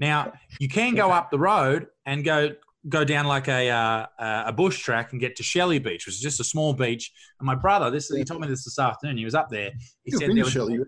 Now 0.00 0.32
you 0.58 0.68
can 0.68 0.94
go 0.94 1.10
up 1.10 1.30
the 1.30 1.38
road 1.38 1.86
and 2.06 2.24
go 2.24 2.50
go 2.88 3.04
down 3.04 3.26
like 3.26 3.46
a 3.48 3.68
uh, 3.68 4.06
a 4.46 4.52
bush 4.52 4.80
track 4.80 5.12
and 5.12 5.20
get 5.20 5.36
to 5.36 5.42
Shelley 5.42 5.78
Beach, 5.78 6.06
which 6.06 6.14
is 6.16 6.20
just 6.20 6.40
a 6.40 6.44
small 6.44 6.72
beach. 6.72 7.12
And 7.38 7.46
my 7.46 7.54
brother, 7.54 7.90
this 7.90 8.08
he 8.08 8.24
told 8.24 8.40
me 8.40 8.48
this 8.48 8.64
this 8.64 8.78
afternoon. 8.78 9.18
He 9.18 9.24
was 9.24 9.34
up 9.34 9.50
there. 9.50 9.70
He 10.04 10.10
You've 10.12 10.20
said 10.20 10.30
there 10.30 10.44
was, 10.44 10.52
Shelley. 10.52 10.78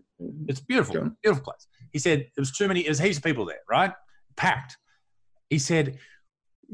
it's 0.48 0.60
beautiful, 0.60 1.10
beautiful 1.22 1.44
place. 1.44 1.66
He 1.92 1.98
said 1.98 2.20
there 2.20 2.40
was 2.40 2.52
too 2.52 2.66
many. 2.66 2.82
There's 2.84 2.98
heaps 2.98 3.18
of 3.18 3.22
people 3.22 3.44
there, 3.44 3.60
right? 3.68 3.92
Packed. 4.36 4.78
He 5.50 5.58
said 5.58 5.98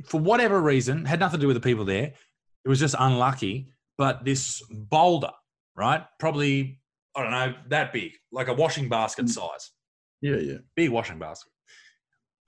for 0.05 0.21
whatever 0.21 0.61
reason, 0.61 1.05
had 1.05 1.19
nothing 1.19 1.41
to 1.41 1.43
do 1.43 1.49
with 1.49 1.57
the 1.57 1.61
people 1.69 1.85
there. 1.85 2.13
It 2.65 2.69
was 2.69 2.79
just 2.79 2.95
unlucky. 2.99 3.69
But 3.97 4.25
this 4.25 4.63
boulder, 4.71 5.33
right? 5.77 6.05
Probably 6.21 6.79
I 7.17 7.23
don't 7.23 7.33
know 7.33 7.55
that 7.71 7.93
big, 7.93 8.13
like 8.31 8.47
a 8.47 8.55
washing 8.55 8.89
basket 8.89 9.25
Mm. 9.25 9.31
size 9.31 9.71
yeah 10.21 10.37
yeah 10.37 10.57
big 10.77 10.91
washing 10.91 11.19
basket, 11.19 11.51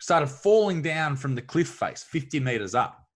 started 0.00 0.28
falling 0.28 0.82
down 0.82 1.16
from 1.16 1.34
the 1.34 1.42
cliff 1.42 1.68
face 1.68 2.02
50 2.02 2.40
meters 2.40 2.74
up. 2.74 3.06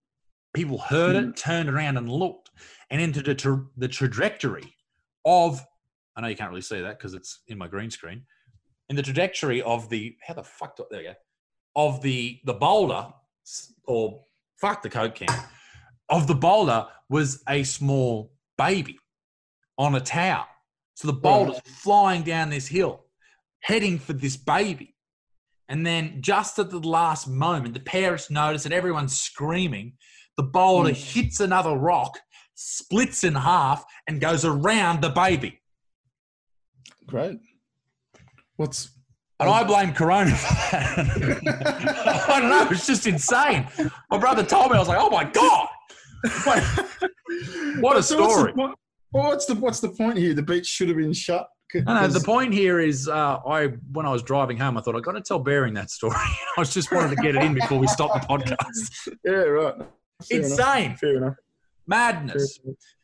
People 0.53 0.77
heard 0.77 1.15
it, 1.15 1.25
mm. 1.25 1.35
turned 1.35 1.69
around 1.69 1.97
and 1.97 2.09
looked, 2.09 2.51
and 2.89 3.01
into 3.01 3.21
the, 3.21 3.35
tra- 3.35 3.65
the 3.75 3.87
trajectory 3.87 4.73
of, 5.25 5.61
I 6.15 6.21
know 6.21 6.27
you 6.27 6.35
can't 6.35 6.49
really 6.49 6.61
see 6.61 6.81
that 6.81 6.97
because 6.97 7.13
it's 7.13 7.41
in 7.47 7.57
my 7.57 7.67
green 7.67 7.91
screen, 7.91 8.23
in 8.89 8.95
the 8.95 9.01
trajectory 9.01 9.61
of 9.61 9.89
the 9.89 10.15
how 10.25 10.35
the 10.35 10.43
fuck 10.43 10.77
do, 10.77 10.85
there 10.89 10.99
we 10.99 11.05
go 11.07 11.13
of 11.75 12.01
the 12.01 12.39
the 12.45 12.53
boulder 12.53 13.07
or 13.85 14.23
fuck 14.57 14.81
the 14.81 14.89
coke 14.89 15.15
can 15.15 15.27
of 16.09 16.27
the 16.27 16.35
boulder 16.35 16.87
was 17.09 17.43
a 17.49 17.63
small 17.63 18.31
baby 18.57 18.97
on 19.77 19.95
a 19.95 19.99
tower. 19.99 20.45
So 20.93 21.07
the 21.07 21.13
boulder's 21.13 21.59
flying 21.65 22.23
down 22.23 22.49
this 22.49 22.67
hill, 22.67 23.05
heading 23.59 23.99
for 23.99 24.13
this 24.13 24.37
baby. 24.37 24.94
And 25.69 25.85
then 25.85 26.17
just 26.21 26.59
at 26.59 26.69
the 26.69 26.79
last 26.79 27.27
moment, 27.27 27.73
the 27.73 27.79
parents 27.79 28.29
notice 28.29 28.65
and 28.65 28.73
everyone's 28.73 29.17
screaming. 29.17 29.93
The 30.37 30.43
boulder 30.43 30.91
mm. 30.91 31.13
hits 31.13 31.39
another 31.39 31.75
rock, 31.75 32.19
splits 32.55 33.23
in 33.23 33.35
half, 33.35 33.83
and 34.07 34.21
goes 34.21 34.45
around 34.45 35.01
the 35.01 35.09
baby. 35.09 35.61
Great. 37.07 37.39
What's 38.57 38.91
And 39.39 39.49
I 39.49 39.63
blame 39.63 39.93
Corona 39.93 40.35
for 40.35 40.53
that. 40.53 42.25
I 42.29 42.39
don't 42.39 42.49
know. 42.49 42.67
It's 42.71 42.87
just 42.87 43.07
insane. 43.07 43.67
My 44.09 44.17
brother 44.17 44.43
told 44.43 44.71
me, 44.71 44.77
I 44.77 44.79
was 44.79 44.87
like, 44.87 44.99
oh 44.99 45.09
my 45.09 45.23
God. 45.23 45.67
What 46.45 46.57
a 46.57 46.61
So 47.35 47.81
what's 47.81 48.09
the 48.09 48.15
story. 48.15 48.53
what's 49.11 49.45
the 49.45 49.55
what's 49.55 49.79
the 49.79 49.89
point 49.89 50.17
here? 50.17 50.33
The 50.33 50.41
beach 50.41 50.67
should 50.67 50.87
have 50.87 50.97
been 50.97 51.13
shut. 51.13 51.47
No, 51.73 52.07
the 52.07 52.21
point 52.21 52.53
here 52.53 52.79
is, 52.79 53.07
uh, 53.09 53.39
I 53.45 53.67
when 53.91 54.05
I 54.05 54.11
was 54.11 54.23
driving 54.23 54.57
home, 54.57 54.77
I 54.77 54.81
thought 54.81 54.95
I 54.95 54.99
got 55.01 55.13
to 55.13 55.21
tell 55.21 55.39
Bearing 55.39 55.73
that 55.73 55.89
story. 55.89 56.15
I 56.57 56.59
was 56.59 56.73
just 56.73 56.91
wanted 56.91 57.09
to 57.09 57.15
get 57.21 57.35
it 57.35 57.43
in 57.43 57.53
before 57.53 57.79
we 57.79 57.87
stop 57.87 58.13
the 58.13 58.27
podcast. 58.27 59.15
Yeah, 59.25 59.31
right. 59.31 59.73
Fair 59.75 60.39
enough. 60.39 60.51
Insane 60.51 60.95
Fair 60.95 61.17
enough. 61.17 61.35
madness. 61.87 62.59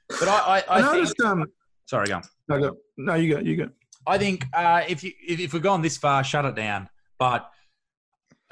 But 0.07 0.27
I, 0.27 0.37
I, 0.37 0.59
I, 0.59 0.63
I 0.69 0.81
think, 0.81 0.93
noticed. 0.93 1.19
Um, 1.21 1.45
sorry, 1.85 2.07
go. 2.07 2.15
on. 2.15 2.23
no, 2.47 2.59
go- 2.59 2.77
no, 2.97 3.15
you 3.15 3.33
go. 3.35 3.41
You 3.41 3.57
go. 3.57 3.69
I 4.07 4.17
think 4.17 4.45
uh, 4.53 4.83
if 4.87 5.03
you 5.03 5.11
if, 5.27 5.39
if 5.39 5.53
we've 5.53 5.61
gone 5.61 5.81
this 5.81 5.97
far, 5.97 6.23
shut 6.23 6.45
it 6.45 6.55
down. 6.55 6.87
But 7.19 7.49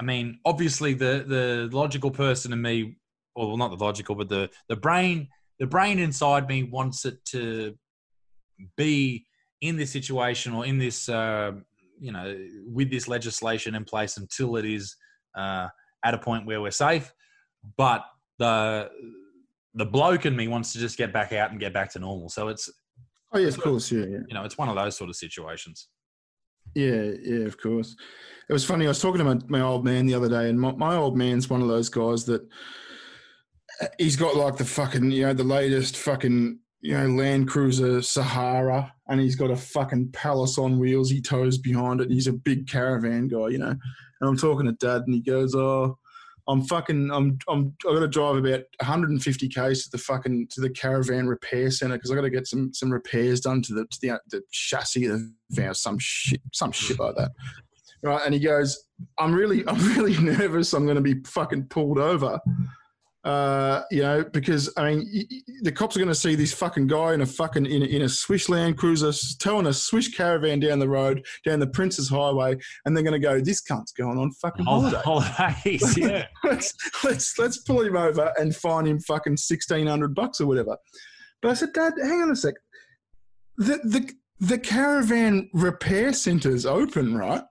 I 0.00 0.04
mean, 0.04 0.40
obviously, 0.44 0.94
the 0.94 1.24
the 1.26 1.68
logical 1.76 2.10
person 2.10 2.52
in 2.52 2.60
me, 2.60 2.96
or 3.34 3.48
well, 3.48 3.56
not 3.56 3.76
the 3.76 3.82
logical, 3.82 4.14
but 4.14 4.28
the 4.28 4.50
the 4.68 4.76
brain 4.76 5.28
the 5.58 5.66
brain 5.66 5.98
inside 5.98 6.48
me 6.48 6.64
wants 6.64 7.04
it 7.04 7.24
to 7.26 7.76
be 8.76 9.26
in 9.60 9.76
this 9.76 9.90
situation 9.90 10.52
or 10.52 10.66
in 10.66 10.78
this 10.78 11.08
uh, 11.08 11.52
you 11.98 12.12
know 12.12 12.36
with 12.66 12.90
this 12.90 13.08
legislation 13.08 13.74
in 13.74 13.84
place 13.84 14.16
until 14.16 14.56
it 14.56 14.64
is 14.64 14.96
uh, 15.36 15.68
at 16.04 16.14
a 16.14 16.18
point 16.18 16.46
where 16.46 16.60
we're 16.60 16.70
safe. 16.70 17.12
But 17.76 18.04
the 18.38 18.90
the 19.74 19.86
bloke 19.86 20.26
in 20.26 20.34
me 20.34 20.48
wants 20.48 20.72
to 20.72 20.78
just 20.78 20.96
get 20.96 21.12
back 21.12 21.32
out 21.32 21.50
and 21.50 21.60
get 21.60 21.72
back 21.72 21.92
to 21.92 21.98
normal. 21.98 22.28
So 22.28 22.48
it's 22.48 22.70
Oh 23.32 23.38
yeah, 23.38 23.48
of 23.48 23.60
course. 23.60 23.92
Yeah, 23.92 24.00
yeah. 24.00 24.18
you 24.28 24.34
know 24.34 24.44
it's 24.44 24.58
one 24.58 24.68
of 24.68 24.76
those 24.76 24.96
sort 24.96 25.10
of 25.10 25.16
situations. 25.16 25.88
Yeah, 26.74 27.12
yeah, 27.22 27.46
of 27.46 27.58
course. 27.58 27.96
It 28.48 28.52
was 28.52 28.64
funny. 28.64 28.84
I 28.84 28.88
was 28.88 29.00
talking 29.00 29.18
to 29.18 29.24
my, 29.24 29.38
my 29.48 29.60
old 29.60 29.84
man 29.84 30.06
the 30.06 30.14
other 30.14 30.28
day, 30.28 30.48
and 30.48 30.60
my, 30.60 30.72
my 30.72 30.96
old 30.96 31.16
man's 31.16 31.50
one 31.50 31.62
of 31.62 31.68
those 31.68 31.88
guys 31.88 32.24
that 32.24 32.42
uh, 33.80 33.86
he's 33.98 34.16
got 34.16 34.36
like 34.36 34.56
the 34.56 34.64
fucking, 34.64 35.10
you 35.10 35.26
know, 35.26 35.32
the 35.32 35.44
latest 35.44 35.96
fucking, 35.96 36.58
you 36.80 36.96
know, 36.96 37.06
Land 37.08 37.48
Cruiser 37.48 38.00
Sahara, 38.00 38.92
and 39.08 39.20
he's 39.20 39.36
got 39.36 39.50
a 39.50 39.56
fucking 39.56 40.10
Palace 40.12 40.56
on 40.58 40.78
wheels 40.78 41.10
he 41.10 41.20
tows 41.20 41.58
behind 41.58 42.00
it. 42.00 42.04
And 42.04 42.12
he's 42.12 42.26
a 42.26 42.32
big 42.32 42.68
caravan 42.68 43.28
guy, 43.28 43.48
you 43.48 43.58
know. 43.58 43.68
And 43.68 44.28
I'm 44.28 44.36
talking 44.36 44.66
to 44.66 44.72
dad, 44.72 45.02
and 45.06 45.14
he 45.14 45.20
goes, 45.20 45.54
"Oh, 45.54 45.98
I'm 46.48 46.62
fucking, 46.62 47.10
I'm, 47.10 47.38
I'm, 47.48 47.74
I 47.88 47.94
got 47.94 48.00
to 48.00 48.08
drive 48.08 48.36
about 48.36 48.62
150 48.80 49.48
k's 49.48 49.84
to 49.84 49.90
the 49.90 49.98
fucking 49.98 50.48
to 50.50 50.60
the 50.60 50.70
caravan 50.70 51.26
repair 51.26 51.70
center 51.70 51.96
because 51.96 52.10
I 52.10 52.14
got 52.14 52.22
to 52.22 52.30
get 52.30 52.46
some 52.46 52.72
some 52.72 52.90
repairs 52.90 53.40
done 53.40 53.62
to 53.62 53.74
the 53.74 53.84
to 53.84 53.98
the, 54.00 54.20
the 54.30 54.42
chassis 54.50 55.06
of 55.06 55.20
the 55.20 55.34
van, 55.50 55.74
some 55.74 55.98
shit, 55.98 56.40
some 56.52 56.72
shit 56.72 56.98
like 56.98 57.16
that." 57.16 57.32
Right, 58.02 58.22
and 58.24 58.32
he 58.32 58.40
goes, 58.40 58.86
"I'm 59.18 59.34
really, 59.34 59.64
I'm 59.66 59.96
really 59.96 60.16
nervous. 60.22 60.72
I'm 60.72 60.86
going 60.86 60.96
to 60.96 61.02
be 61.02 61.22
fucking 61.24 61.66
pulled 61.66 61.98
over." 61.98 62.40
Uh, 63.22 63.82
you 63.90 64.00
know, 64.00 64.24
because 64.24 64.72
I 64.78 64.94
mean, 64.94 65.28
the 65.60 65.72
cops 65.72 65.94
are 65.94 65.98
going 65.98 66.08
to 66.08 66.14
see 66.14 66.34
this 66.34 66.54
fucking 66.54 66.86
guy 66.86 67.12
in 67.12 67.20
a 67.20 67.26
fucking 67.26 67.66
in 67.66 67.82
a, 67.82 67.84
in 67.84 68.02
a 68.02 68.08
Swiss 68.08 68.48
Land 68.48 68.78
Cruiser 68.78 69.12
towing 69.38 69.66
a 69.66 69.74
Swiss 69.74 70.08
caravan 70.08 70.58
down 70.58 70.78
the 70.78 70.88
road, 70.88 71.26
down 71.44 71.60
the 71.60 71.66
Princes 71.66 72.08
Highway, 72.08 72.56
and 72.84 72.96
they're 72.96 73.04
going 73.04 73.20
to 73.20 73.26
go, 73.26 73.38
"This 73.38 73.60
cunt's 73.60 73.92
going 73.92 74.16
on 74.16 74.32
fucking 74.32 74.64
holiday." 74.64 75.02
Holidays, 75.04 75.96
yeah. 75.98 76.28
let's 76.44 76.74
let's 77.04 77.38
let's 77.38 77.58
pull 77.58 77.82
him 77.82 77.96
over 77.96 78.32
and 78.38 78.56
fine 78.56 78.86
him 78.86 78.98
fucking 79.00 79.36
sixteen 79.36 79.86
hundred 79.86 80.14
bucks 80.14 80.40
or 80.40 80.46
whatever. 80.46 80.78
But 81.42 81.50
I 81.50 81.54
said, 81.54 81.74
Dad, 81.74 81.92
hang 82.02 82.22
on 82.22 82.30
a 82.30 82.36
sec. 82.36 82.54
The 83.58 83.80
the 83.84 84.10
the 84.38 84.58
caravan 84.58 85.50
repair 85.52 86.14
centre's 86.14 86.64
open, 86.64 87.18
right? 87.18 87.42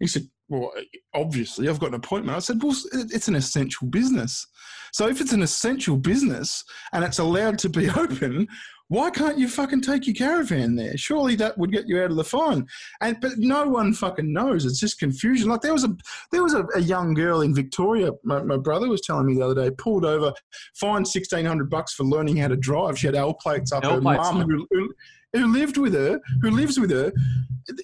He 0.00 0.06
said, 0.06 0.28
Well, 0.48 0.72
obviously, 1.14 1.68
I've 1.68 1.80
got 1.80 1.88
an 1.88 1.94
appointment. 1.94 2.36
I 2.36 2.40
said, 2.40 2.62
Well, 2.62 2.76
it's 2.92 3.28
an 3.28 3.34
essential 3.34 3.88
business. 3.88 4.46
So 4.92 5.08
if 5.08 5.20
it's 5.20 5.32
an 5.32 5.42
essential 5.42 5.96
business 5.96 6.64
and 6.92 7.02
it's 7.02 7.18
allowed 7.18 7.58
to 7.60 7.68
be 7.68 7.88
open, 7.96 8.46
why 8.88 9.10
can't 9.10 9.38
you 9.38 9.48
fucking 9.48 9.80
take 9.80 10.06
your 10.06 10.14
caravan 10.14 10.76
there? 10.76 10.96
Surely 10.96 11.34
that 11.36 11.56
would 11.56 11.72
get 11.72 11.88
you 11.88 12.00
out 12.02 12.10
of 12.10 12.16
the 12.16 12.24
fine. 12.24 12.66
And 13.00 13.18
but 13.20 13.32
no 13.38 13.66
one 13.66 13.94
fucking 13.94 14.30
knows. 14.30 14.66
It's 14.66 14.78
just 14.78 14.98
confusion. 14.98 15.48
Like 15.48 15.62
there 15.62 15.72
was 15.72 15.84
a 15.84 15.96
there 16.30 16.42
was 16.42 16.52
a, 16.52 16.66
a 16.74 16.80
young 16.80 17.14
girl 17.14 17.40
in 17.40 17.54
Victoria. 17.54 18.10
My, 18.22 18.42
my 18.42 18.58
brother 18.58 18.88
was 18.88 19.00
telling 19.00 19.26
me 19.26 19.34
the 19.34 19.44
other 19.46 19.54
day. 19.54 19.74
Pulled 19.78 20.04
over, 20.04 20.34
fined 20.74 21.08
sixteen 21.08 21.46
hundred 21.46 21.70
bucks 21.70 21.94
for 21.94 22.04
learning 22.04 22.36
how 22.36 22.48
to 22.48 22.56
drive. 22.56 22.98
She 22.98 23.06
had 23.06 23.16
L 23.16 23.32
plates 23.32 23.72
up. 23.72 23.84
L 23.84 23.94
her 23.94 24.00
plates 24.02 24.32
mum, 24.32 24.48
who, 24.48 24.66
who, 24.70 24.94
who 25.32 25.46
lived 25.52 25.78
with 25.78 25.94
her, 25.94 26.20
who 26.42 26.50
lives 26.50 26.78
with 26.78 26.90
her, 26.90 27.10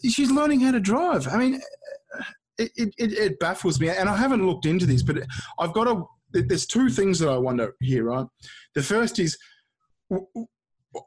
she's 0.08 0.30
learning 0.30 0.60
how 0.60 0.70
to 0.70 0.80
drive. 0.80 1.26
I 1.28 1.36
mean, 1.38 1.60
it, 2.60 2.94
it, 2.98 3.12
it, 3.12 3.38
baffles 3.38 3.80
me. 3.80 3.88
And 3.88 4.08
I 4.08 4.16
haven't 4.16 4.46
looked 4.46 4.66
into 4.66 4.86
this, 4.86 5.02
but 5.02 5.18
I've 5.58 5.72
got 5.72 5.84
to. 5.84 6.06
There's 6.32 6.66
two 6.66 6.90
things 6.90 7.18
that 7.18 7.28
I 7.28 7.36
wonder 7.36 7.74
here, 7.80 8.04
right? 8.04 8.26
The 8.74 8.82
first 8.82 9.18
is 9.18 9.36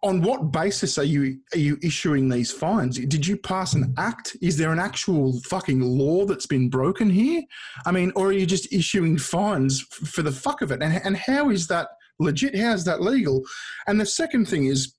on 0.01 0.21
what 0.21 0.51
basis 0.51 0.97
are 0.97 1.03
you 1.03 1.39
are 1.53 1.59
you 1.59 1.77
issuing 1.81 2.29
these 2.29 2.51
fines? 2.51 2.97
Did 2.99 3.27
you 3.27 3.37
pass 3.37 3.73
an 3.73 3.93
act? 3.97 4.35
Is 4.41 4.57
there 4.57 4.71
an 4.71 4.79
actual 4.79 5.39
fucking 5.41 5.81
law 5.81 6.25
that's 6.25 6.45
been 6.45 6.69
broken 6.69 7.09
here? 7.09 7.41
I 7.85 7.91
mean, 7.91 8.11
or 8.15 8.27
are 8.27 8.33
you 8.33 8.45
just 8.45 8.71
issuing 8.71 9.17
fines 9.17 9.81
for 9.81 10.21
the 10.21 10.31
fuck 10.31 10.61
of 10.61 10.71
it? 10.71 10.81
And 10.81 11.01
and 11.05 11.17
how 11.17 11.49
is 11.49 11.67
that 11.67 11.89
legit? 12.19 12.57
How 12.57 12.73
is 12.73 12.85
that 12.85 13.01
legal? 13.01 13.43
And 13.87 13.99
the 13.99 14.05
second 14.05 14.47
thing 14.47 14.65
is, 14.65 14.93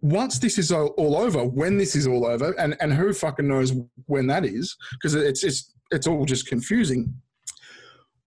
once 0.00 0.38
this 0.38 0.58
is 0.58 0.72
all, 0.72 0.88
all 0.96 1.16
over, 1.16 1.44
when 1.44 1.76
this 1.76 1.96
is 1.96 2.06
all 2.06 2.26
over, 2.26 2.52
and 2.58 2.76
and 2.80 2.92
who 2.92 3.12
fucking 3.12 3.48
knows 3.48 3.72
when 4.06 4.26
that 4.28 4.44
is? 4.44 4.76
Because 4.92 5.14
it's 5.14 5.44
it's 5.44 5.74
it's 5.90 6.06
all 6.06 6.24
just 6.24 6.46
confusing. 6.46 7.14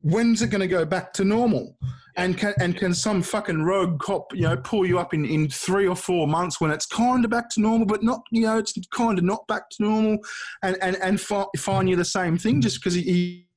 When's 0.01 0.41
it 0.41 0.49
going 0.49 0.61
to 0.61 0.67
go 0.67 0.85
back 0.85 1.11
to 1.13 1.25
normal? 1.25 1.77
And 2.15 2.35
can 2.35 2.53
and 2.59 2.75
can 2.75 2.93
some 2.93 3.21
fucking 3.21 3.61
rogue 3.63 3.99
cop, 3.99 4.33
you 4.33 4.41
know, 4.41 4.57
pull 4.57 4.87
you 4.87 4.97
up 4.97 5.13
in, 5.13 5.23
in 5.25 5.49
three 5.49 5.87
or 5.87 5.95
four 5.95 6.27
months 6.27 6.59
when 6.59 6.71
it's 6.71 6.87
kind 6.87 7.23
of 7.23 7.29
back 7.29 7.49
to 7.51 7.61
normal, 7.61 7.85
but 7.85 8.01
not, 8.01 8.21
you 8.31 8.41
know, 8.41 8.57
it's 8.57 8.73
kind 8.91 9.19
of 9.19 9.23
not 9.23 9.45
back 9.47 9.69
to 9.71 9.83
normal, 9.83 10.17
and 10.63 10.77
and 10.81 10.95
and 10.97 11.21
fi- 11.21 11.45
fine 11.57 11.87
you 11.87 11.95
the 11.95 12.05
same 12.05 12.37
thing 12.37 12.59
just 12.59 12.79
because 12.79 12.95
he 12.95 13.47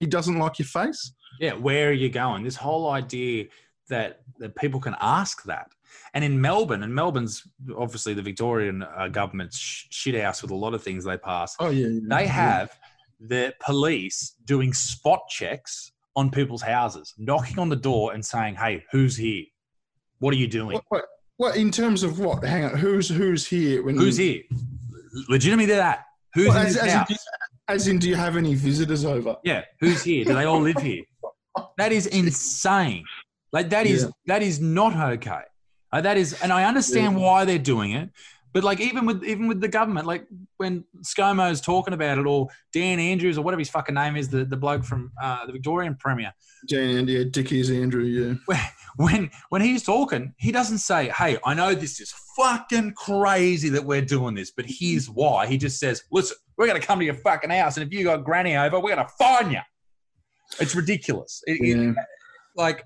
he 0.00 0.06
doesn't 0.06 0.38
like 0.38 0.58
your 0.58 0.66
face? 0.66 1.12
Yeah, 1.38 1.52
where 1.52 1.90
are 1.90 1.92
you 1.92 2.08
going? 2.08 2.44
This 2.44 2.56
whole 2.56 2.90
idea 2.90 3.46
that 3.88 4.20
that 4.38 4.56
people 4.56 4.80
can 4.80 4.96
ask 5.00 5.42
that, 5.44 5.68
and 6.14 6.24
in 6.24 6.40
Melbourne, 6.40 6.82
and 6.82 6.94
Melbourne's 6.94 7.42
obviously 7.76 8.14
the 8.14 8.22
Victorian 8.22 8.82
uh, 8.82 9.08
government's 9.08 9.58
sh- 9.58 9.86
shit 9.90 10.20
house 10.22 10.42
with 10.42 10.50
a 10.50 10.54
lot 10.54 10.74
of 10.74 10.82
things 10.82 11.04
they 11.04 11.16
pass. 11.16 11.56
Oh 11.60 11.70
yeah, 11.70 11.88
They 12.02 12.26
have 12.26 12.78
the 13.20 13.54
police 13.64 14.34
doing 14.44 14.72
spot 14.72 15.20
checks 15.28 15.92
on 16.16 16.30
people's 16.30 16.62
houses, 16.62 17.14
knocking 17.18 17.58
on 17.58 17.68
the 17.68 17.76
door 17.76 18.12
and 18.12 18.24
saying, 18.24 18.56
"Hey, 18.56 18.84
who's 18.92 19.16
here? 19.16 19.44
What 20.18 20.34
are 20.34 20.36
you 20.36 20.46
doing? 20.48 20.74
What, 20.74 20.84
what, 20.88 21.04
what 21.38 21.56
in 21.56 21.70
terms 21.70 22.02
of 22.02 22.18
what? 22.18 22.44
Hang 22.44 22.64
on, 22.64 22.76
who's 22.76 23.08
who's 23.08 23.46
here? 23.46 23.82
When 23.82 23.96
Who's 23.96 24.16
here? 24.16 24.42
Legitimately, 25.28 25.74
that 25.74 26.04
who's 26.34 26.48
Well, 26.48 26.58
as, 26.58 26.76
as, 26.76 26.94
in, 27.10 27.16
as 27.68 27.88
in, 27.88 27.98
do 27.98 28.08
you 28.08 28.14
have 28.16 28.36
any 28.36 28.54
visitors 28.54 29.04
over? 29.04 29.36
Yeah, 29.44 29.62
who's 29.80 30.02
here? 30.02 30.24
Do 30.24 30.34
they 30.34 30.44
all 30.44 30.60
live 30.60 30.78
here? 30.80 31.02
That 31.76 31.92
is 31.92 32.06
insane. 32.06 33.04
Like 33.52 33.68
that 33.70 33.84
is 33.86 34.04
Yeah. 34.04 34.08
that 34.26 34.42
is 34.42 34.58
not 34.60 34.96
okay. 34.96 35.42
Uh, 35.92 36.00
that 36.00 36.16
is, 36.16 36.40
and 36.42 36.52
I 36.52 36.64
understand 36.64 37.16
why 37.16 37.44
they're 37.44 37.58
doing 37.58 37.92
it. 37.92 38.10
But 38.54 38.64
like 38.64 38.80
even 38.80 39.06
with 39.06 39.24
even 39.24 39.48
with 39.48 39.60
the 39.62 39.68
government, 39.68 40.06
like 40.06 40.26
when 40.58 40.84
ScoMo's 41.02 41.60
talking 41.62 41.94
about 41.94 42.18
it, 42.18 42.26
or 42.26 42.48
Dan 42.72 43.00
Andrews, 43.00 43.38
or 43.38 43.42
whatever 43.42 43.60
his 43.60 43.70
fucking 43.70 43.94
name 43.94 44.14
is, 44.14 44.28
the, 44.28 44.44
the 44.44 44.58
bloke 44.58 44.84
from 44.84 45.10
uh, 45.22 45.46
the 45.46 45.52
Victorian 45.52 45.94
Premier, 45.94 46.34
Dan 46.68 46.90
and 46.98 47.08
yeah, 47.08 47.24
Dickie's 47.30 47.70
Andrew, 47.70 48.02
yeah. 48.04 48.34
when 48.46 48.60
when 48.96 49.30
when 49.48 49.62
he's 49.62 49.82
talking, 49.82 50.34
he 50.36 50.52
doesn't 50.52 50.78
say, 50.78 51.08
"Hey, 51.08 51.38
I 51.46 51.54
know 51.54 51.74
this 51.74 51.98
is 51.98 52.12
fucking 52.36 52.92
crazy 52.92 53.70
that 53.70 53.84
we're 53.84 54.02
doing 54.04 54.34
this, 54.34 54.50
but 54.50 54.66
here's 54.68 55.08
why." 55.08 55.46
He 55.46 55.56
just 55.56 55.78
says, 55.80 56.02
"Listen, 56.10 56.36
we're 56.58 56.66
gonna 56.66 56.80
come 56.80 56.98
to 56.98 57.06
your 57.06 57.14
fucking 57.14 57.48
house, 57.48 57.78
and 57.78 57.86
if 57.86 57.92
you 57.92 58.04
got 58.04 58.22
Granny 58.22 58.54
over, 58.54 58.78
we're 58.80 58.94
gonna 58.94 59.08
fine 59.18 59.50
you." 59.50 59.60
It's 60.60 60.74
ridiculous. 60.74 61.42
It- 61.46 61.62
it- 61.62 61.96
like 62.54 62.84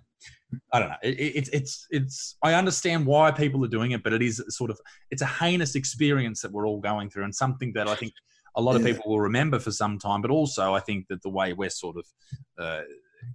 I 0.73 0.79
don't 0.79 0.89
know. 0.89 0.97
It, 1.03 1.19
it, 1.19 1.37
it's 1.37 1.49
it's 1.51 1.87
it's. 1.91 2.37
I 2.43 2.55
understand 2.55 3.05
why 3.05 3.31
people 3.31 3.65
are 3.65 3.69
doing 3.69 3.91
it, 3.91 4.03
but 4.03 4.13
it 4.13 4.23
is 4.23 4.43
sort 4.49 4.71
of 4.71 4.81
it's 5.11 5.23
a 5.23 5.27
heinous 5.27 5.75
experience 5.75 6.41
that 6.43 6.53
we're 6.53 6.67
all 6.67 6.81
going 6.81 7.11
through, 7.11 7.25
and 7.25 7.35
something 7.35 7.73
that 7.75 7.89
I 7.89 7.95
think 7.97 8.13
a 8.57 8.63
lot 8.63 8.77
of 8.77 8.83
Yeah. 8.83 8.93
people 8.93 9.11
will 9.11 9.21
remember 9.21 9.59
for 9.59 9.71
some 9.73 9.99
time. 9.99 10.23
But 10.23 10.31
also, 10.31 10.75
I 10.75 10.81
think 10.81 11.09
that 11.09 11.23
the 11.23 11.31
way 11.31 11.53
we're 11.53 11.69
sort 11.71 11.97
of 11.97 12.07
uh, 12.59 12.83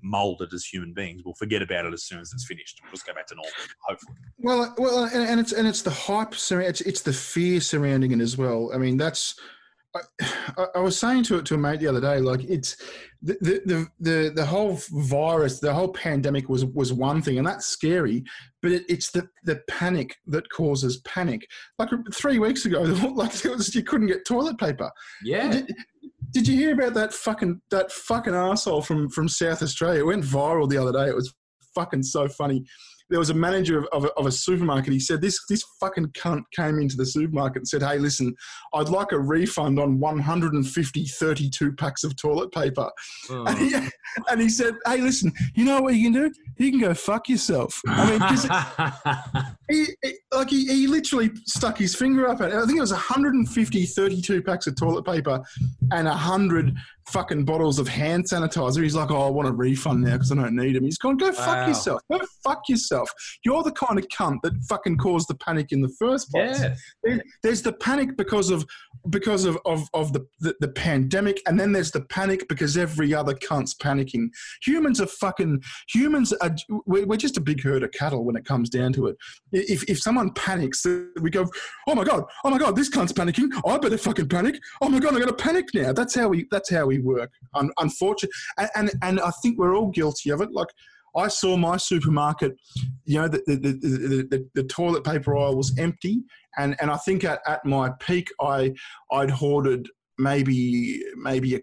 molded 0.02 0.54
as 0.54 0.64
human 0.66 0.94
beings, 0.94 1.22
we'll 1.26 1.36
forget 1.36 1.62
about 1.62 1.86
it 1.86 1.94
as 1.94 2.04
soon 2.06 2.20
as 2.20 2.32
it's 2.34 2.46
finished. 2.46 2.80
We'll 2.82 2.94
just 2.94 3.06
go 3.06 3.14
back 3.14 3.28
to 3.28 3.36
normal, 3.36 3.52
hopefully. 3.88 4.18
Well, 4.38 4.74
well, 4.78 5.04
and, 5.04 5.30
and 5.30 5.40
it's 5.40 5.52
and 5.52 5.68
it's 5.68 5.82
the 5.82 5.92
hype 5.92 6.34
surrounding 6.34 6.70
it's, 6.70 6.82
it's 6.82 7.02
the 7.02 7.14
fear 7.14 7.60
surrounding 7.60 8.14
it 8.14 8.22
as 8.22 8.38
well. 8.38 8.72
I 8.74 8.78
mean, 8.78 8.98
that's 8.98 9.36
I, 9.96 10.66
I- 10.76 10.80
was 10.80 10.98
saying 10.98 11.24
to 11.26 11.38
it 11.38 11.46
to 11.48 11.56
a 11.56 11.58
mate 11.58 11.80
the 11.80 11.88
other 11.88 12.02
day, 12.02 12.20
like 12.20 12.44
it's 12.44 12.76
the 13.22 13.38
the, 13.42 13.62
the 13.66 13.88
the 14.00 14.32
the 14.36 14.46
whole 14.46 14.80
virus, 14.92 15.60
the 15.60 15.74
whole 15.74 15.90
pandemic 15.92 16.50
was 16.50 16.66
was 16.66 16.94
one 16.94 17.22
thing, 17.22 17.38
and 17.38 17.48
that's 17.48 17.68
scary. 17.68 18.24
But 18.62 18.72
it, 18.72 18.84
it's 18.88 19.12
the 19.12 19.28
the 19.44 19.62
panic 19.70 20.16
that 20.28 20.50
causes 20.52 21.02
panic. 21.02 21.46
Like 21.78 21.90
three 22.14 22.40
weeks 22.40 22.66
ago, 22.66 22.82
like 23.16 23.44
it 23.46 23.52
was, 23.52 23.74
you 23.76 23.84
couldn't 23.84 24.08
get 24.08 24.26
toilet 24.26 24.58
paper. 24.58 24.90
Yeah. 25.24 25.52
Did, 25.52 25.74
did 26.32 26.48
you 26.48 26.56
hear 26.56 26.74
about 26.74 26.94
that 26.94 27.14
fucking 27.14 27.62
that 27.72 27.92
fucking 27.92 28.34
asshole 28.34 28.84
from 28.84 29.10
from 29.10 29.28
South 29.28 29.62
Australia? 29.62 30.00
It 30.02 30.06
went 30.06 30.24
viral 30.24 30.70
the 30.70 30.78
other 30.78 30.94
day. 30.94 31.10
It 31.10 31.16
was 31.16 31.34
fucking 31.76 32.04
so 32.04 32.28
funny. 32.30 32.64
There 33.12 33.20
was 33.20 33.30
a 33.30 33.36
manager 33.36 33.78
of, 33.78 33.86
of, 33.92 34.06
a, 34.06 34.14
of 34.14 34.26
a 34.26 34.32
supermarket. 34.32 34.92
He 34.92 35.00
said 35.00 35.22
this 35.22 35.40
this 35.48 35.64
fucking 35.80 36.08
cunt 36.08 36.44
came 36.56 36.80
into 36.80 36.98
the 36.98 37.06
supermarket 37.06 37.58
and 37.58 37.68
said, 37.68 37.84
"Hey, 37.84 38.00
listen, 38.00 38.34
I'd 38.74 38.90
like 38.90 39.12
a 39.12 39.20
refund 39.20 39.80
on 39.80 40.00
150 40.00 41.06
32 41.06 41.74
packs 41.74 42.04
of 42.04 42.16
toilet 42.16 42.52
paper." 42.52 42.90
Hmm. 43.28 43.48
And, 43.48 43.58
he, 43.60 43.76
and 44.30 44.42
he 44.42 44.50
said, 44.50 44.76
"Hey, 44.86 45.02
listen, 45.02 45.32
you 45.54 45.66
know 45.66 45.82
what 45.82 45.94
you 45.94 46.04
can 46.04 46.14
do? 46.14 46.34
You 46.58 46.72
can 46.72 46.80
go 46.80 46.94
fuck 46.94 47.30
yourself." 47.30 47.80
I 47.88 48.10
mean, 48.10 49.46
he, 49.72 49.86
he- 50.04 50.18
like 50.34 50.50
he, 50.50 50.66
he 50.66 50.88
literally 50.88 51.30
stuck 51.46 51.78
his 51.78 51.96
finger 51.96 52.28
up 52.28 52.42
at 52.42 52.50
it. 52.50 52.56
I 52.56 52.66
think 52.66 52.78
it 52.78 52.82
was 52.82 52.92
150 52.92 53.86
32 53.86 54.42
packs 54.44 54.68
of 54.68 54.76
toilet 54.78 55.06
paper 55.06 55.42
and 55.92 56.08
100 56.08 56.74
fucking 57.10 57.44
bottles 57.44 57.80
of 57.80 57.88
hand 57.88 58.26
sanitizer. 58.30 58.82
He's 58.84 58.96
like, 58.96 59.12
oh, 59.12 59.28
I 59.28 59.30
want 59.30 59.48
a 59.48 59.52
refund 59.52 60.02
now 60.04 60.14
because 60.14 60.32
I 60.32 60.36
don't 60.36 60.56
need 60.56 60.76
them. 60.76 60.86
He's 60.86 60.98
gone, 60.98 61.18
go 61.18 61.32
fuck 61.32 61.48
Wow. 61.48 61.68
yourself. 61.68 62.02
Go 62.12 62.20
fuck 62.44 62.62
yourself. 62.70 63.10
You're 63.44 63.64
the 63.64 63.72
kind 63.74 64.00
of 64.00 64.08
cunt 64.08 64.38
that 64.44 64.54
fucking 64.70 64.98
caused 64.98 65.28
the 65.28 65.36
panic 65.36 65.72
in 65.72 65.82
the 65.82 65.94
first 66.00 66.30
place. 66.32 66.62
yeah. 66.62 66.76
There- 67.04 67.24
There's 67.44 67.62
the 67.62 67.74
panic 67.74 68.16
because 68.18 68.50
of 68.50 68.66
because 69.10 69.46
of, 69.46 69.58
of, 69.66 69.88
of 69.96 70.14
the, 70.14 70.28
the, 70.42 70.56
the 70.60 70.68
pandemic, 70.68 71.42
and 71.48 71.60
then 71.60 71.72
there's 71.72 71.90
the 71.92 72.02
panic 72.02 72.48
because 72.48 72.78
every 72.78 73.16
other 73.16 73.34
cunt's 73.34 73.74
panicking. 73.74 74.28
Humans 74.64 75.02
are 75.02 75.08
fucking 75.08 75.60
humans 75.92 76.32
are 76.34 76.56
we're, 76.86 77.08
we're 77.08 77.18
just 77.18 77.36
a 77.36 77.42
big 77.42 77.64
herd 77.64 77.82
of 77.84 77.92
cattle 77.94 78.24
when 78.24 78.36
it 78.36 78.46
comes 78.46 78.70
down 78.70 78.94
to 78.94 79.08
it. 79.08 79.18
If, 79.68 79.84
if 79.90 80.00
someone 80.00 80.32
panics, 80.34 80.86
uh, 80.86 81.06
we 81.22 81.30
go, 81.30 81.48
oh 81.88 81.96
my 81.96 82.04
god, 82.04 82.24
oh 82.44 82.50
my 82.50 82.58
god, 82.58 82.76
this 82.76 82.90
cunt's 82.90 83.14
panicking. 83.14 83.50
I 83.68 83.78
better 83.78 83.98
fucking 83.98 84.30
panic. 84.30 84.60
Oh 84.82 84.90
my 84.90 85.00
god, 85.00 85.14
I'm 85.14 85.20
gonna 85.20 85.34
panic 85.34 85.66
now. 85.74 85.94
That's 85.94 86.16
how 86.16 86.30
we 86.30 86.48
that's 86.52 86.70
how 86.70 86.86
we 86.88 87.00
work. 87.00 87.32
Un, 87.54 87.72
unfortunately, 87.80 88.34
and, 88.58 88.70
and 88.76 88.92
and 89.02 89.20
I 89.20 89.32
think 89.42 89.58
we're 89.58 89.76
all 89.76 89.90
guilty 89.90 90.30
of 90.30 90.42
it. 90.42 90.52
Like 90.52 90.68
I 91.16 91.28
saw 91.28 91.58
my 91.58 91.78
supermarket, 91.78 92.54
you 93.06 93.20
know, 93.20 93.28
the 93.28 93.42
the, 93.48 93.56
the, 93.56 93.72
the, 93.72 94.28
the, 94.30 94.50
the 94.56 94.64
toilet 94.64 95.04
paper 95.04 95.38
aisle 95.38 95.58
was 95.58 95.78
empty, 95.78 96.24
and 96.58 96.76
and 96.82 96.90
I 96.90 96.98
think 96.98 97.24
at, 97.24 97.42
at 97.48 97.66
my 97.66 97.92
peak, 98.00 98.30
I 98.40 98.74
I'd 99.12 99.30
hoarded 99.30 99.88
maybe 100.18 101.04
maybe 101.16 101.56
a, 101.56 101.60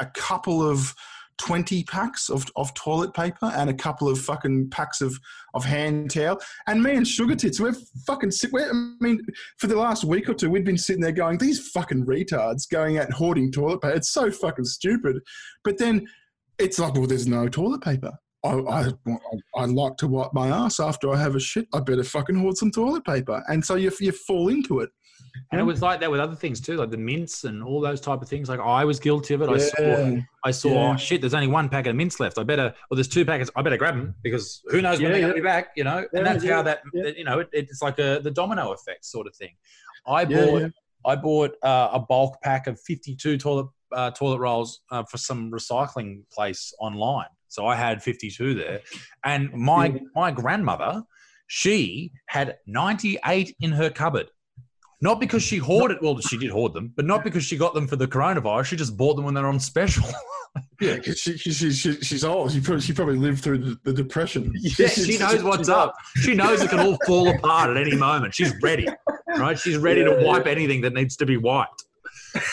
a 0.00 0.06
couple 0.06 0.68
of. 0.68 0.94
20 1.38 1.84
packs 1.84 2.28
of, 2.28 2.46
of 2.56 2.72
toilet 2.74 3.12
paper 3.14 3.52
and 3.54 3.68
a 3.68 3.74
couple 3.74 4.08
of 4.08 4.18
fucking 4.18 4.70
packs 4.70 5.00
of, 5.00 5.18
of 5.54 5.64
hand 5.64 6.10
towel. 6.10 6.40
And 6.66 6.82
me 6.82 6.96
and 6.96 7.06
Sugar 7.06 7.34
Tits, 7.34 7.60
we're 7.60 7.74
fucking 8.06 8.30
sit. 8.30 8.52
We're, 8.52 8.70
I 8.70 8.94
mean, 9.00 9.20
for 9.58 9.66
the 9.66 9.76
last 9.76 10.04
week 10.04 10.28
or 10.28 10.34
two, 10.34 10.50
we'd 10.50 10.64
been 10.64 10.78
sitting 10.78 11.02
there 11.02 11.12
going, 11.12 11.38
these 11.38 11.68
fucking 11.70 12.06
retards 12.06 12.68
going 12.68 12.98
out 12.98 13.12
hoarding 13.12 13.52
toilet 13.52 13.80
paper. 13.80 13.94
It's 13.94 14.10
so 14.10 14.30
fucking 14.30 14.64
stupid. 14.64 15.20
But 15.64 15.78
then 15.78 16.06
it's 16.58 16.78
like, 16.78 16.94
well, 16.94 17.06
there's 17.06 17.26
no 17.26 17.48
toilet 17.48 17.82
paper. 17.82 18.12
I, 18.44 18.50
I, 18.50 18.92
I 19.56 19.64
like 19.64 19.96
to 19.98 20.06
wipe 20.06 20.32
my 20.32 20.48
ass 20.48 20.78
after 20.78 21.10
I 21.12 21.16
have 21.20 21.34
a 21.34 21.40
shit. 21.40 21.66
I 21.74 21.80
better 21.80 22.04
fucking 22.04 22.36
hoard 22.36 22.56
some 22.56 22.70
toilet 22.70 23.04
paper. 23.04 23.42
And 23.48 23.64
so 23.64 23.74
you, 23.74 23.90
you 24.00 24.12
fall 24.12 24.48
into 24.48 24.80
it. 24.80 24.90
And 25.52 25.60
it 25.60 25.64
was 25.64 25.82
like 25.82 26.00
that 26.00 26.10
with 26.10 26.20
other 26.20 26.34
things 26.34 26.60
too, 26.60 26.76
like 26.76 26.90
the 26.90 26.96
mints 26.96 27.44
and 27.44 27.62
all 27.62 27.80
those 27.80 28.00
type 28.00 28.22
of 28.22 28.28
things. 28.28 28.48
Like 28.48 28.60
I 28.60 28.84
was 28.84 28.98
guilty 28.98 29.34
of 29.34 29.42
it. 29.42 29.48
I 29.48 29.58
saw, 29.58 30.16
I 30.44 30.50
saw, 30.50 30.68
Yeah. 30.70 30.92
oh 30.92 30.96
shit, 30.96 31.20
there's 31.20 31.34
only 31.34 31.46
one 31.46 31.68
packet 31.68 31.90
of 31.90 31.96
mints 31.96 32.20
left. 32.20 32.38
I 32.38 32.42
better, 32.42 32.74
or 32.90 32.96
there's 32.96 33.08
two 33.08 33.24
packets. 33.24 33.50
I 33.54 33.62
better 33.62 33.76
grab 33.76 33.96
them 33.96 34.14
because 34.22 34.62
who 34.68 34.80
knows 34.80 34.98
when 35.00 35.06
Yeah, 35.06 35.12
they're 35.12 35.20
going 35.20 35.34
to 35.34 35.40
be 35.40 35.44
back, 35.44 35.68
you 35.76 35.84
know. 35.84 35.98
Yeah, 36.12 36.18
and 36.18 36.26
that's 36.26 36.44
yeah, 36.44 36.54
how 36.56 36.62
that, 36.62 36.80
yeah. 36.94 37.10
you 37.16 37.24
know, 37.24 37.40
it, 37.40 37.48
it's 37.52 37.82
like 37.82 37.98
a 37.98 38.20
the 38.22 38.30
domino 38.30 38.72
effect 38.72 39.04
sort 39.04 39.26
of 39.26 39.34
thing. 39.36 39.54
I 40.06 40.22
Yeah, 40.22 40.46
bought, 40.46 40.62
yeah. 40.62 40.68
I 41.04 41.16
bought 41.16 41.52
uh, 41.62 41.90
a 41.92 42.00
bulk 42.00 42.40
pack 42.42 42.66
of 42.66 42.80
52 42.80 43.36
toilet 43.38 43.66
uh, 43.92 44.10
toilet 44.10 44.40
rolls 44.40 44.80
uh, 44.90 45.04
for 45.04 45.16
some 45.18 45.50
recycling 45.50 46.22
place 46.32 46.72
online. 46.80 47.26
So 47.48 47.66
I 47.66 47.76
had 47.76 48.02
52 48.02 48.54
there, 48.54 48.80
and 49.24 49.52
my 49.52 50.00
my 50.14 50.30
grandmother, 50.30 51.02
she 51.46 52.12
had 52.26 52.56
98 52.66 53.54
in 53.60 53.72
her 53.72 53.90
cupboard. 53.90 54.28
Not 55.02 55.20
because 55.20 55.42
she 55.42 55.58
hoarded, 55.58 55.98
well, 56.00 56.18
she 56.20 56.38
did 56.38 56.50
hoard 56.50 56.72
them, 56.72 56.92
but 56.96 57.04
not 57.04 57.22
because 57.22 57.44
she 57.44 57.58
got 57.58 57.74
them 57.74 57.86
for 57.86 57.96
the 57.96 58.06
coronavirus. 58.08 58.64
She 58.64 58.76
just 58.76 58.96
bought 58.96 59.14
them 59.16 59.26
when 59.26 59.34
they're 59.34 59.46
on 59.46 59.60
special. 59.60 60.04
Yeah, 60.80 60.96
'cause 60.98 61.18
she, 61.18 61.36
she, 61.36 61.52
she, 61.52 61.70
she, 61.70 62.00
she's 62.00 62.24
old. 62.24 62.50
She 62.50 62.60
probably, 62.60 62.80
she 62.80 62.94
probably 62.94 63.16
lived 63.18 63.42
through 63.44 63.58
the, 63.58 63.78
the 63.84 63.92
depression. 63.92 64.50
Yeah, 64.78 64.88
she 64.88 65.18
knows 65.18 65.42
what's 65.42 65.68
up. 65.68 65.94
She 66.16 66.32
knows 66.34 66.62
it 66.62 66.70
can 66.70 66.80
all 66.80 66.96
fall 67.06 67.28
apart 67.28 67.68
at 67.70 67.76
any 67.76 67.94
moment. 67.94 68.34
She's 68.34 68.54
ready, 68.62 68.88
right? 69.36 69.58
She's 69.58 69.76
ready 69.76 70.02
to 70.02 70.12
Yeah, 70.12 70.24
wipe 70.26 70.46
anything 70.46 70.80
that 70.82 70.94
needs 70.94 71.14
to 71.16 71.26
be 71.26 71.36
wiped. 71.36 71.84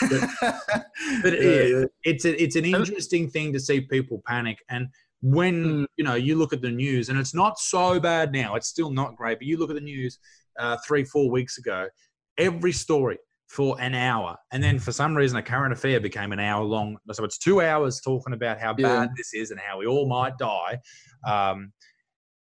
But 1.22 1.32
Yeah, 1.32 1.38
it- 1.38 1.70
yeah. 1.80 1.84
it's 2.04 2.24
a, 2.24 2.42
it's 2.42 2.56
an 2.56 2.64
interesting 2.64 3.28
thing 3.30 3.52
to 3.52 3.60
see 3.60 3.80
people 3.80 4.22
panic 4.26 4.58
and 4.70 4.88
when 5.22 5.54
Mm. 5.64 5.86
you 5.96 6.04
know 6.04 6.14
you 6.14 6.36
look 6.36 6.52
at 6.52 6.60
the 6.60 6.70
news 6.70 7.08
and 7.08 7.18
it's 7.18 7.34
not 7.34 7.58
so 7.58 7.98
bad 7.98 8.30
now 8.32 8.56
it's 8.56 8.68
still 8.68 8.90
not 8.90 9.16
great 9.16 9.38
but 9.38 9.46
you 9.46 9.56
look 9.56 9.70
at 9.70 9.74
the 9.76 9.80
news 9.80 10.18
uh, 10.58 10.76
three 10.86 11.02
four 11.04 11.30
weeks 11.30 11.56
ago 11.58 11.88
every 12.36 12.72
story 12.72 13.18
for 13.46 13.80
an 13.80 13.94
hour 13.94 14.36
and 14.52 14.62
then 14.62 14.78
for 14.78 14.92
some 14.92 15.14
reason 15.14 15.38
a 15.38 15.42
current 15.42 15.72
affair 15.72 15.98
became 15.98 16.32
an 16.32 16.40
hour 16.40 16.62
long 16.62 16.96
so 17.12 17.24
it's 17.24 17.38
two 17.38 17.62
hours 17.62 18.00
talking 18.02 18.34
about 18.34 18.58
how 18.60 18.74
Yeah. 18.76 19.00
bad 19.00 19.10
this 19.16 19.32
is 19.32 19.50
and 19.50 19.58
how 19.60 19.78
we 19.78 19.86
all 19.86 20.06
might 20.08 20.36
die 20.36 20.78
um, 21.26 21.72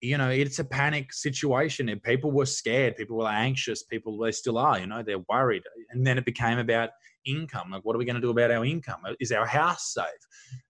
you 0.03 0.18
know 0.18 0.29
it's 0.29 0.59
a 0.59 0.64
panic 0.64 1.12
situation 1.12 1.89
and 1.89 2.03
people 2.03 2.31
were 2.33 2.47
scared 2.47 2.97
people 2.97 3.16
were 3.16 3.29
anxious 3.29 3.83
people 3.85 4.18
they 4.18 4.31
still 4.33 4.59
are 4.59 4.79
you 4.79 4.87
know 4.87 5.03
they're 5.03 5.24
worried 5.31 5.62
and 5.91 6.07
then 6.07 6.18
it 6.18 6.24
became 6.24 6.59
about 6.59 6.91
income 7.29 7.70
like 7.70 7.85
what 7.85 7.95
are 7.95 7.99
we 7.99 8.05
going 8.05 8.20
to 8.20 8.20
do 8.20 8.31
about 8.31 8.51
our 8.51 8.64
income 8.64 9.01
is 9.20 9.33
our 9.33 9.47
house 9.47 9.95
safe 9.95 10.22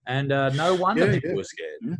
and 0.07 0.31
uh, 0.31 0.49
no 0.49 0.75
wonder 0.75 1.05
Yeah, 1.05 1.13
people 1.13 1.29
yeah. 1.31 1.35
were 1.35 1.43
scared 1.43 1.79
Yeah. 1.81 1.95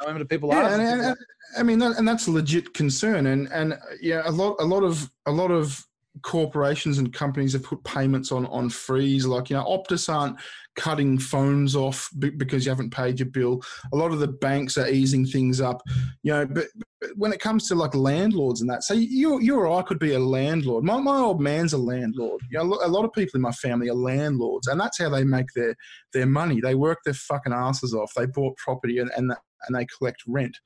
no 0.00 0.06
wonder 0.06 0.24
people 0.24 0.48
yeah, 0.50 0.62
are 0.62 0.80
and, 0.80 0.82
and, 0.82 1.16
I 1.56 1.62
mean, 1.62 1.78
that, 1.78 1.98
and 1.98 2.06
that's 2.06 2.26
a 2.26 2.30
legit 2.30 2.74
concern. 2.74 3.26
And 3.26 3.48
and 3.52 3.74
uh, 3.74 3.78
yeah, 4.00 4.22
a 4.24 4.30
lot 4.30 4.56
a 4.58 4.64
lot 4.64 4.82
of 4.82 5.10
a 5.26 5.30
lot 5.32 5.50
of 5.50 5.84
corporations 6.22 6.98
and 6.98 7.12
companies 7.12 7.52
have 7.52 7.62
put 7.62 7.82
payments 7.84 8.30
on 8.32 8.46
on 8.46 8.70
freeze. 8.70 9.26
Like 9.26 9.50
you 9.50 9.56
know, 9.56 9.64
Optus 9.64 10.12
aren't 10.12 10.38
cutting 10.76 11.18
phones 11.18 11.76
off 11.76 12.10
be- 12.18 12.30
because 12.30 12.64
you 12.64 12.70
haven't 12.70 12.92
paid 12.92 13.18
your 13.18 13.28
bill. 13.28 13.62
A 13.92 13.96
lot 13.96 14.12
of 14.12 14.18
the 14.18 14.28
banks 14.28 14.76
are 14.78 14.88
easing 14.88 15.26
things 15.26 15.60
up. 15.60 15.82
You 16.22 16.32
know, 16.32 16.46
but, 16.46 16.66
but 16.76 17.10
when 17.16 17.32
it 17.32 17.40
comes 17.40 17.68
to 17.68 17.74
like 17.74 17.94
landlords 17.94 18.60
and 18.60 18.70
that, 18.70 18.84
so 18.84 18.94
you 18.94 19.40
you 19.40 19.56
or 19.56 19.78
I 19.78 19.82
could 19.82 19.98
be 19.98 20.14
a 20.14 20.18
landlord. 20.18 20.84
My 20.84 20.98
my 20.98 21.18
old 21.18 21.40
man's 21.40 21.72
a 21.72 21.78
landlord. 21.78 22.40
You 22.50 22.58
know, 22.58 22.78
a 22.82 22.88
lot 22.88 23.04
of 23.04 23.12
people 23.12 23.36
in 23.36 23.42
my 23.42 23.52
family 23.52 23.88
are 23.88 23.94
landlords, 23.94 24.68
and 24.68 24.80
that's 24.80 24.98
how 24.98 25.08
they 25.08 25.24
make 25.24 25.48
their 25.54 25.74
their 26.12 26.26
money. 26.26 26.60
They 26.60 26.74
work 26.74 26.98
their 27.04 27.14
fucking 27.14 27.52
asses 27.52 27.94
off. 27.94 28.12
They 28.14 28.26
bought 28.26 28.56
property 28.56 28.98
and 28.98 29.10
and, 29.16 29.32
and 29.66 29.76
they 29.76 29.86
collect 29.98 30.22
rent. 30.26 30.56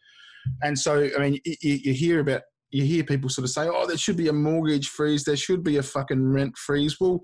And 0.62 0.78
so, 0.78 1.10
I 1.16 1.18
mean, 1.18 1.40
you, 1.44 1.56
you 1.62 1.92
hear 1.92 2.20
about 2.20 2.42
you 2.70 2.84
hear 2.84 3.04
people 3.04 3.28
sort 3.30 3.44
of 3.44 3.50
say, 3.50 3.66
"Oh, 3.68 3.86
there 3.86 3.96
should 3.96 4.16
be 4.16 4.28
a 4.28 4.32
mortgage 4.32 4.88
freeze. 4.88 5.24
There 5.24 5.36
should 5.36 5.62
be 5.62 5.76
a 5.78 5.82
fucking 5.82 6.22
rent 6.32 6.56
freeze." 6.56 6.96
Well, 7.00 7.20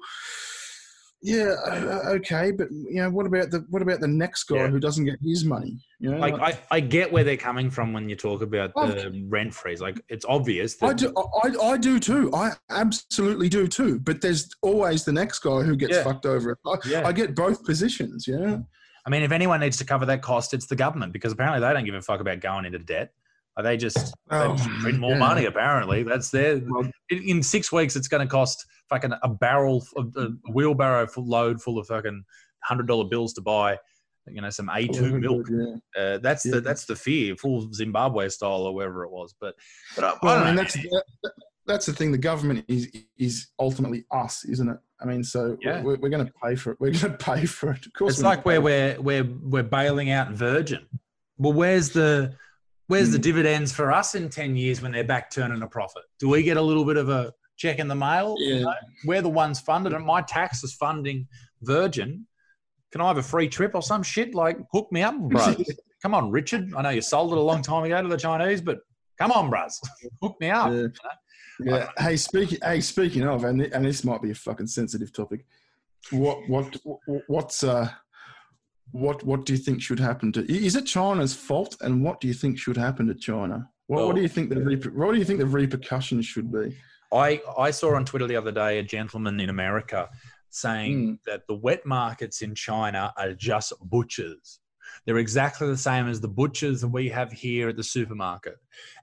yeah, 1.22 1.54
uh, 1.66 2.00
okay, 2.16 2.50
but 2.50 2.68
you 2.70 2.96
know, 3.00 3.08
what 3.10 3.24
about 3.24 3.50
the 3.50 3.64
what 3.70 3.80
about 3.80 4.00
the 4.00 4.08
next 4.08 4.44
guy 4.44 4.56
Yeah. 4.56 4.68
who 4.68 4.78
doesn't 4.78 5.06
get 5.06 5.18
his 5.22 5.42
money? 5.44 5.78
You 5.98 6.10
know, 6.10 6.18
like 6.18 6.34
I, 6.34 6.58
I 6.70 6.80
get 6.80 7.10
where 7.10 7.24
they're 7.24 7.38
coming 7.38 7.70
from 7.70 7.94
when 7.94 8.10
you 8.10 8.16
talk 8.16 8.42
about 8.42 8.72
Oh. 8.76 8.88
the 8.88 9.24
rent 9.30 9.54
freeze 9.54 9.80
like 9.80 9.98
it's 10.10 10.26
obvious 10.28 10.76
that 10.76 10.86
I 10.86 10.92
do, 10.92 11.14
I, 11.16 11.66
I 11.72 11.76
do 11.78 11.98
too. 11.98 12.30
I 12.34 12.52
absolutely 12.70 13.48
do 13.48 13.66
too. 13.68 14.00
But 14.00 14.20
there's 14.20 14.50
always 14.60 15.06
the 15.06 15.12
next 15.12 15.38
guy 15.38 15.62
who 15.62 15.76
gets 15.76 15.94
Yeah. 15.94 16.04
fucked 16.04 16.26
over. 16.26 16.58
I, 16.66 16.74
Yeah. 16.86 17.06
I 17.08 17.12
get 17.12 17.34
both 17.34 17.64
positions. 17.64 18.26
Yeah. 18.28 18.58
I 19.06 19.10
mean, 19.10 19.22
if 19.22 19.32
anyone 19.32 19.60
needs 19.60 19.78
to 19.78 19.84
cover 19.86 20.04
that 20.06 20.20
cost, 20.20 20.52
it's 20.52 20.66
the 20.66 20.76
government 20.76 21.14
because 21.14 21.32
apparently 21.32 21.60
they 21.66 21.72
don't 21.72 21.84
give 21.86 21.94
a 21.94 22.02
fuck 22.02 22.20
about 22.20 22.40
going 22.40 22.66
into 22.66 22.78
debt. 22.80 23.12
They 23.62 23.76
just, 23.76 24.14
they 24.30 24.36
Oh, 24.36 24.56
just 24.56 24.68
print 24.80 24.98
more 24.98 25.12
yeah. 25.12 25.18
money. 25.18 25.44
Apparently, 25.46 26.02
that's 26.02 26.30
their. 26.30 26.60
Well- 26.66 26.90
in, 27.10 27.22
in 27.22 27.42
six 27.42 27.70
weeks, 27.70 27.94
it's 27.96 28.08
going 28.08 28.26
to 28.26 28.30
cost 28.30 28.64
fucking 28.88 29.12
a 29.22 29.28
barrel, 29.28 29.84
of, 29.96 30.12
a 30.16 30.28
wheelbarrow 30.52 31.06
full 31.06 31.26
load 31.26 31.60
full 31.62 31.78
of 31.78 31.86
fucking 31.86 32.24
hundred 32.64 32.86
dollar 32.88 33.04
bills 33.04 33.32
to 33.34 33.40
buy, 33.42 33.78
you 34.26 34.40
know, 34.40 34.50
some 34.50 34.68
A 34.70 34.88
two 34.88 35.18
milk. 35.20 35.46
Yeah. 35.50 36.02
Uh, 36.02 36.18
that's 36.18 36.44
Yeah. 36.44 36.52
the 36.56 36.60
that's 36.62 36.84
the 36.86 36.96
fear, 36.96 37.36
full 37.36 37.72
Zimbabwe 37.72 38.28
style 38.28 38.62
or 38.66 38.74
wherever 38.74 39.04
it 39.04 39.10
was. 39.10 39.34
But, 39.40 39.54
but 39.94 40.04
I, 40.04 40.08
I 40.10 40.18
Well, 40.22 40.34
don't 40.38 40.42
I 40.42 40.46
mean, 40.46 40.56
know. 40.56 40.62
that's 40.62 40.74
that, 40.74 41.32
that's 41.66 41.86
the 41.86 41.92
thing. 41.92 42.10
The 42.10 42.18
government 42.18 42.64
is 42.68 42.90
is 43.18 43.48
ultimately 43.60 44.04
us, 44.10 44.44
isn't 44.46 44.68
it? 44.68 44.78
I 45.00 45.04
mean, 45.06 45.22
so 45.22 45.56
Yeah. 45.60 45.82
we're, 45.82 45.96
we're 45.96 46.08
going 46.08 46.26
to 46.26 46.32
pay 46.42 46.56
for 46.56 46.72
it. 46.72 46.78
We're 46.80 46.92
going 46.92 47.12
to 47.18 47.18
pay 47.18 47.44
for 47.46 47.70
it. 47.72 47.86
Of 47.86 47.92
course, 47.92 48.14
It's 48.14 48.22
we're 48.22 48.28
like 48.30 48.44
where 48.44 48.60
we're 48.60 49.00
we're 49.00 49.24
we're 49.42 49.62
bailing 49.62 50.10
out 50.10 50.32
Virgin. 50.32 50.86
Well, 51.38 51.52
where's 51.52 51.90
the 51.90 52.34
where's 52.86 53.10
the 53.10 53.18
dividends 53.18 53.72
for 53.72 53.92
us 53.92 54.14
in 54.14 54.28
ten 54.28 54.56
years 54.56 54.82
when 54.82 54.92
they're 54.92 55.04
back 55.04 55.30
turning 55.30 55.62
a 55.62 55.66
profit? 55.66 56.02
Do 56.18 56.28
we 56.28 56.42
get 56.42 56.56
a 56.56 56.62
little 56.62 56.84
bit 56.84 56.96
of 56.96 57.08
a 57.08 57.32
check 57.56 57.78
in 57.78 57.88
the 57.88 57.94
mail? 57.94 58.36
Yeah. 58.38 58.60
No. 58.60 58.74
We're 59.06 59.22
the 59.22 59.28
ones 59.28 59.60
funded, 59.60 59.92
and 59.92 60.04
my 60.04 60.22
tax 60.22 60.62
is 60.64 60.74
funding 60.74 61.26
Virgin. 61.62 62.26
Can 62.92 63.00
I 63.00 63.08
have 63.08 63.18
a 63.18 63.22
free 63.22 63.48
trip 63.48 63.72
or 63.74 63.82
some 63.82 64.02
shit? 64.02 64.34
Like, 64.34 64.58
hook 64.72 64.88
me 64.92 65.02
up, 65.02 65.18
bro. 65.18 65.56
come 66.02 66.14
on, 66.14 66.30
Richard. 66.30 66.72
I 66.76 66.82
know 66.82 66.90
you 66.90 67.00
sold 67.00 67.32
it 67.32 67.38
a 67.38 67.40
long 67.40 67.62
time 67.62 67.84
ago 67.84 68.00
to 68.02 68.08
the 68.08 68.16
Chinese, 68.16 68.60
but 68.60 68.78
come 69.18 69.32
on, 69.32 69.50
bros. 69.50 69.80
hook 70.22 70.36
me 70.40 70.50
up. 70.50 70.72
Yeah. 70.72 70.86
Yeah. 71.60 71.88
Hey, 71.98 72.16
speaking. 72.16 72.58
Hey, 72.62 72.80
speaking 72.80 73.22
of, 73.22 73.44
and 73.44 73.60
and 73.60 73.84
this 73.84 74.04
might 74.04 74.22
be 74.22 74.30
a 74.30 74.34
fucking 74.34 74.66
sensitive 74.66 75.12
topic. 75.12 75.46
What 76.10 76.48
what 76.48 76.76
what's 77.28 77.62
uh 77.62 77.88
what 78.94 79.24
what 79.24 79.44
do 79.44 79.52
you 79.52 79.58
think 79.58 79.82
should 79.82 79.98
happen 79.98 80.30
to? 80.32 80.40
Is 80.50 80.76
it 80.76 80.86
China's 80.86 81.34
fault? 81.34 81.76
And 81.80 82.04
what 82.04 82.20
do 82.20 82.28
you 82.28 82.34
think 82.34 82.58
should 82.58 82.76
happen 82.76 83.08
to 83.08 83.14
China? 83.14 83.68
What, 83.88 84.06
what 84.06 84.14
do 84.14 84.22
you 84.22 84.28
think 84.28 84.50
the 84.50 84.56
reper- 84.56 84.94
what 84.94 85.12
do 85.12 85.18
you 85.18 85.24
think 85.24 85.40
the 85.40 85.46
repercussions 85.46 86.24
should 86.26 86.52
be? 86.52 86.76
I, 87.12 87.42
I 87.58 87.72
saw 87.72 87.96
on 87.96 88.04
Twitter 88.04 88.28
the 88.28 88.36
other 88.36 88.52
day 88.52 88.78
a 88.78 88.84
gentleman 88.84 89.40
in 89.40 89.50
America 89.50 90.08
saying 90.50 91.04
hmm. 91.06 91.14
that 91.26 91.42
the 91.48 91.56
wet 91.56 91.84
markets 91.84 92.40
in 92.40 92.54
China 92.54 93.12
are 93.18 93.32
just 93.32 93.72
butchers. 93.82 94.60
They're 95.06 95.18
exactly 95.18 95.66
the 95.68 95.76
same 95.76 96.08
as 96.08 96.20
the 96.20 96.28
butchers 96.28 96.80
that 96.80 96.88
we 96.88 97.08
have 97.10 97.30
here 97.32 97.68
at 97.68 97.76
the 97.76 97.82
supermarket. 97.84 98.56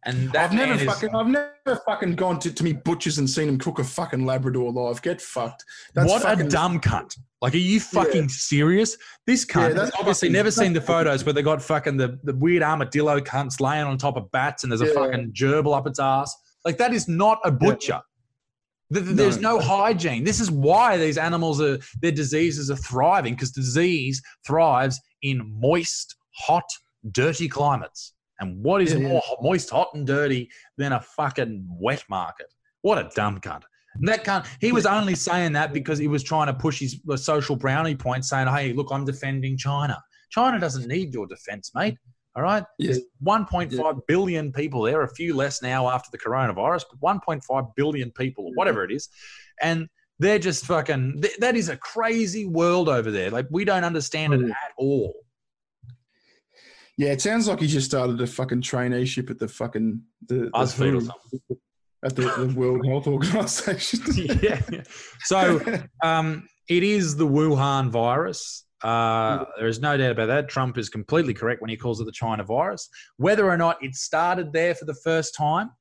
And 0.06 0.32
that 0.32 0.52
I've 0.52 0.54
never 0.54 0.74
is- 0.74 0.84
fucking 0.84 1.16
I've 1.16 1.28
never 1.28 1.82
fucking 1.86 2.16
gone 2.16 2.40
to, 2.40 2.52
to 2.54 2.64
me 2.64 2.74
butchers 2.74 3.18
and 3.18 3.30
seen 3.30 3.48
him 3.50 3.58
cook 3.60 3.80
a 3.80 3.84
fucking 3.84 4.26
Labrador 4.26 4.72
live. 4.72 5.02
Get 5.02 5.22
fucked. 5.22 5.64
That's 5.94 6.10
what 6.10 6.24
fucking, 6.24 6.48
a 6.48 6.50
dumb 6.50 6.80
cunt. 6.80 7.18
Like, 7.42 7.54
are 7.54 7.58
you 7.58 7.80
fucking 7.80 8.30
serious? 8.30 8.98
This 9.28 9.46
cunt 9.46 9.76
Yeah, 9.76 9.82
has 9.82 9.92
obviously 10.00 10.28
fucking- 10.30 10.34
never 10.34 10.52
seen 10.52 10.74
the 10.74 10.82
photos 10.82 11.24
where 11.24 11.34
they 11.34 11.42
got 11.42 11.62
fucking 11.62 11.98
the, 11.98 12.20
the 12.24 12.36
weird 12.36 12.64
armadillo 12.64 13.20
cunts 13.20 13.60
laying 13.60 13.86
on 13.86 13.98
top 13.98 14.18
of 14.18 14.32
bats 14.32 14.64
and 14.64 14.72
there's 14.72 14.82
a 14.82 14.88
Yeah. 14.88 14.94
fucking 14.94 15.34
gerbil 15.34 15.76
up 15.78 15.88
its 15.88 16.00
ass. 16.00 16.36
Like, 16.66 16.78
that 16.78 16.94
is 16.94 17.08
not 17.08 17.40
a 17.44 17.52
butcher. 17.52 18.02
Th- 18.94 19.06
th- 19.06 19.16
There's 19.16 19.38
no. 19.40 19.56
No. 19.56 19.62
hygiene. 19.62 20.26
This 20.26 20.42
is 20.42 20.52
why 20.52 20.98
these 20.98 21.18
animals 21.18 21.62
are, 21.62 21.80
their 22.02 22.12
diseases 22.12 22.70
are 22.70 22.76
thriving 22.76 23.36
because 23.36 23.52
disease 23.52 24.22
thrives 24.46 25.00
in 25.22 25.60
moist, 25.60 26.16
hot, 26.36 26.64
dirty 27.12 27.48
climates. 27.48 28.14
And 28.40 28.64
what 28.64 28.82
is 28.82 28.94
Yeah, 28.94 29.00
yeah. 29.00 29.08
more 29.10 29.22
hot- 29.24 29.38
moist, 29.42 29.70
hot, 29.70 29.90
and 29.94 30.06
dirty 30.06 30.50
than 30.78 30.94
a 30.94 31.02
fucking 31.02 31.68
wet 31.80 32.04
market? 32.10 32.48
What 32.82 32.98
a 32.98 33.10
dumb 33.16 33.40
cunt. 33.40 33.64
And 33.96 34.08
that 34.08 34.24
cunt, 34.24 34.48
he 34.60 34.72
was 34.72 34.86
only 34.86 35.16
saying 35.16 35.52
that 35.54 35.74
because 35.74 36.00
he 36.00 36.08
was 36.08 36.24
trying 36.24 36.48
to 36.48 36.54
push 36.54 36.80
his 36.80 37.02
uh, 37.10 37.18
social 37.18 37.56
brownie 37.56 37.96
point, 37.96 38.26
saying, 38.26 38.48
hey, 38.48 38.74
look, 38.74 38.88
I'm 38.92 39.06
defending 39.06 39.58
China. 39.58 40.02
China 40.30 40.60
doesn't 40.60 40.88
need 40.88 41.14
your 41.14 41.28
defense, 41.28 41.72
mate. 41.76 41.98
All 42.36 42.42
right? 42.42 42.64
Yeah. 42.80 42.94
There's 42.94 43.02
1.5 43.24 44.00
billion 44.08 44.54
people 44.54 44.84
there, 44.84 45.02
a 45.02 45.14
few 45.14 45.36
less 45.36 45.62
now 45.62 45.90
after 45.90 46.10
the 46.12 46.18
coronavirus, 46.18 46.86
but 46.90 47.02
1.5 47.02 47.76
billion 47.76 48.10
people, 48.12 48.46
or 48.46 48.52
whatever 48.54 48.86
it 48.86 48.92
is. 48.92 49.10
And 49.62 49.90
they're 50.22 50.40
just 50.40 50.66
fucking, 50.68 51.20
th- 51.20 51.38
that 51.38 51.56
is 51.56 51.68
a 51.70 51.76
crazy 51.78 52.46
world 52.46 52.88
over 52.88 53.10
there. 53.10 53.32
Like, 53.32 53.48
we 53.50 53.66
don't 53.66 53.84
understand 53.84 54.34
it 54.36 54.42
at 54.44 54.72
all. 54.78 55.16
Yeah, 56.96 57.10
it 57.10 57.22
sounds 57.22 57.48
like 57.48 57.60
he 57.60 57.66
just 57.66 57.88
started 57.88 58.22
a 58.22 58.28
fucking 58.28 58.62
traineeship 58.62 59.32
at 59.32 59.40
the 59.40 59.48
fucking 59.48 60.04
the, 60.28 60.36
the 60.36 60.50
or 60.54 60.68
something. 60.68 61.42
at 62.06 62.16
the, 62.16 62.46
the 62.46 62.54
World 62.56 62.86
Health 62.86 63.08
Organization. 63.08 64.00
yeah. 64.44 64.62
So, 65.22 65.60
um, 66.04 66.48
it 66.70 66.84
is 66.84 67.16
the 67.16 67.28
Wuhan 67.28 67.90
virus. 67.90 68.66
Uh, 68.84 69.46
there 69.58 69.68
is 69.68 69.80
no 69.80 69.98
doubt 69.98 70.12
about 70.12 70.28
that. 70.28 70.50
Trump 70.50 70.78
is 70.78 70.90
completely 70.90 71.34
correct 71.34 71.62
when 71.62 71.72
he 71.72 71.78
calls 71.78 72.00
it 72.00 72.06
the 72.06 72.12
China 72.12 72.44
virus. 72.44 72.88
Whether 73.18 73.50
or 73.50 73.58
not 73.58 73.84
it 73.84 73.96
started 73.96 74.54
there 74.54 74.76
for 74.76 74.86
the 74.86 74.96
first 75.04 75.36
time, 75.36 75.72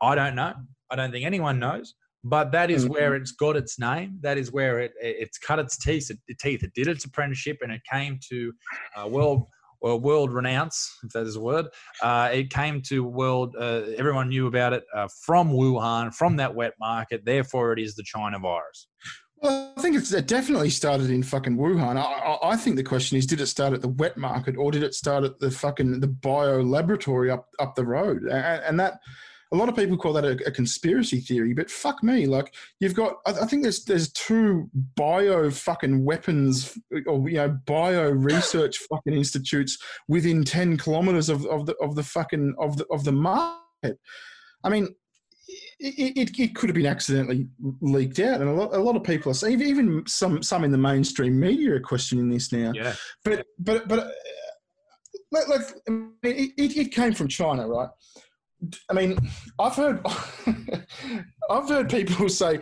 I 0.00 0.14
don't 0.14 0.34
know. 0.34 0.54
I 0.90 0.96
don't 0.96 1.12
think 1.12 1.26
anyone 1.26 1.58
knows. 1.58 1.94
But 2.26 2.52
that 2.52 2.70
is 2.70 2.88
where 2.88 3.14
it's 3.14 3.32
got 3.32 3.54
its 3.54 3.78
name. 3.78 4.18
That 4.22 4.38
is 4.38 4.50
where 4.50 4.80
it 4.80 4.92
it's 5.00 5.36
cut 5.36 5.58
its 5.58 5.76
teeth. 5.76 6.10
It, 6.10 6.38
teeth. 6.38 6.62
It 6.62 6.72
did 6.74 6.88
its 6.88 7.04
apprenticeship, 7.04 7.58
and 7.60 7.70
it 7.70 7.82
came 7.90 8.18
to 8.30 8.52
uh, 8.96 9.08
world 9.08 9.46
well, 9.84 10.00
world 10.00 10.32
renounce, 10.32 10.96
if 11.04 11.12
that 11.12 11.26
is 11.26 11.36
a 11.36 11.40
word. 11.40 11.66
Uh, 12.02 12.30
it 12.32 12.48
came 12.48 12.80
to 12.82 13.04
world. 13.04 13.54
Uh, 13.54 13.82
everyone 13.98 14.30
knew 14.30 14.46
about 14.46 14.72
it 14.72 14.84
uh, 14.94 15.08
from 15.26 15.52
Wuhan, 15.52 16.14
from 16.14 16.36
that 16.36 16.54
wet 16.54 16.72
market. 16.80 17.26
Therefore, 17.26 17.74
it 17.74 17.78
is 17.78 17.94
the 17.94 18.02
China 18.02 18.38
virus. 18.38 18.88
Well, 19.36 19.74
I 19.76 19.82
think 19.82 19.96
it's, 19.96 20.10
it 20.10 20.26
definitely 20.26 20.70
started 20.70 21.10
in 21.10 21.22
fucking 21.22 21.58
Wuhan. 21.58 21.98
I, 21.98 22.00
I, 22.00 22.52
I 22.52 22.56
think 22.56 22.76
the 22.76 22.82
question 22.82 23.18
is, 23.18 23.26
did 23.26 23.42
it 23.42 23.46
start 23.46 23.74
at 23.74 23.82
the 23.82 23.88
wet 23.88 24.16
market 24.16 24.56
or 24.56 24.70
did 24.70 24.82
it 24.82 24.94
start 24.94 25.22
at 25.22 25.38
the 25.38 25.50
fucking 25.50 26.00
the 26.00 26.06
bio 26.06 26.62
laboratory 26.62 27.30
up 27.30 27.48
up 27.60 27.74
the 27.74 27.84
road? 27.84 28.22
And, 28.22 28.62
and 28.64 28.80
that 28.80 29.00
a 29.52 29.56
lot 29.56 29.68
of 29.68 29.76
people 29.76 29.96
call 29.96 30.12
that 30.14 30.24
a, 30.24 30.38
a 30.46 30.50
conspiracy 30.50 31.20
theory, 31.20 31.52
but 31.52 31.70
fuck 31.70 32.02
me, 32.02 32.26
like 32.26 32.54
you've 32.80 32.94
got. 32.94 33.16
I, 33.26 33.32
I 33.32 33.46
think 33.46 33.62
there's 33.62 33.84
there's 33.84 34.10
two 34.12 34.70
bio 34.96 35.50
fucking 35.50 36.04
weapons 36.04 36.76
or 37.06 37.28
you 37.28 37.36
know 37.36 37.58
bio 37.66 38.10
research 38.10 38.78
fucking 38.90 39.14
institutes 39.14 39.78
within 40.08 40.44
ten 40.44 40.76
kilometers 40.76 41.28
of, 41.28 41.46
of 41.46 41.66
the 41.66 41.74
of 41.76 41.94
the 41.94 42.02
fucking 42.02 42.54
of 42.58 42.76
the 42.76 42.86
of 42.90 43.04
the 43.04 43.12
market. 43.12 43.98
I 44.64 44.70
mean, 44.70 44.88
it, 45.78 46.16
it, 46.16 46.38
it 46.38 46.54
could 46.54 46.70
have 46.70 46.76
been 46.76 46.86
accidentally 46.86 47.46
leaked 47.80 48.18
out, 48.18 48.40
and 48.40 48.48
a 48.48 48.52
lot, 48.52 48.74
a 48.74 48.78
lot 48.78 48.96
of 48.96 49.04
people 49.04 49.30
are 49.30 49.34
saying, 49.34 49.60
even 49.60 50.04
some 50.06 50.42
some 50.42 50.64
in 50.64 50.72
the 50.72 50.78
mainstream 50.78 51.38
media 51.38 51.74
are 51.74 51.80
questioning 51.80 52.28
this 52.28 52.52
now. 52.52 52.72
Yeah. 52.74 52.94
But 53.24 53.46
but 53.58 53.86
but 53.88 53.98
uh, 54.00 54.10
like, 55.30 55.48
like 55.48 55.60
I 55.88 55.90
mean, 55.90 56.12
it, 56.22 56.52
it, 56.56 56.76
it 56.76 56.92
came 56.92 57.12
from 57.12 57.28
China, 57.28 57.68
right? 57.68 57.90
I 58.90 58.94
mean, 58.94 59.18
I've 59.58 59.74
heard 59.74 60.04
I've 61.50 61.68
heard 61.68 61.90
people 61.90 62.28
say, 62.28 62.60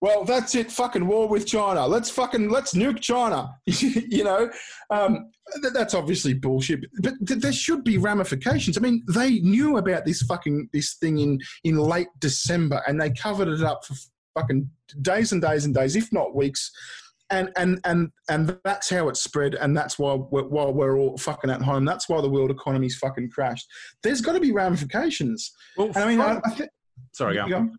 "Well, 0.00 0.24
that's 0.24 0.54
it, 0.54 0.70
fucking 0.70 1.06
war 1.06 1.28
with 1.28 1.46
China. 1.46 1.86
Let's 1.86 2.10
fucking 2.10 2.48
let's 2.50 2.74
nuke 2.74 3.00
China." 3.00 3.50
you 3.66 4.24
know, 4.24 4.50
um, 4.90 5.30
th- 5.62 5.72
that's 5.72 5.94
obviously 5.94 6.34
bullshit. 6.34 6.80
But 7.02 7.14
th- 7.26 7.40
there 7.40 7.52
should 7.52 7.84
be 7.84 7.98
ramifications. 7.98 8.76
I 8.76 8.80
mean, 8.80 9.02
they 9.14 9.40
knew 9.40 9.78
about 9.78 10.04
this 10.04 10.22
fucking 10.22 10.68
this 10.72 10.94
thing 10.94 11.18
in 11.18 11.38
in 11.64 11.76
late 11.76 12.08
December, 12.18 12.82
and 12.86 13.00
they 13.00 13.10
covered 13.10 13.48
it 13.48 13.62
up 13.62 13.84
for 13.84 13.94
fucking 14.34 14.68
days 15.00 15.32
and 15.32 15.42
days 15.42 15.64
and 15.64 15.74
days, 15.74 15.96
if 15.96 16.12
not 16.12 16.34
weeks. 16.34 16.70
And, 17.32 17.50
and 17.56 17.80
and 17.84 18.10
and 18.28 18.58
that's 18.62 18.90
how 18.90 19.08
it 19.08 19.16
spread, 19.16 19.54
and 19.54 19.76
that's 19.76 19.98
why 19.98 20.14
we're, 20.14 20.44
why 20.44 20.66
we're 20.66 20.98
all 20.98 21.16
fucking 21.16 21.50
at 21.50 21.62
home. 21.62 21.84
That's 21.86 22.08
why 22.08 22.20
the 22.20 22.28
world 22.28 22.50
economy's 22.50 22.96
fucking 22.96 23.30
crashed. 23.30 23.66
There's 24.02 24.20
got 24.20 24.32
to 24.32 24.40
be 24.40 24.52
ramifications. 24.52 25.50
Well, 25.76 25.88
And 25.88 25.96
I 25.96 26.06
mean, 26.06 26.20
I, 26.20 26.34
from, 26.34 26.42
I 26.44 26.50
think 26.50 26.70
sorry, 27.12 27.36
go. 27.36 27.48
go. 27.48 27.70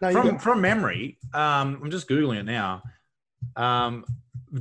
No, 0.00 0.12
from 0.12 0.30
go. 0.30 0.38
from 0.38 0.60
memory, 0.62 1.18
um, 1.34 1.80
I'm 1.82 1.90
just 1.90 2.08
googling 2.08 2.40
it 2.40 2.46
now. 2.46 2.82
Um, 3.56 4.04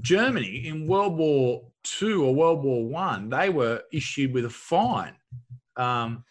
Germany 0.02 0.68
in 0.68 0.88
World 0.88 1.18
War 1.18 1.64
Two 1.84 2.26
or 2.26 2.36
World 2.36 2.64
War 2.64 2.86
One, 2.86 3.30
they 3.30 3.50
were 3.50 3.82
issued 3.91 4.34
with 4.34 4.46
a 4.46 4.50
fine. 4.50 5.16
Um, 5.78 6.24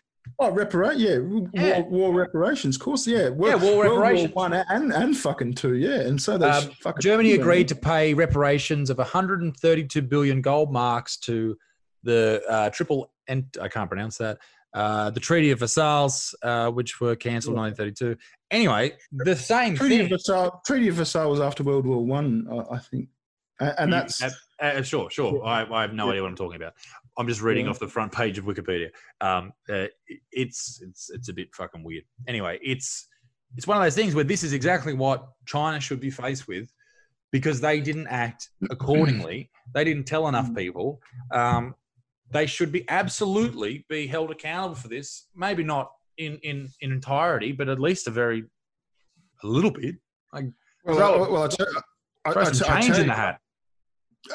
Oh, 0.42 0.50
reparate, 0.50 0.98
yeah, 0.98 1.18
war, 1.18 1.48
Yeah. 1.54 1.80
war 1.82 2.12
reparations, 2.12 2.76
of 2.76 2.82
course, 2.82 3.06
yeah, 3.06 3.28
Wo- 3.28 3.48
Yeah, 3.48 3.54
war 3.54 3.76
World 3.76 4.00
reparations. 4.00 4.34
One 4.34 4.52
and 4.52 4.92
and 4.92 5.16
fucking 5.16 5.54
two, 5.54 5.74
yeah, 5.76 6.00
and 6.00 6.20
so 6.20 6.36
they 6.36 6.46
Um, 6.48 6.64
fucking 6.80 7.00
Germany 7.00 7.32
agreed 7.32 7.68
to 7.68 7.76
pay 7.76 8.12
reparations 8.14 8.90
of 8.90 8.98
132 8.98 10.02
billion 10.02 10.42
gold 10.42 10.72
marks 10.72 11.16
to 11.18 11.56
the 12.02 12.42
uh, 12.48 12.70
triple 12.70 13.12
and 13.28 13.44
I 13.60 13.68
can't 13.68 13.88
pronounce 13.88 14.18
that. 14.18 14.38
Uh, 14.74 15.10
the 15.10 15.20
Treaty 15.20 15.50
of 15.52 15.60
Versailles, 15.60 16.34
uh, 16.42 16.70
which 16.70 17.00
were 17.00 17.14
cancelled 17.14 17.54
in 17.54 17.60
1932. 17.60 18.18
Anyway, 18.50 18.94
the 19.12 19.36
same 19.36 19.76
Treaty 19.76 20.00
of. 20.00 20.08
Versailles. 20.08 20.50
Treaty 20.66 20.88
of 20.88 20.96
Versailles 20.96 21.26
was 21.26 21.40
after 21.40 21.62
World 21.62 21.86
War 21.86 22.04
One, 22.04 22.48
I, 22.50 22.74
I 22.74 22.78
think, 22.78 23.08
and, 23.60 23.74
and 23.78 23.92
that's 23.92 24.20
Uh, 24.22 24.30
uh, 24.60 24.82
sure, 24.82 25.08
sure. 25.10 25.44
I, 25.44 25.64
I 25.70 25.82
have 25.82 25.92
no 25.92 26.10
idea 26.10 26.22
what 26.22 26.30
I'm 26.30 26.36
talking 26.36 26.56
about. 26.56 26.72
I'm 27.18 27.28
just 27.28 27.42
reading 27.42 27.66
Yeah. 27.66 27.70
off 27.72 27.78
the 27.78 27.88
front 27.88 28.12
page 28.12 28.38
of 28.38 28.44
Wikipedia. 28.44 28.88
Um, 29.20 29.52
uh, 29.68 29.86
it's 30.30 30.80
it's 30.82 31.10
it's 31.10 31.28
a 31.28 31.32
bit 31.32 31.54
fucking 31.54 31.84
weird. 31.84 32.04
Anyway, 32.26 32.58
it's 32.62 33.08
it's 33.56 33.66
one 33.66 33.76
of 33.76 33.82
those 33.82 33.94
things 33.94 34.14
where 34.14 34.24
this 34.24 34.42
is 34.42 34.52
exactly 34.54 34.94
what 34.94 35.28
China 35.46 35.78
should 35.78 36.00
be 36.00 36.10
faced 36.10 36.48
with 36.48 36.72
because 37.32 37.60
they 37.60 37.80
didn't 37.80 38.06
act 38.08 38.48
accordingly. 38.70 39.50
they 39.74 39.84
didn't 39.84 40.04
tell 40.06 40.26
enough 40.28 40.54
people. 40.54 41.00
Um, 41.32 41.74
they 42.30 42.46
should 42.46 42.72
be 42.72 42.88
absolutely 42.88 43.84
be 43.90 44.06
held 44.06 44.30
accountable 44.30 44.74
for 44.76 44.88
this. 44.88 45.28
Maybe 45.34 45.62
not 45.62 45.90
in 46.16 46.38
in 46.38 46.68
in 46.80 46.92
entirety, 46.92 47.52
but 47.52 47.68
at 47.68 47.78
least 47.78 48.06
a 48.06 48.10
very 48.10 48.44
a 49.42 49.46
little 49.46 49.70
bit. 49.70 49.96
Like 50.32 50.46
well, 50.84 50.96
throw- 50.96 51.24
I, 51.24 51.28
well, 51.30 51.42
I 51.44 51.48
tell, 51.48 51.66
I, 52.24 52.32
throw 52.32 52.42
I, 52.42 52.52
some 52.52 52.72
I 52.72 52.80
change 52.80 52.98
in 52.98 53.06
the 53.08 53.12
hat. 53.14 53.38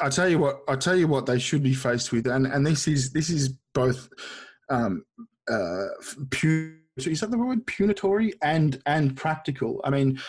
I 0.02 0.08
tell 0.08 0.28
you 0.28 0.38
what. 0.38 0.60
I 0.68 0.76
tell 0.76 0.96
you 0.96 1.08
what 1.08 1.26
they 1.26 1.38
should 1.38 1.62
be 1.62 1.74
faced 1.74 2.12
with, 2.12 2.26
and 2.26 2.46
and 2.46 2.66
this 2.66 2.86
is 2.88 3.10
this 3.12 3.30
is 3.30 3.50
both 3.74 4.08
um, 4.68 5.04
uh, 5.50 5.86
pu- 6.30 6.76
is 6.96 7.20
that 7.20 7.30
the 7.30 7.38
word 7.38 7.66
punitory 7.66 8.34
and 8.42 8.80
and 8.86 9.16
practical. 9.16 9.80
I 9.84 9.90
mean, 9.90 10.20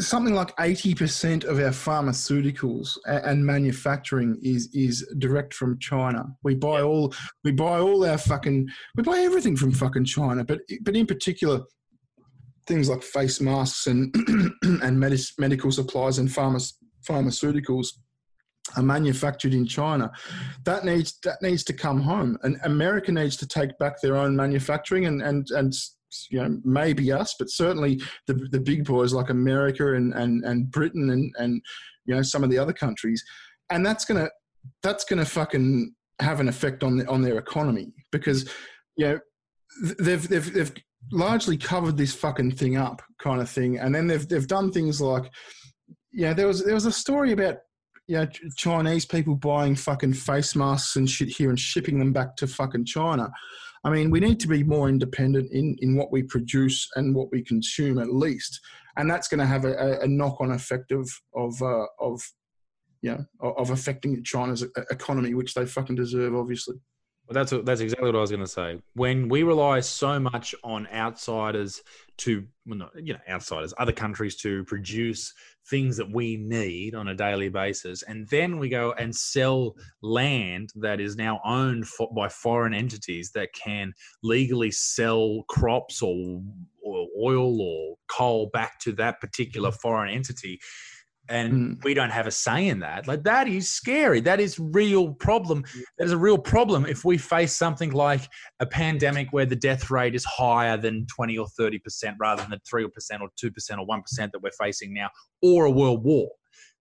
something 0.00 0.34
like 0.34 0.54
80% 0.56 1.44
of 1.44 1.58
our 1.58 1.70
pharmaceuticals 1.70 2.96
and 3.06 3.44
manufacturing 3.44 4.38
is 4.42 4.68
is 4.74 5.06
direct 5.18 5.54
from 5.54 5.78
China. 5.78 6.24
We 6.42 6.54
buy 6.54 6.82
all 6.82 7.12
we 7.44 7.52
buy 7.52 7.80
all 7.80 8.04
our 8.04 8.18
fucking 8.18 8.68
we 8.96 9.02
buy 9.02 9.18
everything 9.20 9.56
from 9.56 9.72
fucking 9.72 10.04
China, 10.04 10.44
but 10.44 10.60
but 10.82 10.96
in 10.96 11.06
particular 11.06 11.60
things 12.66 12.88
like 12.88 13.02
face 13.02 13.40
masks 13.40 13.86
and 13.86 14.14
and 14.62 14.98
medis- 14.98 15.38
medical 15.38 15.72
supplies 15.72 16.18
and 16.18 16.28
pharma- 16.28 16.72
pharmaceuticals 17.08 17.88
are 18.76 18.82
manufactured 18.82 19.54
in 19.54 19.66
China. 19.66 20.10
That 20.64 20.84
needs 20.84 21.18
that 21.24 21.42
needs 21.42 21.64
to 21.64 21.72
come 21.72 22.00
home, 22.00 22.38
and 22.42 22.58
America 22.64 23.12
needs 23.12 23.36
to 23.38 23.46
take 23.46 23.76
back 23.78 24.00
their 24.00 24.16
own 24.16 24.36
manufacturing 24.36 25.06
and 25.06 25.22
and 25.22 25.48
and 25.50 25.74
you 26.30 26.42
know 26.42 26.60
maybe 26.64 27.10
us, 27.12 27.34
but 27.38 27.50
certainly 27.50 28.00
the 28.26 28.34
the 28.50 28.60
big 28.60 28.84
boys 28.84 29.12
like 29.12 29.30
America 29.30 29.94
and 29.94 30.14
and 30.14 30.44
and 30.44 30.70
Britain 30.70 31.10
and 31.10 31.34
and 31.38 31.62
you 32.06 32.14
know 32.14 32.22
some 32.22 32.44
of 32.44 32.50
the 32.50 32.58
other 32.58 32.72
countries, 32.72 33.22
and 33.70 33.84
that's 33.84 34.04
gonna 34.04 34.28
that's 34.82 35.04
gonna 35.04 35.24
fucking 35.24 35.94
have 36.20 36.40
an 36.40 36.48
effect 36.48 36.84
on 36.84 36.98
the, 36.98 37.08
on 37.08 37.22
their 37.22 37.38
economy 37.38 37.92
because 38.10 38.48
you 38.96 39.06
know 39.06 39.18
they've 39.98 40.28
they've 40.28 40.52
they've 40.52 40.72
largely 41.10 41.56
covered 41.56 41.96
this 41.96 42.14
fucking 42.14 42.52
thing 42.52 42.76
up 42.76 43.02
kind 43.18 43.40
of 43.40 43.48
thing 43.48 43.78
and 43.78 43.94
then 43.94 44.06
they've 44.06 44.28
they've 44.28 44.46
done 44.46 44.70
things 44.70 45.00
like 45.00 45.24
yeah 46.12 46.32
there 46.32 46.46
was 46.46 46.64
there 46.64 46.74
was 46.74 46.86
a 46.86 46.92
story 46.92 47.32
about 47.32 47.58
you 48.08 48.16
know, 48.16 48.26
Chinese 48.56 49.06
people 49.06 49.36
buying 49.36 49.76
fucking 49.76 50.12
face 50.12 50.56
masks 50.56 50.96
and 50.96 51.08
shit 51.08 51.28
here 51.28 51.50
and 51.50 51.58
shipping 51.58 51.98
them 51.98 52.12
back 52.12 52.36
to 52.36 52.46
fucking 52.46 52.84
China. 52.84 53.30
I 53.84 53.90
mean, 53.90 54.10
we 54.10 54.20
need 54.20 54.38
to 54.40 54.48
be 54.48 54.62
more 54.62 54.88
independent 54.88 55.50
in, 55.52 55.76
in 55.80 55.96
what 55.96 56.12
we 56.12 56.22
produce 56.22 56.86
and 56.94 57.14
what 57.14 57.28
we 57.32 57.42
consume 57.42 57.98
at 57.98 58.12
least, 58.12 58.60
and 58.96 59.10
that's 59.10 59.28
going 59.28 59.40
to 59.40 59.46
have 59.46 59.64
a, 59.64 59.98
a 60.00 60.06
knock 60.06 60.40
on 60.40 60.52
effect 60.52 60.92
of 60.92 61.10
of 61.34 61.60
uh, 61.62 61.86
of 61.98 62.22
you 63.02 63.12
know 63.12 63.54
of 63.56 63.70
affecting 63.70 64.22
China's 64.22 64.64
economy, 64.90 65.34
which 65.34 65.54
they 65.54 65.66
fucking 65.66 65.96
deserve, 65.96 66.34
obviously. 66.34 66.76
Well, 67.32 67.44
that's 67.44 67.64
that's 67.64 67.80
exactly 67.80 68.08
what 68.08 68.16
I 68.16 68.20
was 68.20 68.30
going 68.30 68.44
to 68.44 68.46
say. 68.46 68.78
When 68.94 69.28
we 69.28 69.42
rely 69.42 69.80
so 69.80 70.20
much 70.20 70.54
on 70.62 70.86
outsiders 70.88 71.82
to, 72.18 72.46
well, 72.66 72.78
not, 72.78 72.90
you 72.94 73.14
know, 73.14 73.20
outsiders, 73.26 73.72
other 73.78 73.92
countries 73.92 74.36
to 74.42 74.64
produce 74.64 75.32
things 75.70 75.96
that 75.96 76.12
we 76.12 76.36
need 76.36 76.94
on 76.94 77.08
a 77.08 77.14
daily 77.14 77.48
basis, 77.48 78.02
and 78.02 78.28
then 78.28 78.58
we 78.58 78.68
go 78.68 78.92
and 78.98 79.16
sell 79.16 79.76
land 80.02 80.70
that 80.74 81.00
is 81.00 81.16
now 81.16 81.40
owned 81.42 81.88
for, 81.88 82.10
by 82.14 82.28
foreign 82.28 82.74
entities 82.74 83.30
that 83.32 83.52
can 83.54 83.94
legally 84.22 84.70
sell 84.70 85.44
crops 85.48 86.02
or, 86.02 86.42
or 86.82 87.06
oil 87.18 87.62
or 87.62 87.96
coal 88.08 88.50
back 88.52 88.78
to 88.80 88.92
that 88.92 89.20
particular 89.20 89.72
foreign 89.72 90.12
entity 90.12 90.60
and 91.28 91.52
mm. 91.52 91.84
we 91.84 91.94
don't 91.94 92.10
have 92.10 92.26
a 92.26 92.30
say 92.30 92.68
in 92.68 92.80
that. 92.80 93.06
Like 93.06 93.22
that 93.24 93.48
is 93.48 93.70
scary. 93.70 94.20
That 94.20 94.40
is 94.40 94.58
real 94.58 95.14
problem. 95.14 95.64
That 95.98 96.04
is 96.04 96.12
a 96.12 96.18
real 96.18 96.38
problem 96.38 96.84
if 96.86 97.04
we 97.04 97.16
face 97.18 97.56
something 97.56 97.92
like 97.92 98.28
a 98.60 98.66
pandemic 98.66 99.28
where 99.30 99.46
the 99.46 99.56
death 99.56 99.90
rate 99.90 100.14
is 100.14 100.24
higher 100.24 100.76
than 100.76 101.06
20 101.14 101.38
or 101.38 101.46
30 101.48 101.78
percent 101.78 102.16
rather 102.20 102.42
than 102.42 102.50
the 102.50 102.60
3 102.68 102.88
percent 102.88 103.22
or 103.22 103.28
2 103.36 103.50
percent 103.50 103.80
or 103.80 103.86
1 103.86 104.02
percent 104.02 104.32
that 104.32 104.42
we're 104.42 104.50
facing 104.60 104.92
now 104.92 105.08
or 105.42 105.66
a 105.66 105.70
world 105.70 106.02
war. 106.04 106.28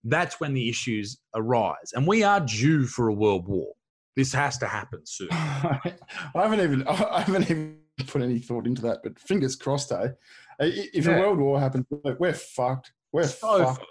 That's 0.03 0.39
when 0.39 0.53
the 0.53 0.67
issues 0.67 1.19
arise 1.35 1.91
and 1.93 2.07
we 2.07 2.23
are 2.23 2.39
due 2.39 2.87
for 2.87 3.09
a 3.09 3.13
world 3.13 3.47
war. 3.47 3.73
This 4.15 4.33
has 4.33 4.57
to 4.57 4.67
happen 4.67 5.01
soon. 5.05 5.29
I 5.31 5.93
haven't 6.35 6.61
even 6.61 6.83
i 6.87 7.21
haven't 7.21 7.43
even 7.43 7.77
put 8.07 8.23
any 8.23 8.39
thought 8.39 8.65
into 8.65 8.81
that 8.81 8.99
but 9.03 9.19
fingers 9.19 9.55
crossed 9.55 9.91
eh? 9.91 10.09
If 10.59 11.05
yeah. 11.05 11.17
a 11.17 11.19
world 11.19 11.37
war 11.37 11.59
happens 11.59 11.85
we're 11.91 12.33
fucked. 12.33 12.91
We're 13.11 13.27
so 13.27 13.65
fucked. 13.65 13.85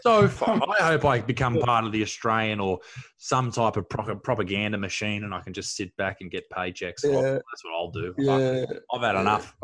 So 0.00 0.28
fun. 0.28 0.62
I 0.78 0.84
hope 0.84 1.04
I 1.04 1.20
become 1.20 1.58
part 1.58 1.84
of 1.84 1.92
the 1.92 2.02
Australian 2.02 2.60
or 2.60 2.78
some 3.18 3.50
type 3.50 3.76
of 3.76 3.88
pro- 3.88 4.16
propaganda 4.16 4.78
machine, 4.78 5.24
and 5.24 5.34
I 5.34 5.40
can 5.40 5.52
just 5.52 5.76
sit 5.76 5.96
back 5.96 6.18
and 6.20 6.30
get 6.30 6.44
paychecks. 6.50 7.04
Yeah. 7.04 7.20
That's 7.20 7.64
what 7.64 7.74
I'll 7.74 7.90
do. 7.90 8.14
Yeah. 8.18 8.64
I've 8.92 9.02
had 9.02 9.14
yeah. 9.14 9.20
enough. 9.20 9.56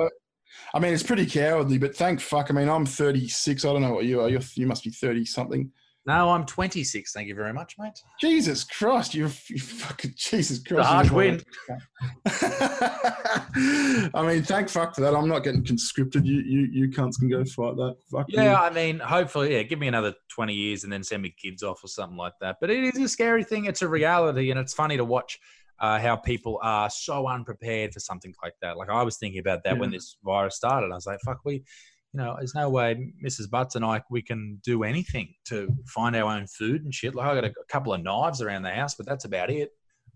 I 0.75 0.79
mean, 0.79 0.93
it's 0.93 1.03
pretty 1.03 1.27
cowardly, 1.27 1.79
but 1.79 1.97
thank 1.97 2.21
fuck. 2.21 2.51
I 2.51 2.55
mean, 2.55 2.69
I'm 2.69 2.87
36. 2.87 3.65
I 3.65 3.73
don't 3.73 3.83
know 3.83 3.93
what 3.93 4.05
you 4.05 4.21
are. 4.21 4.29
You're, 4.29 4.41
you 4.55 4.67
must 4.67 4.85
be 4.85 4.91
30 4.91 5.25
something. 5.25 5.71
No, 6.05 6.31
I'm 6.31 6.45
26. 6.45 7.13
Thank 7.13 7.29
you 7.29 7.35
very 7.37 7.53
much, 7.53 7.77
mate. 7.79 8.01
Jesus 8.21 8.65
Christ, 8.65 9.15
you 9.15 9.29
fucking 9.29 10.15
Jesus 10.17 10.59
Christ. 10.59 10.89
Harsh 10.89 11.11
wind. 11.13 11.45
I 12.27 14.25
mean, 14.27 14.43
thank 14.43 14.69
fuck 14.69 14.97
for 14.97 15.01
that. 15.03 15.15
I'm 15.15 15.29
not 15.29 15.45
getting 15.45 15.65
conscripted. 15.65 16.27
You 16.27 16.41
you 16.41 16.69
you 16.73 16.89
cunts 16.89 17.21
can 17.21 17.29
go 17.29 17.45
fight 17.45 17.77
that. 17.77 17.97
Fuck 18.11 18.27
yeah, 18.29 18.51
you. 18.51 18.57
I 18.57 18.71
mean, 18.71 18.99
hopefully, 18.99 19.55
yeah, 19.55 19.63
give 19.63 19.79
me 19.79 19.87
another 19.87 20.13
20 20.35 20.53
years 20.53 20.83
and 20.83 20.93
then 20.93 21.05
send 21.05 21.23
me 21.23 21.33
kids 21.41 21.63
off 21.63 21.85
or 21.85 21.89
something 21.89 22.19
like 22.19 22.35
that. 22.41 22.57
But 22.61 22.71
it 22.71 22.83
is 22.83 22.99
a 22.99 23.09
scary 23.09 23.45
thing. 23.45 23.67
It's 23.67 23.83
a 23.83 23.89
reality, 23.89 24.51
and 24.51 24.59
it's 24.59 24.75
funny 24.75 24.97
to 24.97 25.05
watch. 25.05 25.39
Uh, 25.81 25.99
how 25.99 26.15
people 26.15 26.61
are 26.63 26.89
so 26.89 27.27
unprepared 27.27 27.93
for 27.93 27.99
something 27.99 28.33
like 28.41 28.53
that. 28.63 28.77
Like 28.77 28.89
I 28.89 29.03
was 29.03 29.17
thinking 29.17 29.41
about 29.41 29.65
that 29.65 29.75
yeah. 29.75 29.81
when 29.81 29.91
this 29.91 30.17
virus 30.23 30.55
started. 30.55 30.93
I 30.93 30.95
was 30.95 31.07
like, 31.07 31.19
"Fuck, 31.25 31.41
we 31.45 31.65
you 32.13 32.21
know, 32.21 32.35
there's 32.39 32.55
no 32.55 32.69
way 32.69 33.13
Mrs. 33.25 33.49
Butts 33.49 33.75
and 33.75 33.85
I 33.85 34.03
we 34.11 34.23
can 34.23 34.61
do 34.65 34.83
anything 34.85 35.35
to 35.47 35.75
find 35.87 36.15
our 36.15 36.31
own 36.31 36.47
food 36.47 36.85
and 36.85 36.95
shit. 36.95 37.15
Like 37.15 37.27
I 37.27 37.35
got 37.35 37.45
a, 37.45 37.55
couple 37.69 37.95
of 37.95 38.03
knives 38.03 38.43
around 38.43 38.63
the 38.63 38.71
house, 38.71 38.95
but 38.95 39.07
that's 39.07 39.25
about 39.25 39.51
it. 39.51 39.71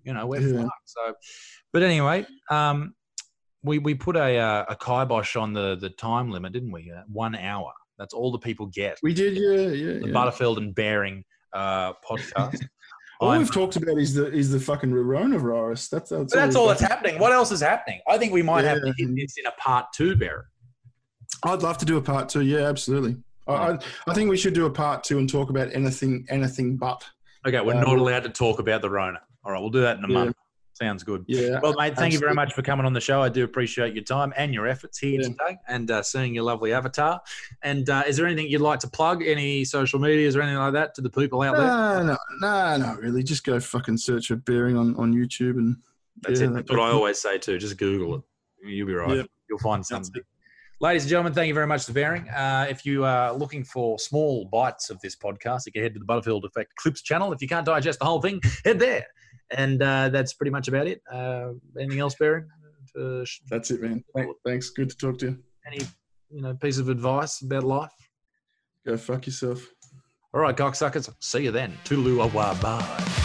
You 0.05 0.13
know, 0.13 0.27
we're 0.27 0.41
yeah. 0.41 0.63
fucked. 0.63 0.73
So, 0.85 1.15
but 1.73 1.83
anyway, 1.83 2.27
um, 2.51 2.95
we 3.63 3.79
we 3.79 3.95
put 3.95 4.17
a 4.17 4.39
uh, 4.39 4.65
a 4.69 4.77
kibosh 4.77 5.37
on 5.37 5.55
the 5.55 5.77
the 5.77 5.91
time 5.91 6.31
limit, 6.31 6.53
didn't 6.53 6.71
we? 6.71 6.93
Uh, 6.95 7.03
one 7.09 7.35
hour. 7.35 7.73
That's 7.99 8.13
all 8.13 8.31
the 8.31 8.39
people 8.39 8.67
get. 8.67 8.99
We 9.03 9.15
did, 9.15 9.37
yeah, 9.37 9.73
yeah. 9.73 10.01
The 10.01 10.09
yeah. 10.09 10.13
Butterfield 10.13 10.59
and 10.59 10.75
Baring 10.75 11.25
uh, 11.55 11.95
podcast. 12.09 12.61
all 13.21 13.31
I'm, 13.31 13.39
we've 13.39 13.51
talked 13.51 13.77
about 13.77 13.99
is 13.99 14.13
the 14.13 14.31
is 14.31 14.51
the 14.51 14.61
fucking 14.61 14.91
coronavirus. 14.91 15.89
That's 15.89 16.11
that's, 16.11 16.35
that's 16.35 16.57
all, 16.57 16.63
all 16.63 16.69
that's 16.69 16.83
happening. 16.83 17.19
What 17.19 17.33
else 17.33 17.51
is 17.53 17.63
happening? 17.63 18.01
I 18.07 18.19
think 18.19 18.35
we 18.35 18.43
might 18.43 18.65
yeah. 18.65 18.75
have 18.75 18.83
to 18.83 18.93
hit 18.99 19.17
this 19.17 19.37
in 19.39 19.47
a 19.47 19.53
part 19.53 19.87
two, 19.95 20.15
Baring. 20.15 20.45
I'd 21.43 21.63
love 21.63 21.79
to 21.79 21.85
do 21.85 21.97
a 21.97 22.03
part 22.03 22.29
two. 22.29 22.43
Yeah, 22.43 22.69
absolutely. 22.69 23.17
I, 23.49 23.79
I 24.09 24.15
think 24.15 24.29
we 24.29 24.37
should 24.37 24.55
do 24.55 24.67
a 24.67 24.71
part 24.71 25.05
two 25.05 25.19
and 25.19 25.29
talk 25.29 25.51
about 25.51 25.73
anything, 25.73 26.27
anything 26.29 26.77
but. 26.77 27.05
Okay, 27.47 27.61
we're 27.61 27.75
um, 27.75 27.81
not 27.81 27.99
allowed 27.99 28.25
to 28.25 28.29
talk 28.29 28.59
about 28.59 28.83
the 28.83 28.91
Rona. 28.91 29.21
All 29.45 29.53
right, 29.53 29.61
we'll 29.61 29.71
do 29.71 29.83
that 29.83 29.99
in 29.99 30.05
a 30.05 30.09
yeah. 30.09 30.15
month. 30.15 30.37
Sounds 30.73 31.05
good. 31.05 31.25
Yeah. 31.27 31.61
Well, 31.63 31.73
mate, 31.73 31.97
thank 31.97 32.13
absolutely. 32.13 32.15
you 32.15 32.19
very 32.19 32.35
much 32.35 32.53
for 32.53 32.61
coming 32.61 32.85
on 32.85 32.93
the 32.93 33.01
show. 33.01 33.23
I 33.23 33.31
do 33.31 33.45
appreciate 33.45 33.95
your 33.95 34.05
time 34.05 34.35
and 34.37 34.53
your 34.53 34.67
efforts 34.67 34.99
here 34.99 35.21
yeah. 35.21 35.29
today 35.29 35.59
and 35.69 35.91
uh, 35.91 36.03
seeing 36.03 36.35
your 36.35 36.45
lovely 36.45 36.75
avatar. 36.75 37.23
And 37.63 37.89
uh, 37.89 38.03
is 38.07 38.19
there 38.19 38.27
anything 38.27 38.51
you'd 38.51 38.61
like 38.61 38.81
to 38.81 38.89
plug? 38.89 39.23
Any 39.25 39.65
social 39.65 39.99
medias 39.99 40.37
or 40.37 40.43
anything 40.43 40.59
like 40.59 40.75
that 40.75 40.95
to 40.97 41.01
the 41.01 41.09
people 41.09 41.41
out 41.43 41.57
there? 41.57 42.05
No, 42.05 42.17
no, 42.41 42.77
no, 42.77 42.95
really. 43.01 43.23
Just 43.23 43.45
go 43.45 43.59
fucking 43.59 43.97
search 43.97 44.27
for 44.27 44.37
Bearing 44.37 44.77
on, 44.77 44.95
on 44.97 45.15
YouTube 45.15 45.57
and. 45.57 45.77
That's 46.23 46.41
yeah, 46.41 46.47
it. 46.47 46.55
That's 46.55 46.71
what 46.71 46.81
I 46.81 46.91
always 46.91 47.21
say 47.21 47.37
too. 47.37 47.59
Just 47.59 47.77
Google 47.77 48.17
it. 48.17 48.23
You'll 48.67 48.87
be 48.87 48.95
right. 48.95 49.29
You'll 49.51 49.59
find 49.59 49.85
something. 49.85 50.23
Ladies 50.79 51.05
and 51.05 51.11
gentlemen, 51.11 51.33
thank 51.33 51.49
you 51.49 51.55
very 51.55 51.67
much 51.67 51.87
for 51.87 51.95
Baring. 51.95 52.29
Uh, 52.29 52.67
if 52.69 52.85
you 52.85 53.03
are 53.03 53.33
looking 53.33 53.65
for 53.65 53.99
small 53.99 54.45
bites 54.53 54.91
of 54.91 55.01
this 55.01 55.17
podcast, 55.17 55.63
you 55.65 55.73
can 55.73 55.83
head 55.83 55.95
to 55.95 55.99
the 55.99 56.05
Butterfield 56.05 56.45
Effect 56.45 56.71
Clips 56.77 57.01
channel. 57.01 57.33
If 57.33 57.41
you 57.41 57.49
can't 57.49 57.65
digest 57.65 57.99
the 57.99 58.05
whole 58.05 58.21
thing, 58.21 58.43
head 58.65 58.79
there. 58.79 59.07
And 59.53 59.83
uh, 59.83 60.11
that's 60.11 60.35
pretty 60.35 60.51
much 60.51 60.69
about 60.69 60.87
it. 60.87 61.01
Uh, 61.11 61.53
anything 61.81 62.01
else, 62.01 62.15
Baring? 62.15 62.47
that's 63.51 63.71
it, 63.71 63.81
man. 63.81 64.05
Thanks. 64.45 64.69
Good 64.71 64.91
to 64.91 64.97
talk 64.97 65.19
to 65.21 65.27
you. 65.27 65.39
Any 65.67 65.81
you 66.31 66.43
know 66.43 66.55
piece 66.55 66.79
of 66.79 66.91
advice 66.91 67.41
about 67.41 67.65
life? 67.65 67.93
Go 68.85 68.99
fuck 68.99 69.27
yourself. 69.27 69.67
All 70.35 70.41
right, 70.41 70.57
cocksuckers. 70.57 71.13
See 71.21 71.45
you 71.45 71.53
then. 71.53 71.73
Toodaloo, 71.85 72.31
bye. 72.61 73.23